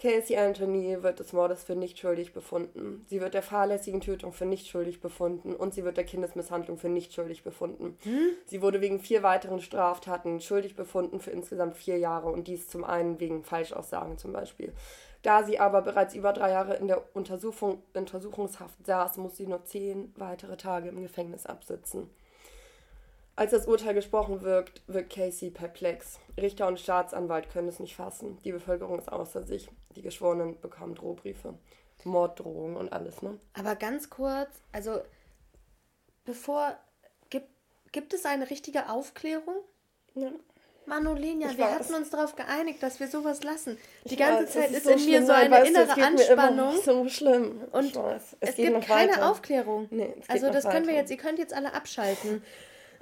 Casey 0.02 0.36
Anthony 0.36 1.04
wird 1.04 1.20
des 1.20 1.32
Mordes 1.32 1.64
für 1.64 1.76
nicht 1.76 2.00
schuldig 2.00 2.34
befunden. 2.34 3.06
Sie 3.08 3.22
wird 3.22 3.36
der 3.36 3.44
fahrlässigen 3.44 4.02
Tötung 4.02 4.34
für 4.34 4.48
nicht 4.48 4.68
schuldig 4.68 5.00
befunden 5.00 5.54
und 5.54 5.76
sie 5.76 5.84
wird 5.84 5.96
der 5.96 6.06
Kindesmisshandlung 6.06 6.80
für 6.80 6.90
nicht 6.90 7.14
schuldig 7.14 7.44
befunden. 7.44 7.98
Hm? 8.02 8.30
Sie 8.48 8.64
wurde 8.64 8.82
wegen 8.82 9.00
vier 9.00 9.22
weiteren 9.22 9.62
Straftaten 9.62 10.42
schuldig 10.42 10.76
befunden 10.76 11.20
für 11.20 11.30
insgesamt 11.30 11.78
vier 11.78 12.00
Jahre 12.00 12.30
und 12.30 12.48
dies 12.48 12.68
zum 12.68 12.84
einen 12.84 13.20
wegen 13.20 13.44
Falschaussagen 13.44 14.18
zum 14.18 14.34
Beispiel. 14.34 14.74
Da 15.22 15.44
sie 15.44 15.60
aber 15.60 15.82
bereits 15.82 16.16
über 16.16 16.34
drei 16.34 16.52
Jahre 16.52 16.76
in 16.76 16.88
der 16.88 17.16
Untersuchung, 17.16 17.84
Untersuchungshaft 17.94 18.86
saß, 18.86 19.18
muss 19.18 19.38
sie 19.38 19.46
nur 19.46 19.64
zehn 19.66 20.14
weitere 20.18 20.58
Tage 20.58 20.90
im 20.90 21.02
Gefängnis 21.02 21.46
absitzen. 21.46 22.10
Als 23.36 23.52
das 23.52 23.68
Urteil 23.68 23.94
gesprochen 23.94 24.42
wird, 24.42 24.82
wirkt 24.88 25.14
Casey 25.14 25.50
perplex. 25.52 26.20
Richter 26.38 26.68
und 26.68 26.80
Staatsanwalt 26.80 27.50
können 27.50 27.70
es 27.70 27.80
nicht 27.80 27.96
fassen. 27.96 28.38
Die 28.44 28.52
Bevölkerung 28.52 29.00
ist 29.00 29.12
außer 29.12 29.44
sich. 29.44 29.70
Die 29.96 30.02
Geschworenen 30.02 30.60
bekommen 30.60 30.96
Drohbriefe, 30.96 31.54
Morddrohungen 32.04 32.76
und 32.76 32.92
alles, 32.92 33.22
ne? 33.22 33.40
Aber 33.54 33.76
ganz 33.76 34.10
kurz, 34.10 34.50
also 34.72 35.02
bevor 36.26 36.76
gibt, 37.30 37.50
gibt 37.92 38.14
es 38.14 38.26
eine 38.26 38.50
richtige 38.50 38.90
Aufklärung? 38.90 39.56
Ja. 40.14 40.32
Manolenia, 40.92 41.50
wir 41.50 41.58
weiß. 41.58 41.72
hatten 41.80 41.94
uns 41.96 42.10
darauf 42.10 42.36
geeinigt, 42.36 42.84
dass 42.84 43.00
wir 43.00 43.08
sowas 43.08 43.44
lassen. 43.44 43.78
Die 44.04 44.14
ich 44.14 44.20
ganze 44.20 44.44
weiß, 44.44 44.52
Zeit 44.52 44.72
ist, 44.72 44.84
so 44.84 44.92
in 44.92 45.06
mir 45.06 45.26
so 45.26 45.32
eine 45.32 45.66
innere 45.66 46.04
Anspannung. 46.04 46.82
so 46.84 47.08
schlimm. 47.08 47.62
Und 47.72 47.96
es, 47.96 48.36
es 48.42 48.56
gibt 48.56 48.86
keine 48.86 49.14
weiter. 49.14 49.32
Aufklärung. 49.32 49.88
Nee, 49.90 50.14
also 50.28 50.50
das 50.52 50.66
können 50.66 50.76
weiter. 50.76 50.88
wir 50.88 50.96
jetzt, 50.96 51.12
ihr 51.12 51.18
könnt 51.18 51.40
jetzt 51.40 51.54
alle 51.54 51.74
abschalten. 51.74 52.44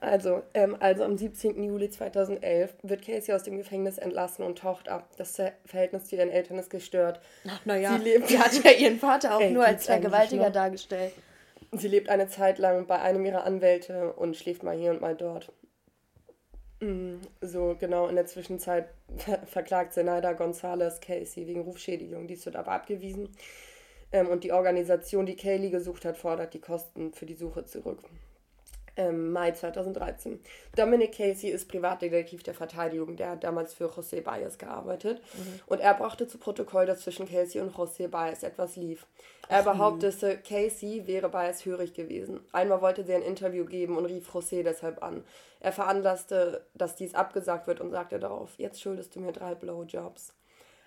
Also, 0.02 0.44
ähm, 0.54 0.78
also 0.80 1.04
am 1.04 1.18
17. 1.18 1.62
Juli 1.62 1.90
2011 1.90 2.74
wird 2.84 3.02
Casey 3.06 3.34
aus 3.34 3.44
dem 3.44 3.58
Gefängnis 3.58 3.98
entlassen 3.98 4.46
und 4.46 4.60
taucht 4.60 4.88
ab. 4.88 5.10
Das 5.18 5.36
Verhältnis 5.66 6.06
zu 6.06 6.16
ihren 6.16 6.30
Eltern 6.30 6.58
ist 6.58 6.70
gestört. 6.70 7.20
Ach, 7.48 7.66
naja, 7.66 7.98
sie, 7.98 8.04
lebt, 8.04 8.28
sie 8.30 8.40
hat 8.40 8.54
ja 8.64 8.72
ihren 8.72 9.00
Vater 9.00 9.36
auch 9.36 9.42
Ey, 9.42 9.52
nur 9.52 9.66
als 9.66 9.88
Vergewaltiger 9.88 10.52
dargestellt. 10.52 11.12
Sie 11.72 11.88
lebt 11.88 12.10
eine 12.10 12.28
Zeit 12.28 12.60
lang 12.60 12.88
bei 12.88 13.00
einem 13.02 13.26
ihrer 13.26 13.44
Anwälte 13.44 14.14
und 14.14 14.38
schläft 14.38 14.64
mal 14.64 14.76
hier 14.78 14.92
und 14.92 15.02
mal 15.02 15.16
dort. 15.16 15.52
Mm, 16.82 17.18
so, 17.42 17.76
genau, 17.80 18.08
in 18.08 18.16
der 18.16 18.26
Zwischenzeit 18.26 18.90
verklagt 19.46 19.94
Zenaida 19.94 20.34
Gonzalez 20.34 21.00
Casey 21.02 21.48
wegen 21.48 21.62
Rufschädigung. 21.62 22.28
Dies 22.28 22.46
wird 22.46 22.56
aber 22.56 22.72
abgewiesen. 22.72 23.30
Ähm, 24.12 24.28
und 24.28 24.44
die 24.44 24.54
Organisation, 24.54 25.26
die 25.26 25.36
Kaylee 25.36 25.70
gesucht 25.70 26.06
hat, 26.06 26.18
fordert 26.18 26.54
die 26.54 26.62
Kosten 26.62 27.14
für 27.14 27.26
die 27.26 27.36
Suche 27.36 27.66
zurück 27.66 28.00
ähm, 28.96 29.32
Mai 29.32 29.52
2013. 29.52 30.40
Dominic 30.76 31.18
Casey 31.18 31.50
ist 31.50 31.70
Privatdetektiv 31.70 32.44
der 32.44 32.54
Verteidigung, 32.54 33.16
der 33.16 33.32
hat 33.32 33.44
damals 33.44 33.74
für 33.74 33.86
José 33.86 34.22
Baez 34.22 34.58
gearbeitet. 34.58 35.22
Mhm. 35.34 35.60
Und 35.68 35.80
er 35.80 35.94
brachte 35.94 36.28
zu 36.28 36.38
Protokoll, 36.38 36.86
dass 36.86 37.02
zwischen 37.02 37.28
Casey 37.28 37.62
und 37.62 37.76
José 37.76 38.08
Baez 38.08 38.44
etwas 38.44 38.76
lief. 38.76 39.06
Er 39.48 39.64
behauptete, 39.64 40.38
Casey 40.38 41.08
wäre 41.08 41.28
Baez 41.28 41.66
hörig 41.66 41.94
gewesen. 41.94 42.40
Einmal 42.52 42.82
wollte 42.82 43.04
sie 43.04 43.14
ein 43.14 43.24
Interview 43.24 43.66
geben 43.66 43.98
und 43.98 44.06
rief 44.06 44.30
José 44.34 44.64
deshalb 44.64 45.02
an. 45.02 45.24
Er 45.60 45.72
veranlasste, 45.72 46.66
dass 46.76 46.96
dies 46.96 47.16
abgesagt 47.16 47.66
wird 47.66 47.82
und 47.82 47.92
sagte 47.92 48.20
darauf, 48.20 48.52
jetzt 48.58 48.80
schuldest 48.80 49.16
du 49.16 49.20
mir 49.20 49.32
drei 49.32 49.56
Blowjobs. 49.56 50.34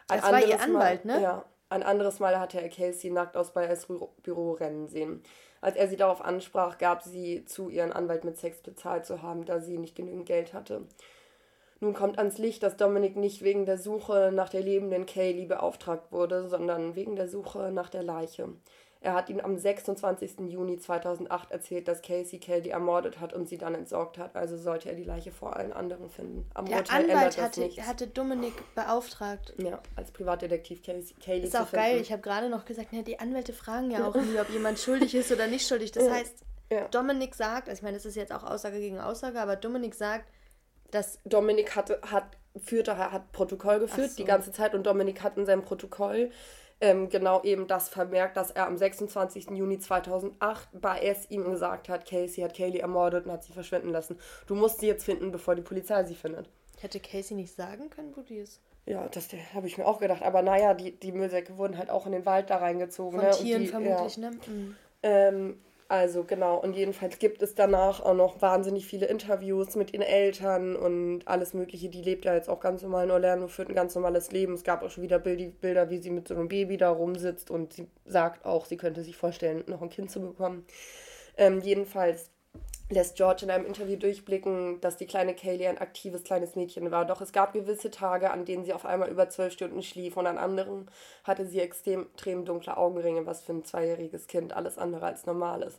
Ein 0.08 0.20
das 0.20 0.32
war 0.32 0.44
ihr 0.44 0.60
Anwalt, 0.60 1.04
Mal, 1.04 1.16
ne? 1.16 1.22
Ja. 1.22 1.44
Ein 1.68 1.82
anderes 1.82 2.20
Mal 2.20 2.38
hatte 2.38 2.60
er 2.60 2.68
Casey 2.68 3.10
nackt 3.10 3.36
aus 3.36 3.52
Baez 3.52 3.86
Büro 4.22 4.52
rennen 4.52 4.88
sehen. 4.88 5.22
Als 5.62 5.76
er 5.76 5.88
sie 5.88 5.96
darauf 5.96 6.22
ansprach, 6.22 6.76
gab 6.76 7.02
sie 7.02 7.44
zu, 7.44 7.68
ihren 7.68 7.92
Anwalt 7.92 8.24
mit 8.24 8.36
Sex 8.36 8.60
bezahlt 8.60 9.06
zu 9.06 9.22
haben, 9.22 9.44
da 9.44 9.60
sie 9.60 9.78
nicht 9.78 9.94
genügend 9.94 10.26
Geld 10.26 10.52
hatte. 10.52 10.82
Nun 11.78 11.94
kommt 11.94 12.18
ans 12.18 12.38
Licht, 12.38 12.64
dass 12.64 12.76
Dominik 12.76 13.16
nicht 13.16 13.42
wegen 13.42 13.64
der 13.64 13.78
Suche 13.78 14.32
nach 14.34 14.48
der 14.48 14.60
lebenden 14.60 15.06
Kaylee 15.06 15.46
beauftragt 15.46 16.10
wurde, 16.10 16.48
sondern 16.48 16.96
wegen 16.96 17.14
der 17.14 17.28
Suche 17.28 17.70
nach 17.72 17.90
der 17.90 18.02
Leiche. 18.02 18.48
Er 19.04 19.14
hat 19.14 19.28
ihm 19.28 19.40
am 19.40 19.58
26. 19.58 20.48
Juni 20.48 20.78
2008 20.78 21.50
erzählt, 21.50 21.88
dass 21.88 22.02
Casey 22.02 22.38
Kelly 22.38 22.68
ermordet 22.68 23.18
hat 23.18 23.32
und 23.32 23.48
sie 23.48 23.58
dann 23.58 23.74
entsorgt 23.74 24.16
hat. 24.16 24.36
Also 24.36 24.56
sollte 24.56 24.90
er 24.90 24.94
die 24.94 25.02
Leiche 25.02 25.32
vor 25.32 25.56
allen 25.56 25.72
anderen 25.72 26.08
finden. 26.08 26.48
Am 26.54 26.66
Der 26.66 26.78
Urteil 26.78 27.10
Anwalt 27.10 27.36
hatte, 27.36 27.68
hatte 27.84 28.06
Dominik 28.06 28.54
beauftragt. 28.76 29.54
Ja, 29.58 29.80
als 29.96 30.12
Privatdetektiv 30.12 30.84
Casey, 30.84 31.14
Kelly 31.20 31.46
Ist 31.48 31.56
auch 31.56 31.72
geil. 31.72 32.00
Ich 32.00 32.12
habe 32.12 32.22
gerade 32.22 32.48
noch 32.48 32.64
gesagt, 32.64 32.92
ja, 32.92 33.02
die 33.02 33.18
Anwälte 33.18 33.52
fragen 33.52 33.90
ja 33.90 34.06
auch 34.06 34.14
nie, 34.14 34.38
ob 34.38 34.48
jemand 34.50 34.78
schuldig 34.78 35.12
ist 35.16 35.32
oder 35.32 35.48
nicht 35.48 35.66
schuldig. 35.66 35.90
Das 35.90 36.04
ja. 36.04 36.12
heißt, 36.12 36.44
ja. 36.70 36.86
Dominik 36.88 37.34
sagt, 37.34 37.68
also 37.68 37.80
ich 37.80 37.82
meine, 37.82 37.96
das 37.96 38.06
ist 38.06 38.14
jetzt 38.14 38.32
auch 38.32 38.44
Aussage 38.44 38.78
gegen 38.78 39.00
Aussage, 39.00 39.40
aber 39.40 39.56
Dominik 39.56 39.96
sagt, 39.96 40.30
dass... 40.92 41.18
Dominik 41.24 41.74
hatte, 41.74 42.00
hat, 42.08 42.36
führte, 42.56 42.96
hat 42.96 43.32
Protokoll 43.32 43.80
geführt 43.80 44.10
so. 44.10 44.16
die 44.16 44.24
ganze 44.24 44.52
Zeit 44.52 44.76
und 44.76 44.86
Dominik 44.86 45.24
hat 45.24 45.36
in 45.36 45.44
seinem 45.44 45.62
Protokoll 45.62 46.30
ähm, 46.82 47.08
genau 47.08 47.42
eben 47.44 47.68
das 47.68 47.88
vermerkt, 47.88 48.36
dass 48.36 48.50
er 48.50 48.66
am 48.66 48.76
26. 48.76 49.50
Juni 49.50 49.78
2008 49.78 50.68
bei 50.72 50.98
es 50.98 51.30
ihm 51.30 51.44
gesagt 51.44 51.88
hat, 51.88 52.04
Casey 52.04 52.42
hat 52.42 52.54
Kaylee 52.54 52.80
ermordet 52.80 53.24
und 53.24 53.30
hat 53.32 53.44
sie 53.44 53.52
verschwinden 53.52 53.90
lassen. 53.90 54.18
Du 54.48 54.56
musst 54.56 54.80
sie 54.80 54.88
jetzt 54.88 55.04
finden, 55.04 55.30
bevor 55.30 55.54
die 55.54 55.62
Polizei 55.62 56.02
sie 56.02 56.16
findet. 56.16 56.50
Hätte 56.80 56.98
Casey 56.98 57.36
nicht 57.36 57.54
sagen 57.54 57.88
können, 57.88 58.12
wo 58.16 58.22
die 58.22 58.38
ist? 58.38 58.60
Ja, 58.84 59.06
das 59.08 59.28
habe 59.54 59.68
ich 59.68 59.78
mir 59.78 59.86
auch 59.86 60.00
gedacht. 60.00 60.22
Aber 60.22 60.42
naja, 60.42 60.74
die, 60.74 60.90
die 60.90 61.12
Müllsäcke 61.12 61.56
wurden 61.56 61.78
halt 61.78 61.88
auch 61.88 62.04
in 62.06 62.12
den 62.12 62.26
Wald 62.26 62.50
da 62.50 62.56
reingezogen. 62.56 63.20
Von 63.20 63.28
ne? 63.28 63.34
Tieren 63.36 63.62
die, 63.62 63.68
vermutlich, 63.68 64.16
ja. 64.16 64.30
ne? 64.30 64.36
Mhm. 64.48 64.76
Ähm, 65.04 65.60
also 65.92 66.24
genau, 66.24 66.56
und 66.56 66.74
jedenfalls 66.74 67.18
gibt 67.18 67.42
es 67.42 67.54
danach 67.54 68.00
auch 68.00 68.14
noch 68.14 68.40
wahnsinnig 68.40 68.86
viele 68.86 69.04
Interviews 69.04 69.76
mit 69.76 69.92
ihren 69.92 70.00
Eltern 70.00 70.74
und 70.74 71.20
alles 71.26 71.52
Mögliche. 71.52 71.90
Die 71.90 72.00
lebt 72.00 72.24
ja 72.24 72.32
jetzt 72.32 72.48
auch 72.48 72.60
ganz 72.60 72.80
normal 72.80 73.04
in 73.04 73.10
Orlando, 73.10 73.46
führt 73.46 73.68
ein 73.68 73.74
ganz 73.74 73.94
normales 73.94 74.32
Leben. 74.32 74.54
Es 74.54 74.64
gab 74.64 74.82
auch 74.82 74.90
schon 74.90 75.02
wieder 75.04 75.18
Bilder, 75.18 75.90
wie 75.90 75.98
sie 75.98 76.08
mit 76.08 76.28
so 76.28 76.34
einem 76.34 76.48
Baby 76.48 76.78
da 76.78 76.88
rumsitzt 76.88 77.50
und 77.50 77.74
sie 77.74 77.88
sagt 78.06 78.46
auch, 78.46 78.64
sie 78.64 78.78
könnte 78.78 79.02
sich 79.02 79.18
vorstellen, 79.18 79.64
noch 79.66 79.82
ein 79.82 79.90
Kind 79.90 80.10
zu 80.10 80.22
bekommen. 80.22 80.64
Ähm, 81.36 81.60
jedenfalls 81.60 82.30
lässt 82.92 83.16
George 83.16 83.44
in 83.44 83.50
einem 83.50 83.66
Interview 83.66 83.96
durchblicken, 83.96 84.80
dass 84.80 84.96
die 84.96 85.06
kleine 85.06 85.34
Kaylee 85.34 85.68
ein 85.68 85.78
aktives 85.78 86.24
kleines 86.24 86.54
Mädchen 86.54 86.90
war. 86.90 87.04
Doch 87.04 87.20
es 87.20 87.32
gab 87.32 87.52
gewisse 87.52 87.90
Tage, 87.90 88.30
an 88.30 88.44
denen 88.44 88.64
sie 88.64 88.72
auf 88.72 88.84
einmal 88.84 89.10
über 89.10 89.28
zwölf 89.28 89.52
Stunden 89.52 89.82
schlief 89.82 90.16
und 90.16 90.26
an 90.26 90.38
anderen 90.38 90.90
hatte 91.24 91.46
sie 91.46 91.60
extrem, 91.60 92.06
extrem 92.06 92.44
dunkle 92.44 92.76
Augenringe, 92.76 93.26
was 93.26 93.42
für 93.42 93.52
ein 93.52 93.64
zweijähriges 93.64 94.26
Kind 94.26 94.52
alles 94.52 94.78
andere 94.78 95.06
als 95.06 95.26
normal 95.26 95.62
ist. 95.62 95.78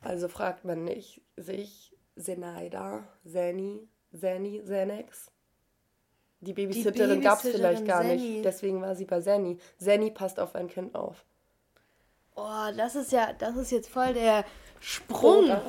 Also 0.00 0.28
fragt 0.28 0.64
man 0.64 0.84
nicht 0.84 1.20
sich 1.36 1.94
Zenaida, 2.16 3.04
Zeni, 3.24 3.86
Zeni, 4.18 4.62
Zenex. 4.64 5.30
Die 6.40 6.54
Babysitterin 6.54 7.20
gab 7.20 7.44
es 7.44 7.50
vielleicht 7.50 7.84
gar 7.84 8.00
Zenny. 8.00 8.16
nicht, 8.16 8.44
deswegen 8.44 8.80
war 8.80 8.94
sie 8.94 9.04
bei 9.04 9.20
Zeni. 9.20 9.58
Zeni 9.78 10.10
passt 10.10 10.40
auf 10.40 10.54
ein 10.54 10.68
Kind 10.68 10.94
auf. 10.94 11.24
Oh, 12.34 12.70
das 12.74 12.94
ist 12.94 13.12
ja, 13.12 13.34
das 13.34 13.56
ist 13.56 13.70
jetzt 13.70 13.90
voll 13.90 14.14
der 14.14 14.46
Sprung. 14.80 15.44
Oder? 15.44 15.62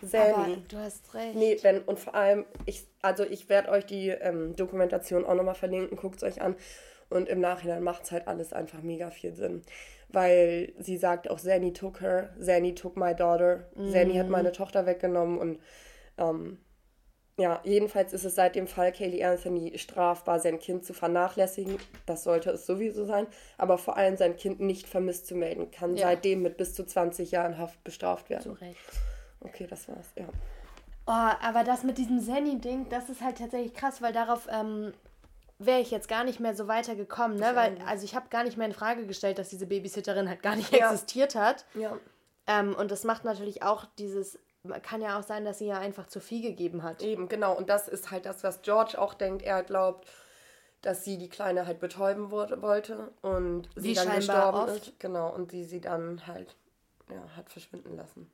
Sammy. 0.00 0.62
du 0.68 0.78
hast 0.78 1.12
recht. 1.14 1.34
Nee, 1.34 1.58
wenn, 1.62 1.82
und 1.82 1.98
vor 1.98 2.14
allem, 2.14 2.44
ich, 2.66 2.86
also 3.02 3.24
ich 3.24 3.48
werde 3.48 3.70
euch 3.70 3.84
die 3.84 4.08
ähm, 4.08 4.54
Dokumentation 4.54 5.24
auch 5.24 5.34
nochmal 5.34 5.54
verlinken, 5.54 5.96
guckt 5.96 6.16
es 6.16 6.22
euch 6.22 6.40
an. 6.40 6.54
Und 7.10 7.28
im 7.28 7.40
Nachhinein 7.40 7.82
macht 7.82 8.04
es 8.04 8.12
halt 8.12 8.28
alles 8.28 8.52
einfach 8.52 8.82
mega 8.82 9.10
viel 9.10 9.34
Sinn. 9.34 9.62
Weil 10.08 10.72
sie 10.78 10.96
sagt 10.96 11.30
auch, 11.30 11.40
Zanny 11.40 11.72
took 11.72 12.00
her, 12.00 12.34
Zanny 12.40 12.74
took 12.74 12.96
my 12.96 13.14
daughter, 13.14 13.68
mhm. 13.74 13.90
Zanny 13.90 14.14
hat 14.14 14.28
meine 14.28 14.52
Tochter 14.52 14.86
weggenommen 14.86 15.38
und 15.38 15.58
ähm, 16.18 16.58
ja, 17.38 17.60
jedenfalls 17.62 18.12
ist 18.12 18.24
es 18.24 18.34
seit 18.34 18.56
dem 18.56 18.66
Fall 18.66 18.90
Kaylee 18.90 19.24
Anthony 19.24 19.78
strafbar, 19.78 20.40
sein 20.40 20.58
Kind 20.58 20.84
zu 20.84 20.92
vernachlässigen. 20.92 21.78
Das 22.04 22.24
sollte 22.24 22.50
es 22.50 22.66
sowieso 22.66 23.04
sein. 23.04 23.28
Aber 23.56 23.78
vor 23.78 23.96
allem 23.96 24.16
sein 24.16 24.36
Kind 24.36 24.58
nicht 24.58 24.88
vermisst 24.88 25.28
zu 25.28 25.36
melden, 25.36 25.70
kann 25.70 25.96
ja. 25.96 26.08
seitdem 26.08 26.42
mit 26.42 26.56
bis 26.56 26.74
zu 26.74 26.84
20 26.84 27.30
Jahren 27.30 27.56
Haft 27.56 27.82
bestraft 27.84 28.28
werden. 28.28 28.42
Zu 28.42 28.52
Recht. 28.52 28.80
Okay, 29.40 29.68
das 29.68 29.88
war's, 29.88 30.12
ja. 30.16 30.26
Oh, 31.06 31.12
aber 31.46 31.62
das 31.62 31.84
mit 31.84 31.96
diesem 31.96 32.20
Zenny-Ding, 32.20 32.88
das 32.88 33.08
ist 33.08 33.22
halt 33.22 33.38
tatsächlich 33.38 33.72
krass, 33.72 34.02
weil 34.02 34.12
darauf 34.12 34.48
ähm, 34.50 34.92
wäre 35.58 35.80
ich 35.80 35.92
jetzt 35.92 36.08
gar 36.08 36.24
nicht 36.24 36.40
mehr 36.40 36.56
so 36.56 36.66
weitergekommen, 36.66 37.38
ne? 37.38 37.52
Weil, 37.54 37.78
also 37.86 38.04
ich 38.04 38.16
habe 38.16 38.28
gar 38.30 38.42
nicht 38.42 38.56
mehr 38.56 38.66
in 38.66 38.74
Frage 38.74 39.06
gestellt, 39.06 39.38
dass 39.38 39.48
diese 39.48 39.66
Babysitterin 39.66 40.28
halt 40.28 40.42
gar 40.42 40.56
nicht 40.56 40.72
ja. 40.72 40.90
existiert 40.90 41.36
hat. 41.36 41.66
Ja. 41.74 41.96
Ähm, 42.48 42.74
und 42.74 42.90
das 42.90 43.04
macht 43.04 43.24
natürlich 43.24 43.62
auch 43.62 43.84
dieses, 43.98 44.40
kann 44.82 45.00
ja 45.00 45.18
auch 45.18 45.22
sein, 45.22 45.44
dass 45.44 45.58
sie 45.58 45.66
ja 45.66 45.78
einfach 45.78 46.06
zu 46.06 46.20
viel 46.20 46.42
gegeben 46.42 46.82
hat. 46.82 47.02
Eben, 47.02 47.28
genau. 47.28 47.56
Und 47.56 47.68
das 47.68 47.88
ist 47.88 48.10
halt 48.10 48.26
das, 48.26 48.44
was 48.44 48.62
George 48.62 49.00
auch 49.00 49.14
denkt. 49.14 49.42
Er 49.42 49.62
glaubt, 49.62 50.08
dass 50.82 51.04
sie 51.04 51.18
die 51.18 51.28
Kleine 51.28 51.66
halt 51.66 51.80
betäuben 51.80 52.30
wollte 52.30 53.10
und 53.22 53.68
sie 53.76 53.90
Wie 53.90 53.94
dann 53.94 54.14
gestorben 54.14 54.58
oft. 54.58 54.88
ist. 54.88 55.00
Genau, 55.00 55.32
und 55.34 55.50
sie 55.50 55.64
sie 55.64 55.80
dann 55.80 56.26
halt 56.26 56.56
ja, 57.10 57.36
hat 57.36 57.50
verschwinden 57.50 57.96
lassen. 57.96 58.30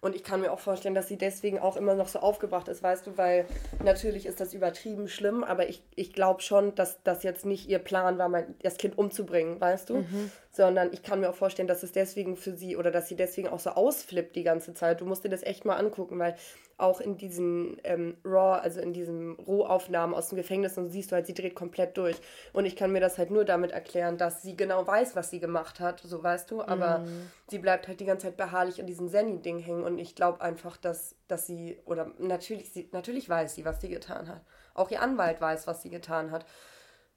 Und 0.00 0.14
ich 0.14 0.24
kann 0.24 0.40
mir 0.40 0.52
auch 0.52 0.60
vorstellen, 0.60 0.94
dass 0.94 1.08
sie 1.08 1.16
deswegen 1.16 1.58
auch 1.58 1.76
immer 1.76 1.94
noch 1.94 2.08
so 2.08 2.18
aufgebracht 2.20 2.68
ist, 2.68 2.82
weißt 2.82 3.06
du, 3.06 3.16
weil 3.16 3.46
natürlich 3.82 4.26
ist 4.26 4.40
das 4.40 4.54
übertrieben 4.54 5.08
schlimm, 5.08 5.42
aber 5.44 5.68
ich, 5.68 5.82
ich 5.94 6.12
glaube 6.12 6.42
schon, 6.42 6.74
dass 6.74 7.02
das 7.02 7.22
jetzt 7.22 7.46
nicht 7.46 7.68
ihr 7.68 7.78
Plan 7.78 8.18
war, 8.18 8.28
mein, 8.28 8.54
das 8.62 8.76
Kind 8.76 8.98
umzubringen, 8.98 9.60
weißt 9.60 9.90
du? 9.90 9.96
Mhm. 9.98 10.30
Sondern 10.50 10.92
ich 10.92 11.02
kann 11.02 11.20
mir 11.20 11.30
auch 11.30 11.34
vorstellen, 11.34 11.68
dass 11.68 11.82
es 11.82 11.92
deswegen 11.92 12.36
für 12.36 12.52
sie 12.52 12.76
oder 12.76 12.90
dass 12.90 13.08
sie 13.08 13.16
deswegen 13.16 13.48
auch 13.48 13.58
so 13.58 13.70
ausflippt 13.70 14.36
die 14.36 14.44
ganze 14.44 14.74
Zeit. 14.74 15.00
Du 15.00 15.06
musst 15.06 15.24
dir 15.24 15.28
das 15.28 15.42
echt 15.42 15.64
mal 15.64 15.76
angucken, 15.76 16.18
weil 16.18 16.36
auch 16.78 17.00
in 17.00 17.16
diesen 17.16 17.80
ähm, 17.84 18.18
Raw, 18.24 18.60
also 18.60 18.80
in 18.80 18.92
diesen 18.92 19.32
Rohaufnahmen 19.36 20.14
aus 20.14 20.28
dem 20.28 20.36
Gefängnis 20.36 20.76
und 20.76 20.90
siehst 20.90 21.10
du 21.10 21.14
halt, 21.14 21.26
sie 21.26 21.32
dreht 21.32 21.54
komplett 21.54 21.96
durch. 21.96 22.20
Und 22.52 22.66
ich 22.66 22.76
kann 22.76 22.92
mir 22.92 23.00
das 23.00 23.16
halt 23.16 23.30
nur 23.30 23.46
damit 23.46 23.70
erklären, 23.70 24.18
dass 24.18 24.42
sie 24.42 24.56
genau 24.56 24.86
weiß, 24.86 25.16
was 25.16 25.30
sie 25.30 25.40
gemacht 25.40 25.80
hat, 25.80 26.00
so 26.00 26.22
weißt 26.22 26.50
du, 26.50 26.62
aber 26.62 26.98
mm. 26.98 27.30
sie 27.48 27.58
bleibt 27.58 27.88
halt 27.88 28.00
die 28.00 28.04
ganze 28.04 28.26
Zeit 28.26 28.36
beharrlich 28.36 28.78
an 28.78 28.86
diesem 28.86 29.08
Zenny-Ding 29.08 29.58
hängen 29.58 29.84
und 29.84 29.98
ich 29.98 30.14
glaube 30.14 30.42
einfach, 30.42 30.76
dass, 30.76 31.16
dass 31.28 31.46
sie, 31.46 31.78
oder 31.86 32.12
natürlich, 32.18 32.70
sie, 32.72 32.88
natürlich 32.92 33.28
weiß 33.28 33.54
sie, 33.54 33.64
was 33.64 33.80
sie 33.80 33.88
getan 33.88 34.28
hat. 34.28 34.42
Auch 34.74 34.90
ihr 34.90 35.00
Anwalt 35.00 35.40
weiß, 35.40 35.66
was 35.66 35.80
sie 35.80 35.90
getan 35.90 36.30
hat. 36.30 36.44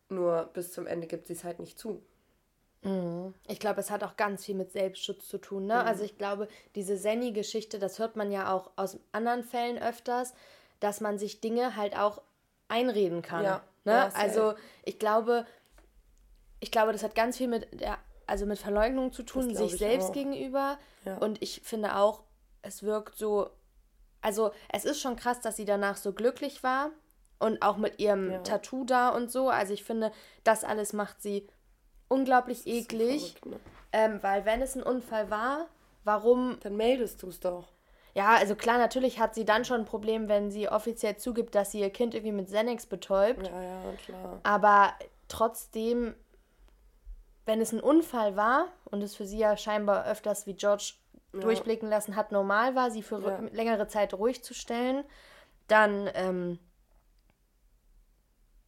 Nur 0.07 0.49
bis 0.53 0.71
zum 0.71 0.87
Ende 0.87 1.05
gibt 1.07 1.27
sie 1.27 1.33
es 1.33 1.43
halt 1.43 1.59
nicht 1.59 1.77
zu. 1.77 2.01
Mhm. 2.81 3.33
Ich 3.47 3.59
glaube, 3.59 3.79
es 3.81 3.91
hat 3.91 4.03
auch 4.03 4.15
ganz 4.15 4.45
viel 4.45 4.55
mit 4.55 4.71
Selbstschutz 4.71 5.27
zu 5.27 5.37
tun. 5.37 5.65
Ne? 5.65 5.75
Mhm. 5.75 5.87
Also 5.87 6.03
ich 6.03 6.17
glaube, 6.17 6.47
diese 6.75 6.97
Senni-Geschichte, 6.97 7.79
das 7.79 7.99
hört 7.99 8.15
man 8.15 8.31
ja 8.31 8.53
auch 8.53 8.71
aus 8.75 8.99
anderen 9.11 9.43
Fällen 9.43 9.77
öfters, 9.77 10.33
dass 10.79 11.01
man 11.01 11.17
sich 11.17 11.41
Dinge 11.41 11.75
halt 11.75 11.97
auch 11.97 12.21
einreden 12.67 13.21
kann. 13.21 13.43
Ja. 13.43 13.61
Ne? 13.83 13.93
Ja, 13.93 14.09
also 14.13 14.53
ich 14.85 14.99
glaube, 14.99 15.45
ich 16.59 16.71
glaube, 16.71 16.91
das 16.91 17.03
hat 17.03 17.15
ganz 17.15 17.37
viel 17.37 17.47
mit 17.47 17.81
der, 17.81 17.97
also 18.27 18.45
mit 18.45 18.59
Verleugnung 18.59 19.11
zu 19.11 19.23
tun, 19.23 19.53
sich 19.55 19.77
selbst 19.77 20.09
auch. 20.09 20.13
gegenüber. 20.13 20.77
Ja. 21.05 21.17
Und 21.17 21.41
ich 21.41 21.61
finde 21.63 21.95
auch, 21.95 22.23
es 22.61 22.83
wirkt 22.83 23.15
so, 23.15 23.49
also 24.21 24.51
es 24.71 24.85
ist 24.85 25.01
schon 25.01 25.15
krass, 25.15 25.41
dass 25.41 25.55
sie 25.55 25.65
danach 25.65 25.97
so 25.97 26.13
glücklich 26.13 26.63
war 26.63 26.91
und 27.39 27.61
auch 27.61 27.77
mit 27.77 27.99
ihrem 27.99 28.43
Tattoo 28.43 28.83
da 28.83 29.09
und 29.09 29.31
so. 29.31 29.49
Also 29.49 29.73
ich 29.73 29.83
finde, 29.83 30.11
das 30.43 30.63
alles 30.63 30.93
macht 30.93 31.21
sie 31.21 31.47
unglaublich 32.09 32.67
eklig. 32.67 33.37
Verrückt, 33.39 33.45
ne? 33.45 33.59
ähm, 33.93 34.19
weil 34.21 34.43
wenn 34.45 34.61
es 34.61 34.75
ein 34.75 34.83
Unfall 34.83 35.29
war, 35.29 35.67
warum. 36.03 36.57
Dann 36.61 36.75
meldest 36.75 37.23
du 37.23 37.29
es 37.29 37.39
doch. 37.39 37.71
Ja, 38.15 38.35
also 38.35 38.55
klar, 38.55 38.77
natürlich 38.77 39.19
hat 39.19 39.35
sie 39.35 39.45
dann 39.45 39.65
schon 39.65 39.81
ein 39.81 39.85
Problem, 39.85 40.27
wenn 40.27 40.51
sie 40.51 40.67
offiziell 40.67 41.17
zugibt, 41.17 41.55
dass 41.55 41.71
sie 41.71 41.79
ihr 41.79 41.89
Kind 41.89 42.13
irgendwie 42.15 42.33
mit 42.33 42.47
Xanax 42.47 42.85
betäubt. 42.85 43.47
Ja, 43.47 43.61
ja, 43.61 43.81
klar. 44.03 44.39
Aber 44.43 44.93
trotzdem, 45.27 46.15
wenn 47.45 47.61
es 47.61 47.71
ein 47.71 47.79
Unfall 47.79 48.35
war 48.35 48.67
und 48.85 49.01
es 49.01 49.15
für 49.15 49.25
sie 49.25 49.37
ja 49.37 49.55
scheinbar 49.55 50.05
öfters 50.05 50.47
wie 50.47 50.53
George 50.55 50.93
ja. 51.33 51.39
durchblicken 51.39 51.89
lassen 51.89 52.15
hat, 52.15 52.31
normal 52.31 52.75
war, 52.75 52.91
sie 52.91 53.03
für 53.03 53.21
ja. 53.21 53.39
längere 53.53 53.87
Zeit 53.87 54.13
ruhig 54.13 54.43
zu 54.43 54.53
stellen, 54.53 55.05
dann, 55.67 56.09
ähm, 56.15 56.59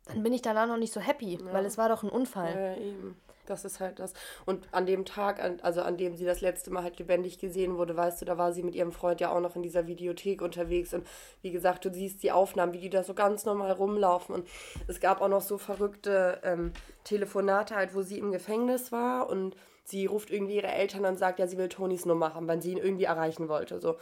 dann 0.05 0.21
bin 0.21 0.33
ich 0.33 0.43
danach 0.43 0.67
noch 0.67 0.77
nicht 0.77 0.93
so 0.93 1.01
happy, 1.01 1.39
ja. 1.43 1.53
weil 1.53 1.65
es 1.65 1.77
war 1.77 1.89
doch 1.89 2.03
ein 2.03 2.09
Unfall. 2.09 2.77
Ja, 2.77 2.81
eben. 2.81 3.19
Das 3.45 3.65
ist 3.65 3.79
halt 3.79 3.99
das. 3.99 4.13
Und 4.45 4.67
an 4.71 4.85
dem 4.85 5.05
Tag, 5.05 5.41
also 5.63 5.81
an 5.81 5.97
dem 5.97 6.15
sie 6.15 6.25
das 6.25 6.41
letzte 6.41 6.71
Mal 6.71 6.83
halt 6.83 6.99
lebendig 6.99 7.39
gesehen 7.39 7.77
wurde, 7.77 7.95
weißt 7.95 8.21
du, 8.21 8.25
da 8.25 8.37
war 8.37 8.53
sie 8.53 8.63
mit 8.63 8.75
ihrem 8.75 8.91
Freund 8.91 9.19
ja 9.21 9.31
auch 9.31 9.39
noch 9.39 9.55
in 9.55 9.63
dieser 9.63 9.87
Videothek 9.87 10.41
unterwegs. 10.41 10.93
Und 10.93 11.07
wie 11.41 11.51
gesagt, 11.51 11.85
du 11.85 11.91
siehst 11.91 12.23
die 12.23 12.31
Aufnahmen, 12.31 12.73
wie 12.73 12.79
die 12.79 12.89
da 12.89 13.03
so 13.03 13.13
ganz 13.13 13.45
normal 13.45 13.71
rumlaufen. 13.71 14.35
Und 14.35 14.47
es 14.87 14.99
gab 14.99 15.21
auch 15.21 15.27
noch 15.29 15.41
so 15.41 15.57
verrückte 15.57 16.39
ähm, 16.43 16.73
Telefonate 17.03 17.75
halt, 17.75 17.95
wo 17.95 18.01
sie 18.01 18.19
im 18.19 18.31
Gefängnis 18.31 18.91
war 18.91 19.29
und 19.29 19.55
sie 19.83 20.05
ruft 20.05 20.31
irgendwie 20.31 20.55
ihre 20.55 20.71
Eltern 20.71 21.05
und 21.05 21.17
sagt, 21.17 21.39
ja, 21.39 21.47
sie 21.47 21.57
will 21.57 21.69
Tonys 21.69 22.05
Nummer 22.05 22.33
haben, 22.33 22.47
weil 22.47 22.61
sie 22.61 22.71
ihn 22.71 22.77
irgendwie 22.77 23.05
erreichen 23.05 23.49
wollte. 23.49 23.79
So. 23.79 23.97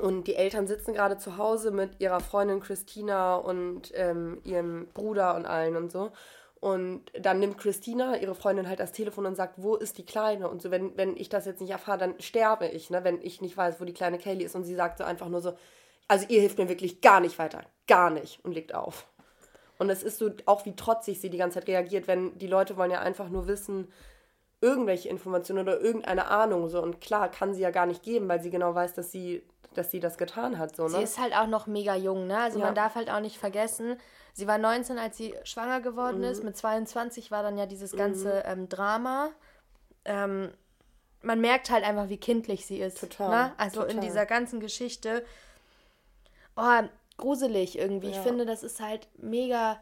Und 0.00 0.28
die 0.28 0.36
Eltern 0.36 0.66
sitzen 0.66 0.94
gerade 0.94 1.18
zu 1.18 1.36
Hause 1.36 1.72
mit 1.72 2.00
ihrer 2.00 2.20
Freundin 2.20 2.60
Christina 2.60 3.36
und 3.36 3.92
ähm, 3.94 4.40
ihrem 4.44 4.88
Bruder 4.94 5.34
und 5.34 5.46
allen 5.46 5.76
und 5.76 5.90
so. 5.90 6.12
Und 6.60 7.04
dann 7.18 7.40
nimmt 7.40 7.56
Christina 7.56 8.18
ihre 8.18 8.34
Freundin 8.34 8.68
halt 8.68 8.80
das 8.80 8.92
Telefon 8.92 9.24
und 9.24 9.34
sagt, 9.34 9.54
wo 9.56 9.76
ist 9.76 9.96
die 9.96 10.04
Kleine? 10.04 10.48
Und 10.48 10.60
so, 10.60 10.70
wenn, 10.70 10.94
wenn 10.96 11.16
ich 11.16 11.30
das 11.30 11.46
jetzt 11.46 11.62
nicht 11.62 11.70
erfahre, 11.70 11.98
dann 11.98 12.20
sterbe 12.20 12.68
ich, 12.68 12.90
ne? 12.90 13.02
wenn 13.02 13.20
ich 13.22 13.40
nicht 13.40 13.56
weiß, 13.56 13.80
wo 13.80 13.86
die 13.86 13.94
kleine 13.94 14.18
Kaylee 14.18 14.44
ist. 14.44 14.54
Und 14.54 14.64
sie 14.64 14.74
sagt 14.74 14.98
so 14.98 15.04
einfach 15.04 15.28
nur 15.28 15.40
so, 15.40 15.54
also 16.06 16.26
ihr 16.28 16.40
hilft 16.40 16.58
mir 16.58 16.68
wirklich 16.68 17.00
gar 17.00 17.20
nicht 17.20 17.38
weiter. 17.38 17.62
Gar 17.86 18.10
nicht. 18.10 18.44
Und 18.44 18.52
legt 18.52 18.74
auf. 18.74 19.06
Und 19.78 19.88
es 19.88 20.02
ist 20.02 20.18
so 20.18 20.30
auch, 20.44 20.66
wie 20.66 20.76
trotzig 20.76 21.18
sie 21.22 21.30
die 21.30 21.38
ganze 21.38 21.60
Zeit 21.60 21.68
reagiert, 21.68 22.06
wenn 22.06 22.36
die 22.36 22.46
Leute 22.46 22.76
wollen 22.76 22.90
ja 22.90 23.00
einfach 23.00 23.30
nur 23.30 23.46
wissen, 23.46 23.88
irgendwelche 24.60 25.08
Informationen 25.08 25.60
oder 25.60 25.80
irgendeine 25.80 26.26
Ahnung. 26.26 26.68
So. 26.68 26.82
Und 26.82 27.00
klar, 27.00 27.30
kann 27.30 27.54
sie 27.54 27.62
ja 27.62 27.70
gar 27.70 27.86
nicht 27.86 28.02
geben, 28.02 28.28
weil 28.28 28.42
sie 28.42 28.50
genau 28.50 28.74
weiß, 28.74 28.92
dass 28.92 29.10
sie, 29.10 29.42
dass 29.72 29.90
sie 29.90 30.00
das 30.00 30.18
getan 30.18 30.58
hat. 30.58 30.76
So, 30.76 30.82
ne? 30.82 30.90
Sie 30.90 31.02
ist 31.02 31.18
halt 31.18 31.34
auch 31.34 31.46
noch 31.46 31.66
mega 31.66 31.96
jung, 31.96 32.26
ne? 32.26 32.38
Also 32.38 32.58
ja. 32.58 32.66
man 32.66 32.74
darf 32.74 32.96
halt 32.96 33.10
auch 33.10 33.20
nicht 33.20 33.38
vergessen, 33.38 33.96
Sie 34.32 34.46
war 34.46 34.58
19, 34.58 34.98
als 34.98 35.16
sie 35.16 35.34
schwanger 35.44 35.80
geworden 35.80 36.18
mhm. 36.18 36.24
ist. 36.24 36.44
Mit 36.44 36.56
22 36.56 37.30
war 37.30 37.42
dann 37.42 37.58
ja 37.58 37.66
dieses 37.66 37.92
ganze 37.92 38.42
mhm. 38.46 38.52
ähm, 38.52 38.68
Drama. 38.68 39.30
Ähm, 40.04 40.50
man 41.22 41.40
merkt 41.40 41.70
halt 41.70 41.84
einfach, 41.84 42.08
wie 42.08 42.16
kindlich 42.16 42.66
sie 42.66 42.80
ist. 42.80 43.00
Total. 43.00 43.28
Ne? 43.28 43.54
Also 43.58 43.80
total. 43.80 43.96
in 43.96 44.00
dieser 44.00 44.26
ganzen 44.26 44.60
Geschichte. 44.60 45.24
Oh, 46.56 46.82
gruselig 47.16 47.78
irgendwie. 47.78 48.08
Ja. 48.08 48.16
Ich 48.16 48.18
finde, 48.18 48.46
das 48.46 48.62
ist 48.62 48.80
halt 48.80 49.08
mega, 49.18 49.80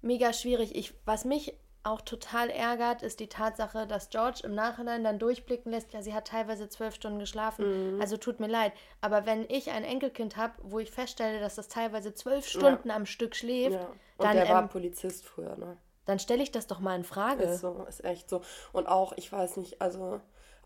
mega 0.00 0.32
schwierig. 0.32 0.74
Ich, 0.74 0.94
was 1.04 1.24
mich 1.24 1.54
auch 1.84 2.00
total 2.00 2.50
ärgert, 2.50 3.02
ist 3.02 3.20
die 3.20 3.28
Tatsache, 3.28 3.86
dass 3.86 4.10
George 4.10 4.40
im 4.44 4.54
Nachhinein 4.54 5.02
dann 5.02 5.18
durchblicken 5.18 5.72
lässt, 5.72 5.92
ja, 5.92 6.02
sie 6.02 6.14
hat 6.14 6.28
teilweise 6.28 6.68
zwölf 6.68 6.94
Stunden 6.94 7.18
geschlafen, 7.18 7.94
mhm. 7.94 8.00
also 8.00 8.16
tut 8.16 8.40
mir 8.40 8.46
leid. 8.46 8.72
Aber 9.00 9.26
wenn 9.26 9.44
ich 9.48 9.70
ein 9.70 9.84
Enkelkind 9.84 10.36
habe, 10.36 10.54
wo 10.62 10.78
ich 10.78 10.90
feststelle, 10.90 11.40
dass 11.40 11.56
das 11.56 11.68
teilweise 11.68 12.14
zwölf 12.14 12.46
Stunden 12.46 12.88
ja. 12.88 12.96
am 12.96 13.06
Stück 13.06 13.34
schläft, 13.34 13.74
ja. 13.74 13.88
Und 14.16 14.26
dann, 14.26 14.36
der 14.36 14.48
war 14.48 14.62
ähm, 14.62 14.68
Polizist 14.68 15.24
früher, 15.24 15.56
ne? 15.56 15.76
Dann 16.04 16.18
stelle 16.18 16.42
ich 16.42 16.50
das 16.50 16.66
doch 16.66 16.80
mal 16.80 16.96
in 16.96 17.04
Frage. 17.04 17.44
Ist 17.44 17.60
so, 17.60 17.84
ist 17.88 18.04
echt 18.04 18.28
so. 18.28 18.42
Und 18.72 18.86
auch, 18.86 19.12
ich 19.16 19.30
weiß 19.30 19.56
nicht, 19.56 19.80
also 19.80 20.20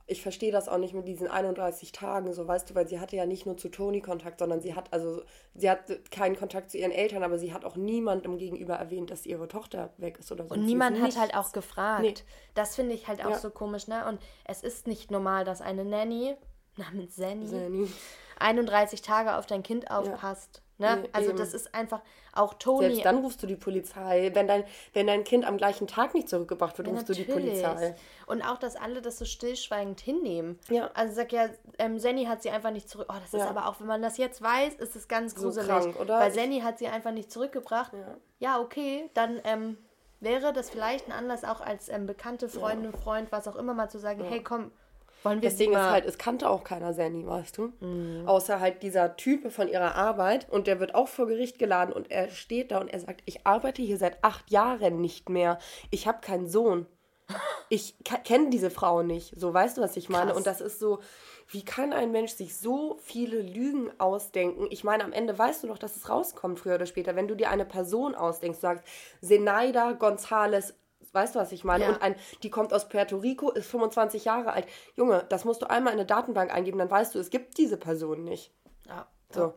ich 0.08 0.22
verstehe 0.22 0.52
das 0.52 0.68
auch 0.68 0.78
nicht 0.78 0.94
mit 0.94 1.08
diesen 1.08 1.26
31 1.26 1.90
Tagen, 1.90 2.32
so 2.32 2.46
weißt 2.46 2.70
du, 2.70 2.74
weil 2.74 2.86
sie 2.86 3.00
hatte 3.00 3.16
ja 3.16 3.26
nicht 3.26 3.44
nur 3.44 3.56
zu 3.56 3.68
Toni 3.68 4.00
Kontakt, 4.00 4.38
sondern 4.38 4.60
sie 4.60 4.74
hat 4.74 4.92
also 4.92 5.22
sie 5.54 5.68
hat 5.68 5.80
keinen 6.10 6.36
Kontakt 6.36 6.70
zu 6.70 6.78
ihren 6.78 6.92
Eltern, 6.92 7.24
aber 7.24 7.38
sie 7.38 7.52
hat 7.52 7.64
auch 7.64 7.74
niemandem 7.74 8.38
gegenüber 8.38 8.74
erwähnt, 8.74 9.10
dass 9.10 9.26
ihre 9.26 9.48
Tochter 9.48 9.90
weg 9.96 10.18
ist 10.18 10.30
oder 10.30 10.46
so. 10.46 10.54
Und 10.54 10.64
niemand 10.64 11.00
hat 11.00 11.18
halt 11.18 11.34
auch 11.34 11.52
gefragt. 11.52 12.02
Nee. 12.02 12.14
Das 12.54 12.76
finde 12.76 12.94
ich 12.94 13.08
halt 13.08 13.24
auch 13.24 13.30
ja. 13.30 13.38
so 13.38 13.50
komisch, 13.50 13.88
ne? 13.88 14.06
Und 14.06 14.20
es 14.44 14.62
ist 14.62 14.86
nicht 14.86 15.10
normal, 15.10 15.44
dass 15.44 15.60
eine 15.60 15.84
Nanny 15.84 16.36
namens 16.76 17.16
Zanny 17.16 17.88
31 18.38 19.02
Tage 19.02 19.36
auf 19.36 19.46
dein 19.46 19.62
Kind 19.62 19.90
aufpasst. 19.90 20.56
Ja. 20.56 20.65
Ne? 20.78 21.08
Also 21.12 21.30
eben. 21.30 21.38
das 21.38 21.54
ist 21.54 21.74
einfach 21.74 22.02
auch 22.32 22.54
Toni. 22.54 22.86
Selbst 22.86 23.04
dann 23.06 23.18
rufst 23.18 23.42
du 23.42 23.46
die 23.46 23.56
Polizei. 23.56 24.30
Wenn 24.34 24.46
dein, 24.46 24.64
wenn 24.92 25.06
dein 25.06 25.24
Kind 25.24 25.46
am 25.46 25.56
gleichen 25.56 25.86
Tag 25.86 26.12
nicht 26.14 26.28
zurückgebracht 26.28 26.76
wird, 26.76 26.88
ja, 26.88 26.92
rufst 26.92 27.08
natürlich. 27.08 27.28
du 27.28 27.40
die 27.40 27.48
Polizei. 27.48 27.94
Und 28.26 28.42
auch, 28.42 28.58
dass 28.58 28.76
alle 28.76 29.00
das 29.00 29.18
so 29.18 29.24
stillschweigend 29.24 30.00
hinnehmen. 30.00 30.58
Ja. 30.68 30.90
Also 30.92 31.14
sag 31.14 31.32
ja, 31.32 31.48
ähm, 31.78 31.98
Senny 31.98 32.24
hat 32.24 32.42
sie 32.42 32.50
einfach 32.50 32.70
nicht 32.70 32.90
zurück. 32.90 33.06
Oh, 33.08 33.14
das 33.20 33.32
ist 33.32 33.40
ja. 33.40 33.48
aber 33.48 33.68
auch, 33.68 33.80
wenn 33.80 33.86
man 33.86 34.02
das 34.02 34.18
jetzt 34.18 34.42
weiß, 34.42 34.74
ist 34.74 34.96
es 34.96 35.08
ganz 35.08 35.34
gruselig. 35.34 35.66
So 35.66 35.72
krank, 35.72 36.00
oder? 36.00 36.20
Weil 36.20 36.30
Senny 36.30 36.60
hat 36.60 36.78
sie 36.78 36.88
einfach 36.88 37.12
nicht 37.12 37.32
zurückgebracht. 37.32 37.92
Ja, 37.94 38.16
ja 38.38 38.60
okay, 38.60 39.08
dann 39.14 39.40
ähm, 39.44 39.78
wäre 40.20 40.52
das 40.52 40.68
vielleicht 40.68 41.06
ein 41.06 41.12
Anlass 41.12 41.44
auch 41.44 41.60
als 41.60 41.88
ähm, 41.88 42.06
bekannte 42.06 42.48
Freundin, 42.48 42.92
Freund, 42.92 43.32
was 43.32 43.48
auch 43.48 43.56
immer 43.56 43.72
mal 43.72 43.88
zu 43.88 43.98
sagen, 43.98 44.22
hey 44.24 44.42
komm, 44.42 44.72
wollen 45.26 45.42
wir 45.42 45.48
das 45.48 45.58
Ding 45.58 45.72
ist 45.72 45.78
halt, 45.78 46.06
es 46.06 46.18
kannte 46.18 46.48
auch 46.48 46.64
keiner 46.64 46.92
Sandy, 46.92 47.26
weißt 47.26 47.58
du? 47.58 47.72
Mhm. 47.80 48.26
Außer 48.26 48.60
halt 48.60 48.82
dieser 48.82 49.16
Typ 49.16 49.52
von 49.52 49.68
ihrer 49.68 49.94
Arbeit 49.94 50.48
und 50.50 50.66
der 50.66 50.80
wird 50.80 50.94
auch 50.94 51.08
vor 51.08 51.26
Gericht 51.26 51.58
geladen 51.58 51.92
und 51.92 52.10
er 52.10 52.30
steht 52.30 52.70
da 52.70 52.78
und 52.78 52.88
er 52.88 53.00
sagt, 53.00 53.22
ich 53.26 53.46
arbeite 53.46 53.82
hier 53.82 53.98
seit 53.98 54.22
acht 54.22 54.50
Jahren 54.50 55.00
nicht 55.00 55.28
mehr. 55.28 55.58
Ich 55.90 56.06
habe 56.06 56.20
keinen 56.20 56.48
Sohn. 56.48 56.86
Ich 57.68 57.96
kenne 58.22 58.50
diese 58.50 58.70
Frau 58.70 59.02
nicht. 59.02 59.34
So, 59.34 59.52
weißt 59.52 59.76
du, 59.76 59.82
was 59.82 59.96
ich 59.96 60.08
meine? 60.08 60.26
Krass. 60.26 60.36
Und 60.36 60.46
das 60.46 60.60
ist 60.60 60.78
so, 60.78 61.00
wie 61.48 61.64
kann 61.64 61.92
ein 61.92 62.12
Mensch 62.12 62.30
sich 62.30 62.56
so 62.56 62.96
viele 63.00 63.42
Lügen 63.42 63.90
ausdenken? 63.98 64.68
Ich 64.70 64.84
meine, 64.84 65.02
am 65.02 65.12
Ende 65.12 65.36
weißt 65.36 65.64
du 65.64 65.66
doch, 65.66 65.78
dass 65.78 65.96
es 65.96 66.08
rauskommt, 66.08 66.60
früher 66.60 66.76
oder 66.76 66.86
später. 66.86 67.16
Wenn 67.16 67.26
du 67.26 67.34
dir 67.34 67.50
eine 67.50 67.64
Person 67.64 68.14
ausdenkst, 68.14 68.60
sagst, 68.60 68.84
Zenaida 69.20 69.90
González 69.94 70.74
Weißt 71.16 71.34
du, 71.34 71.38
was 71.38 71.50
ich 71.50 71.64
meine? 71.64 71.84
Ja. 71.84 71.90
Und 71.90 72.02
ein, 72.02 72.14
die 72.42 72.50
kommt 72.50 72.74
aus 72.74 72.88
Puerto 72.88 73.16
Rico, 73.16 73.50
ist 73.50 73.70
25 73.70 74.26
Jahre 74.26 74.52
alt. 74.52 74.66
Junge, 74.96 75.24
das 75.30 75.46
musst 75.46 75.62
du 75.62 75.70
einmal 75.70 75.94
in 75.94 75.98
eine 75.98 76.06
Datenbank 76.06 76.52
eingeben, 76.52 76.78
dann 76.78 76.90
weißt 76.90 77.14
du, 77.14 77.18
es 77.18 77.30
gibt 77.30 77.56
diese 77.56 77.78
Person 77.78 78.22
nicht. 78.22 78.52
Ja. 78.86 79.06
So. 79.30 79.54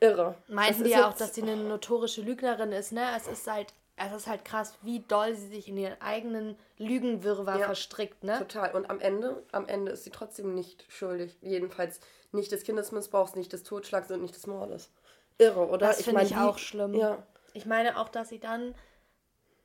Irre. 0.00 0.36
Meinten 0.48 0.84
die 0.84 0.90
ja 0.90 1.08
auch, 1.08 1.14
dass 1.14 1.34
sie 1.34 1.42
eine 1.42 1.56
notorische 1.56 2.22
Lügnerin 2.22 2.72
ist, 2.72 2.92
ne? 2.92 3.02
Es 3.16 3.26
ist 3.26 3.50
halt, 3.50 3.72
es 3.96 4.12
ist 4.12 4.26
halt 4.26 4.44
krass, 4.44 4.74
wie 4.82 5.00
doll 5.00 5.34
sie 5.34 5.48
sich 5.48 5.68
in 5.68 5.76
ihren 5.76 6.00
eigenen 6.00 6.56
Lügenwirrwarr 6.78 7.58
ja, 7.58 7.66
verstrickt, 7.66 8.22
ne? 8.22 8.38
Total. 8.38 8.74
Und 8.76 8.88
am 8.88 9.00
Ende, 9.00 9.42
am 9.50 9.66
Ende 9.66 9.92
ist 9.92 10.04
sie 10.04 10.10
trotzdem 10.10 10.54
nicht 10.54 10.84
schuldig. 10.88 11.36
Jedenfalls 11.40 12.00
nicht 12.32 12.52
des 12.52 12.64
Kindesmissbrauchs, 12.64 13.34
nicht 13.34 13.52
des 13.52 13.62
Totschlags 13.62 14.10
und 14.10 14.22
nicht 14.22 14.36
des 14.36 14.46
Mordes. 14.46 14.90
Irre, 15.38 15.66
oder? 15.66 15.88
Das 15.88 16.02
finde 16.02 16.22
ich, 16.22 16.30
ich 16.30 16.36
auch 16.36 16.58
schlimm. 16.58 16.94
Ja. 16.94 17.18
Ich 17.54 17.66
meine 17.66 17.98
auch, 17.98 18.08
dass 18.08 18.28
sie 18.28 18.38
dann 18.38 18.74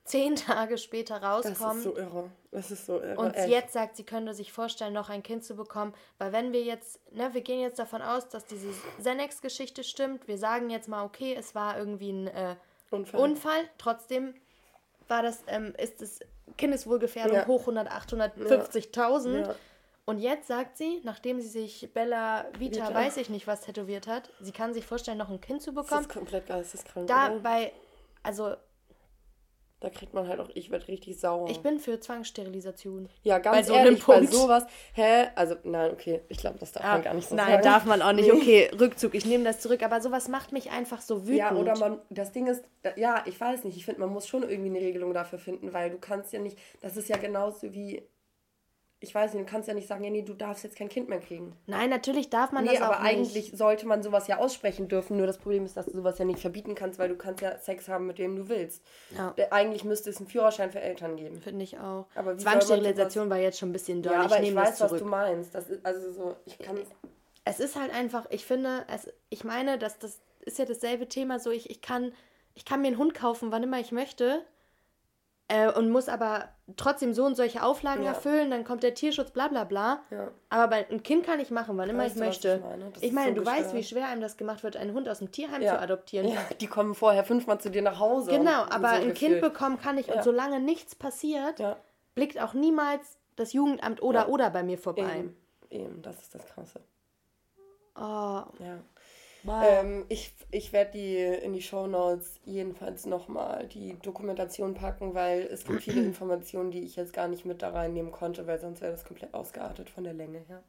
zehn 0.08 0.36
Tage 0.36 0.78
später 0.78 1.22
rauskommt. 1.22 1.60
Das 1.62 1.76
ist 1.78 1.84
so 1.84 1.98
irre. 1.98 2.32
Das 2.52 2.72
ist 2.72 2.86
so 2.86 3.02
irre. 3.02 3.20
Und 3.20 3.36
echt. 3.36 3.50
jetzt 3.50 3.74
sagt, 3.74 3.98
sie 3.98 4.04
könnte 4.04 4.34
sich 4.34 4.52
vorstellen, 4.52 4.94
noch 4.94 5.10
ein 5.10 5.24
Kind 5.24 5.44
zu 5.44 5.56
bekommen. 5.56 5.94
Weil 6.18 6.32
wenn 6.32 6.54
wir 6.54 6.64
jetzt, 6.64 7.00
ne, 7.14 7.34
wir 7.34 7.42
gehen 7.42 7.60
jetzt 7.60 7.80
davon 7.80 8.02
aus, 8.02 8.30
dass 8.30 8.46
diese 8.46 8.70
Xenex-Geschichte 9.00 9.84
stimmt. 9.84 10.28
Wir 10.28 10.38
sagen 10.38 10.70
jetzt 10.70 10.88
mal, 10.88 11.04
okay, 11.04 11.36
es 11.38 11.56
war 11.56 11.78
irgendwie 11.78 12.12
ein 12.12 12.28
äh, 12.28 12.56
Unfall. 12.90 13.22
Unfall. 13.22 13.70
Trotzdem 13.78 14.34
war 15.08 15.24
das, 15.24 15.44
ähm, 15.48 15.74
ist 15.78 16.02
es 16.02 16.20
Kindeswohlgefährdung 16.58 17.36
ja. 17.36 17.48
hoch 17.48 17.62
100, 17.62 17.90
850.000. 17.90 19.42
Ja. 19.42 19.56
Und 20.06 20.20
jetzt 20.20 20.48
sagt 20.48 20.78
sie, 20.78 21.02
nachdem 21.04 21.42
sie 21.42 21.50
sich 21.50 21.92
Bella 21.94 22.46
Vita, 22.58 22.88
Vita, 22.88 22.94
weiß 22.94 23.18
ich 23.18 23.30
nicht 23.30 23.46
was, 23.46 23.62
tätowiert 23.62 24.08
hat, 24.08 24.30
sie 24.40 24.54
kann 24.54 24.74
sich 24.74 24.86
vorstellen, 24.86 25.18
noch 25.18 25.30
ein 25.30 25.42
Kind 25.42 25.62
zu 25.62 25.74
bekommen. 25.74 25.90
Das 25.90 26.02
ist 26.02 26.14
komplett 26.14 26.48
geisteskrank. 26.48 27.08
Dabei, 27.08 27.74
also 28.24 28.56
da 29.80 29.92
kriegt 29.92 30.16
man 30.16 30.28
halt 30.28 30.40
auch, 30.40 30.50
ich 30.56 30.72
werde 30.72 30.88
richtig 30.88 31.20
sauer. 31.20 31.50
Ich 31.50 31.60
bin 31.62 31.80
für 31.80 32.00
Zwangssterilisation. 32.00 33.10
Ja, 33.22 33.38
ganz 33.38 33.58
bei 33.58 33.64
so 33.64 33.74
ehrlich, 33.74 34.04
bei 34.04 34.26
sowas. 34.26 34.66
Hä? 34.94 35.28
Also, 35.36 35.56
nein, 35.64 35.92
okay, 35.92 36.22
ich 36.30 36.38
glaube, 36.40 36.58
das 36.58 36.72
darf 36.72 36.84
ah, 36.84 36.94
man 36.94 37.04
gar 37.04 37.14
nicht 37.14 37.30
so 37.30 37.36
nein, 37.36 37.46
sagen. 37.46 37.64
Nein, 37.64 37.74
darf 37.74 37.86
man 37.86 38.02
auch 38.02 38.12
nicht. 38.12 38.32
Okay, 38.32 38.72
Rückzug, 38.80 39.14
ich 39.14 39.26
nehme 39.26 39.44
das 39.44 39.60
zurück. 39.60 39.84
Aber 39.84 40.02
sowas 40.02 40.30
macht 40.30 40.52
mich 40.52 40.72
einfach 40.72 41.02
so 41.02 41.28
wütend. 41.28 41.38
Ja, 41.38 41.56
oder 41.56 41.78
man, 41.78 42.00
das 42.10 42.32
Ding 42.32 42.48
ist, 42.48 42.64
ja, 42.96 43.22
ich 43.26 43.40
weiß 43.40 43.66
nicht, 43.66 43.78
ich 43.78 43.86
finde, 43.86 44.02
man 44.02 44.10
muss 44.10 44.28
schon 44.28 44.42
irgendwie 44.42 44.70
eine 44.70 44.80
Regelung 44.80 45.14
dafür 45.14 45.38
finden, 45.38 45.72
weil 45.74 45.92
du 45.92 46.00
kannst 46.00 46.34
ja 46.34 46.40
nicht, 46.40 46.58
das 46.82 46.98
ist 46.98 47.08
ja 47.08 47.18
genauso 47.18 47.72
wie 47.72 48.02
ich 49.00 49.14
weiß 49.14 49.34
nicht, 49.34 49.48
du 49.48 49.52
kannst 49.52 49.68
ja 49.68 49.76
nicht 49.76 49.88
sagen, 49.88 50.04
ja, 50.04 50.10
nee, 50.10 50.24
du 50.24 50.34
darfst 50.34 50.64
jetzt 50.64 50.76
kein 50.76 50.90
Kind 50.90 51.08
mehr 51.08 51.20
kriegen. 51.20 51.56
Nein, 51.68 51.92
natürlich 51.92 52.32
darf 52.32 52.52
man 52.52 52.64
nee, 52.64 52.72
das 52.72 52.82
auch 52.82 52.88
aber 52.88 53.02
eigentlich 53.02 53.52
sollte 53.56 53.86
man 53.86 54.02
sowas 54.02 54.28
ja 54.28 54.38
aussprechen 54.38 54.88
dürfen. 54.88 55.18
Nur 55.18 55.28
das 55.28 55.38
Problem 55.38 55.66
ist, 55.66 55.78
dass 55.78 55.86
du 55.86 55.92
sowas 55.92 56.18
ja 56.18 56.26
nicht 56.26 56.40
verbieten 56.40 56.74
kannst, 56.74 56.98
weil 56.98 57.10
du 57.10 57.16
kannst 57.16 57.42
ja 57.42 57.60
Sex 57.60 57.88
haben, 57.88 58.08
mit 58.08 58.18
dem 58.18 58.36
du 58.36 58.50
willst. 58.50 58.82
Ja. 59.16 59.36
Eigentlich 59.52 59.84
müsste 59.84 60.10
es 60.10 60.18
einen 60.18 60.28
Führerschein 60.28 60.72
für 60.72 60.82
Eltern 60.82 61.16
geben. 61.16 61.40
Finde 61.42 61.64
ich 61.64 61.78
auch. 61.78 62.08
Aber 62.16 62.36
Zwangssterilisation 62.38 63.30
war 63.30 63.38
jetzt 63.38 63.60
schon 63.60 63.70
ein 63.70 63.74
bisschen 63.74 64.02
deutlich. 64.02 64.20
Ja, 64.20 64.26
aber 64.26 64.42
ich, 64.42 64.50
ich 64.50 64.56
weiß, 64.56 64.82
was 64.82 64.92
du 64.94 65.06
meinst. 65.06 65.54
Das 65.54 65.70
ist, 65.70 65.86
also 65.86 66.12
so, 66.12 66.36
ich 66.46 66.58
kann... 66.58 66.80
Es 67.46 67.60
ist 67.60 67.80
halt 67.80 67.94
einfach, 67.94 68.26
ich 68.30 68.46
finde, 68.46 68.84
es, 68.94 69.14
ich 69.30 69.44
meine, 69.44 69.78
dass 69.78 70.00
das 70.00 70.20
ist 70.42 70.58
ja 70.58 70.66
dasselbe 70.66 71.08
Thema, 71.08 71.40
so 71.40 71.52
ich, 71.52 71.70
ich 71.70 71.82
kann, 71.82 72.14
ich 72.56 72.66
kann 72.66 72.82
mir 72.82 72.88
einen 72.88 72.98
Hund 72.98 73.14
kaufen, 73.14 73.52
wann 73.52 73.64
immer 73.64 73.80
ich 73.80 73.92
möchte 73.92 74.44
äh, 75.48 75.72
und 75.72 75.90
muss 75.90 76.10
aber 76.10 76.50
trotzdem 76.76 77.14
so 77.14 77.26
und 77.26 77.36
solche 77.36 77.64
Auflagen 77.64 78.04
ja. 78.04 78.10
erfüllen, 78.10 78.52
dann 78.52 78.66
kommt 78.66 78.84
der 78.84 78.94
Tierschutz, 78.94 79.32
bla 79.32 79.48
bla 79.48 79.64
bla. 79.64 80.02
Ja. 80.12 80.32
Aber 80.50 80.68
bei, 80.68 80.90
ein 80.90 81.04
Kind 81.04 81.26
kann 81.26 81.40
ich 81.40 81.52
machen, 81.52 81.78
wann 81.78 81.90
immer 81.90 82.04
weißt 82.04 82.16
ich 82.16 82.22
möchte. 82.22 82.56
Ich 82.56 82.62
meine, 82.62 82.92
ich 83.00 83.12
meine 83.14 83.36
so 83.36 83.42
du 83.42 83.46
weißt, 83.46 83.74
wie 83.74 83.84
schwer 83.84 84.08
einem 84.08 84.22
das 84.22 84.36
gemacht 84.36 84.64
wird, 84.64 84.76
einen 84.76 84.94
Hund 84.94 85.08
aus 85.08 85.20
dem 85.20 85.32
Tierheim 85.32 85.62
ja. 85.62 85.76
zu 85.76 85.82
adoptieren. 85.82 86.28
Ja, 86.28 86.40
die 86.60 86.68
kommen 86.68 86.96
vorher 86.96 87.24
fünfmal 87.24 87.60
zu 87.60 87.72
dir 87.72 87.82
nach 87.82 88.00
Hause. 88.00 88.32
Genau, 88.32 88.64
aber 88.70 88.90
so 88.90 88.96
ein 88.96 89.10
Gefühl. 89.10 89.14
Kind 89.14 89.42
bekommen 89.42 89.80
kann 89.80 89.98
ich 89.98 90.12
und 90.14 90.24
solange 90.24 90.60
nichts 90.60 90.96
passiert, 90.96 91.64
blickt 92.16 92.40
auch 92.42 92.54
niemals 92.54 93.18
das 93.38 93.54
Jugendamt 93.54 94.02
oder 94.02 94.30
oder 94.30 94.50
bei 94.50 94.64
mir 94.64 94.78
vorbei. 94.78 95.20
Eben. 95.20 95.38
Eben, 95.70 96.02
das 96.02 96.22
ist 96.22 96.36
das 96.36 96.46
Krasse. 96.46 96.80
Oh. 97.96 98.44
Ja. 98.60 98.80
Wow. 99.48 99.64
Ähm, 99.66 100.06
ich 100.10 100.34
ich 100.52 100.74
werde 100.74 100.92
die 100.92 101.18
in 101.18 101.54
die 101.54 101.62
Show 101.62 101.88
Notes 101.88 102.40
jedenfalls 102.44 103.06
nochmal 103.06 103.68
die 103.68 103.98
Dokumentation 104.02 104.74
packen, 104.74 105.14
weil 105.14 105.42
es 105.42 105.66
gibt 105.66 105.84
viele 105.84 106.02
Informationen, 106.06 106.70
die 106.72 106.84
ich 106.84 106.98
jetzt 106.98 107.14
gar 107.14 107.30
nicht 107.30 107.46
mit 107.46 107.62
da 107.62 107.70
reinnehmen 107.70 108.12
konnte, 108.12 108.46
weil 108.46 108.60
sonst 108.60 108.82
wäre 108.82 108.92
das 108.92 109.06
komplett 109.06 109.34
ausgeartet 109.34 109.90
von 109.90 110.04
der 110.04 110.14
Länge 110.14 110.40
her. 110.40 110.64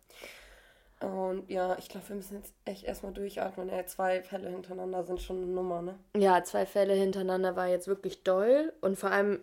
Und 1.01 1.49
ja, 1.51 1.77
ich 1.79 1.89
glaube, 1.89 2.09
wir 2.09 2.17
müssen 2.17 2.37
jetzt 2.37 2.53
echt 2.65 2.85
erstmal 2.85 3.13
durchatmen. 3.13 3.69
Ey, 3.69 3.85
zwei 3.87 4.23
Fälle 4.23 4.49
hintereinander 4.49 5.05
sind 5.05 5.21
schon 5.21 5.37
eine 5.37 5.47
Nummer, 5.47 5.83
ne? 5.83 5.95
Ja, 6.17 6.43
zwei 6.43 6.67
Fälle 6.67 6.95
hintereinander 6.95 7.57
war 7.57 7.69
jetzt 7.69 7.87
wirklich 7.87 8.23
doll. 8.25 8.73
Und 8.81 8.97
vor 8.97 9.11
allem 9.11 9.41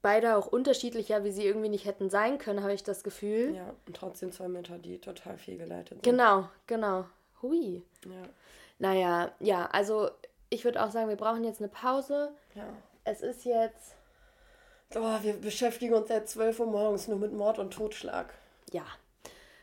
beide 0.00 0.36
auch 0.36 0.46
unterschiedlicher, 0.46 1.24
wie 1.24 1.30
sie 1.30 1.44
irgendwie 1.44 1.68
nicht 1.68 1.84
hätten 1.84 2.08
sein 2.08 2.38
können, 2.38 2.62
habe 2.62 2.72
ich 2.72 2.84
das 2.84 3.02
Gefühl. 3.02 3.54
Ja, 3.54 3.74
und 3.86 3.96
trotzdem 3.96 4.32
zwei 4.32 4.48
Mütter, 4.48 4.78
die 4.78 4.98
total 4.98 5.36
viel 5.36 5.58
geleitet 5.58 5.88
sind. 5.88 6.02
Genau, 6.02 6.48
genau. 6.66 7.04
Hui. 7.42 7.82
Ja. 8.06 8.28
Naja, 8.78 9.32
ja, 9.40 9.66
also 9.66 10.10
ich 10.50 10.64
würde 10.64 10.82
auch 10.82 10.90
sagen, 10.90 11.08
wir 11.08 11.16
brauchen 11.16 11.44
jetzt 11.44 11.60
eine 11.60 11.68
Pause. 11.68 12.32
Ja. 12.54 12.64
Es 13.04 13.20
ist 13.20 13.44
jetzt. 13.44 13.94
Oh, 14.94 15.18
wir 15.22 15.34
beschäftigen 15.34 15.94
uns 15.94 16.08
seit 16.08 16.28
12 16.28 16.60
Uhr 16.60 16.66
morgens 16.66 17.08
nur 17.08 17.18
mit 17.18 17.32
Mord 17.32 17.58
und 17.58 17.72
Totschlag. 17.72 18.32
Ja. 18.72 18.86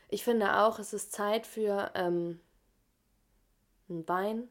Ich 0.08 0.22
finde 0.22 0.58
auch, 0.58 0.78
es 0.78 0.92
ist 0.92 1.12
Zeit 1.12 1.46
für 1.46 1.90
ähm, 1.94 2.40
ein 3.88 4.06
Wein. 4.08 4.48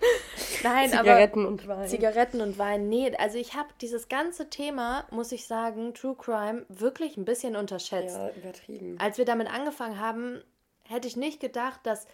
Nein, 0.62 0.90
Zigaretten 0.90 1.40
aber 1.40 1.48
und 1.48 1.68
Wein. 1.68 1.88
Zigaretten 1.88 2.40
und 2.40 2.58
Wein. 2.58 2.88
Nee, 2.88 3.14
also 3.16 3.38
ich 3.38 3.54
habe 3.54 3.68
dieses 3.80 4.08
ganze 4.08 4.48
Thema, 4.48 5.06
muss 5.10 5.32
ich 5.32 5.46
sagen, 5.46 5.92
True 5.94 6.16
Crime, 6.16 6.64
wirklich 6.68 7.16
ein 7.16 7.24
bisschen 7.24 7.56
unterschätzt. 7.56 8.16
Ja, 8.16 8.30
übertrieben. 8.30 8.98
Als 8.98 9.18
wir 9.18 9.24
damit 9.24 9.52
angefangen 9.52 10.00
haben, 10.00 10.42
hätte 10.88 11.08
ich 11.08 11.16
nicht 11.16 11.40
gedacht, 11.40 11.80
dass 11.84 12.06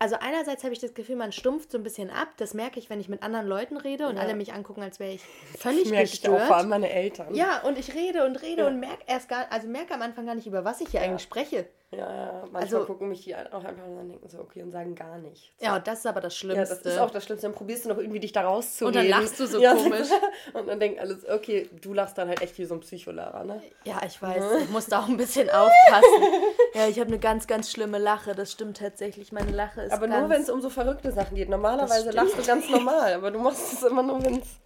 also 0.00 0.16
einerseits 0.18 0.64
habe 0.64 0.72
ich 0.72 0.80
das 0.80 0.94
Gefühl, 0.94 1.16
man 1.16 1.30
stumpft 1.30 1.70
so 1.70 1.76
ein 1.76 1.84
bisschen 1.84 2.08
ab. 2.08 2.28
Das 2.38 2.54
merke 2.54 2.78
ich, 2.78 2.88
wenn 2.88 3.00
ich 3.00 3.10
mit 3.10 3.22
anderen 3.22 3.46
Leuten 3.46 3.76
rede 3.76 4.08
und 4.08 4.16
ja. 4.16 4.22
alle 4.22 4.34
mich 4.34 4.54
angucken, 4.54 4.82
als 4.82 4.98
wäre 4.98 5.12
ich 5.12 5.20
völlig 5.58 5.82
ich 5.82 5.90
merke 5.90 6.08
gestört. 6.08 6.36
Ich 6.36 6.42
auch, 6.42 6.46
vor 6.46 6.56
allem 6.56 6.70
meine 6.70 6.90
Eltern. 6.90 7.34
Ja, 7.34 7.60
und 7.60 7.78
ich 7.78 7.94
rede 7.94 8.24
und 8.24 8.36
rede 8.36 8.62
ja. 8.62 8.68
und 8.68 8.80
merke 8.80 9.04
erst 9.06 9.28
gar, 9.28 9.46
also 9.52 9.68
merke 9.68 9.92
am 9.94 10.00
Anfang 10.00 10.24
gar 10.24 10.34
nicht, 10.34 10.46
über 10.46 10.64
was 10.64 10.80
ich 10.80 10.88
hier 10.88 11.00
ja. 11.00 11.06
eigentlich 11.06 11.22
spreche. 11.22 11.68
Ja, 11.92 11.98
ja. 11.98 12.32
Manchmal 12.52 12.62
also, 12.62 12.84
gucken 12.84 13.08
mich 13.08 13.24
die 13.24 13.34
auch 13.34 13.64
einfach 13.64 13.84
und 13.84 14.08
denken 14.08 14.28
so, 14.28 14.38
okay, 14.38 14.62
und 14.62 14.70
sagen 14.70 14.94
gar 14.94 15.18
nichts. 15.18 15.48
Ja, 15.58 15.80
das 15.80 16.00
ist 16.00 16.06
aber 16.06 16.20
das 16.20 16.36
Schlimmste. 16.36 16.74
Ja, 16.74 16.80
das 16.82 16.94
ist 16.94 16.98
auch 16.98 17.10
das 17.10 17.24
Schlimmste. 17.24 17.48
Dann 17.48 17.54
probierst 17.54 17.84
du 17.84 17.88
noch 17.88 17.98
irgendwie 17.98 18.20
dich 18.20 18.30
da 18.30 18.42
rauszureden. 18.42 19.00
Und 19.02 19.10
dann 19.10 19.20
lachst 19.22 19.40
du 19.40 19.46
so 19.46 19.60
ja, 19.60 19.74
komisch. 19.74 20.08
und 20.52 20.68
dann 20.68 20.78
denken 20.78 21.00
alles, 21.00 21.28
okay, 21.28 21.68
du 21.80 21.92
lachst 21.92 22.16
dann 22.16 22.28
halt 22.28 22.42
echt 22.42 22.56
wie 22.58 22.64
so 22.64 22.74
ein 22.74 22.80
Psycholehrer, 22.80 23.42
ne? 23.42 23.60
Ja, 23.84 24.00
ich 24.06 24.22
weiß. 24.22 24.40
Mhm. 24.40 24.62
Ich 24.62 24.70
muss 24.70 24.86
da 24.86 25.00
auch 25.00 25.08
ein 25.08 25.16
bisschen 25.16 25.50
aufpassen. 25.50 26.22
ja, 26.74 26.86
ich 26.86 27.00
habe 27.00 27.08
eine 27.08 27.18
ganz, 27.18 27.48
ganz 27.48 27.70
schlimme 27.72 27.98
Lache. 27.98 28.36
Das 28.36 28.52
stimmt 28.52 28.76
tatsächlich. 28.76 29.32
Meine 29.32 29.50
Lache 29.50 29.82
ist 29.82 29.92
Aber 29.92 30.06
nur, 30.06 30.28
wenn 30.28 30.42
es 30.42 30.50
um 30.50 30.60
so 30.60 30.70
verrückte 30.70 31.10
Sachen 31.10 31.34
geht. 31.34 31.48
Normalerweise 31.48 32.12
lachst 32.12 32.38
du 32.38 32.42
ganz 32.44 32.68
normal, 32.68 33.14
aber 33.14 33.32
du 33.32 33.40
machst 33.40 33.72
es 33.72 33.82
immer 33.82 34.04
nur, 34.04 34.24
wenn 34.24 34.40
es 34.40 34.60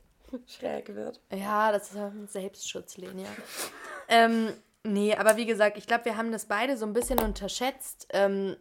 schräg 0.46 0.94
wird. 0.94 1.20
Ja, 1.32 1.72
das 1.72 1.90
ist 1.90 1.96
ein 1.96 2.28
Selbstschutz, 2.28 2.98
Lenia. 2.98 3.28
ähm, 4.08 4.52
Nee, 4.86 5.16
aber 5.16 5.36
wie 5.36 5.46
gesagt, 5.46 5.78
ich 5.78 5.86
glaube, 5.86 6.04
wir 6.04 6.16
haben 6.16 6.30
das 6.30 6.44
beide 6.44 6.76
so 6.76 6.84
ein 6.84 6.92
bisschen 6.92 7.18
unterschätzt, 7.18 8.06
ähm, 8.10 8.56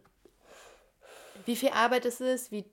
wie 1.44 1.54
viel 1.54 1.70
Arbeit 1.70 2.06
es 2.06 2.20
ist, 2.20 2.50
wie 2.50 2.64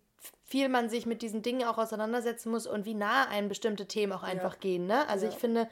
viel 0.46 0.70
man 0.70 0.90
sich 0.90 1.06
mit 1.06 1.22
diesen 1.22 1.42
Dingen 1.42 1.68
auch 1.68 1.78
auseinandersetzen 1.78 2.52
muss 2.52 2.66
und 2.66 2.86
wie 2.86 2.94
nah 2.94 3.28
einem 3.28 3.50
bestimmte 3.50 3.88
Themen 3.88 4.14
auch 4.14 4.24
einfach 4.24 4.54
ja. 4.54 4.60
gehen. 4.60 4.88
Ne? 4.88 5.08
Also 5.10 5.26
ja. 5.26 5.32
ich 5.32 5.38
finde, 5.38 5.68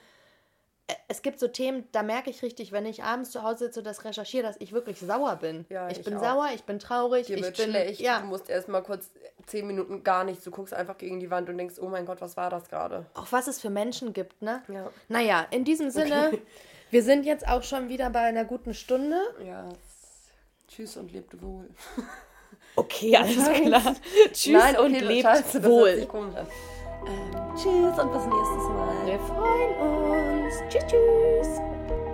äh, 0.88 0.94
es 1.08 1.22
gibt 1.22 1.40
so 1.40 1.48
Themen, 1.48 1.88
da 1.94 2.04
merke 2.04 2.30
ich 2.30 2.42
richtig, 2.42 2.74
wenn 2.74 2.86
ich 2.86 3.04
abends 3.04 3.32
zu 3.32 3.44
Hause 3.44 3.66
sitze 3.66 3.80
und 3.80 3.86
das 3.86 4.04
recherchiere, 4.04 4.44
dass 4.44 4.58
ich 4.60 4.74
wirklich 4.74 5.00
sauer 5.00 5.38
bin. 5.38 5.66
Ja, 5.70 5.90
ich, 5.90 6.00
ich 6.00 6.04
bin 6.04 6.16
auch. 6.16 6.22
sauer, 6.22 6.50
ich 6.54 6.64
bin 6.64 6.80
traurig, 6.80 7.28
Dir 7.28 7.38
ich 7.38 7.44
wird 7.44 7.58
bin 7.58 7.70
schlecht. 7.70 8.02
Ja. 8.02 8.20
Du 8.20 8.28
musst 8.28 8.50
erstmal 8.50 8.84
kurz 8.84 9.10
zehn 9.46 9.68
Minuten 9.68 10.04
gar 10.04 10.26
nichts. 10.26 10.44
Du 10.44 10.52
guckst 10.52 10.74
einfach 10.74 10.98
gegen 10.98 11.20
die 11.20 11.32
Wand 11.32 11.50
und 11.50 11.58
denkst, 11.58 11.76
oh 11.80 11.88
mein 11.88 12.06
Gott, 12.06 12.20
was 12.20 12.36
war 12.36 12.50
das 12.50 12.68
gerade? 12.68 13.06
Auch 13.14 13.28
was 13.32 13.48
es 13.48 13.62
für 13.62 13.70
Menschen 13.70 14.12
gibt, 14.12 14.42
ne? 14.42 14.64
Ja. 14.68 14.90
Naja, 15.08 15.48
in 15.52 15.64
diesem 15.64 15.92
Sinne. 15.92 16.28
Okay. 16.28 16.42
Wir 16.92 17.04
sind 17.04 17.26
jetzt 17.26 17.48
auch 17.48 17.64
schon 17.64 17.90
wieder 17.90 18.10
bei 18.10 18.22
einer 18.22 18.46
guten 18.46 18.74
Stunde. 18.74 19.18
Ja. 19.46 19.70
Tschüss 20.68 20.98
und 20.98 21.12
lebt 21.12 21.42
wohl. 21.42 21.70
Okay, 22.76 23.18
alles 23.18 23.50
klar. 23.52 23.96
Tschüss 24.32 24.54
Nein, 24.54 24.78
okay, 24.78 24.86
und 24.86 25.00
lebt 25.02 25.24
Scheiße, 25.24 25.64
wohl. 25.66 25.90
Ähm, 25.90 26.08
tschüss 27.56 28.00
und 28.00 28.14
bis 28.14 28.26
nächstes 28.26 28.68
Mal. 28.70 29.06
Wir 29.06 29.20
freuen 29.20 30.46
uns. 30.46 30.54
Tschüss, 30.70 30.86
tschüss. 30.88 32.09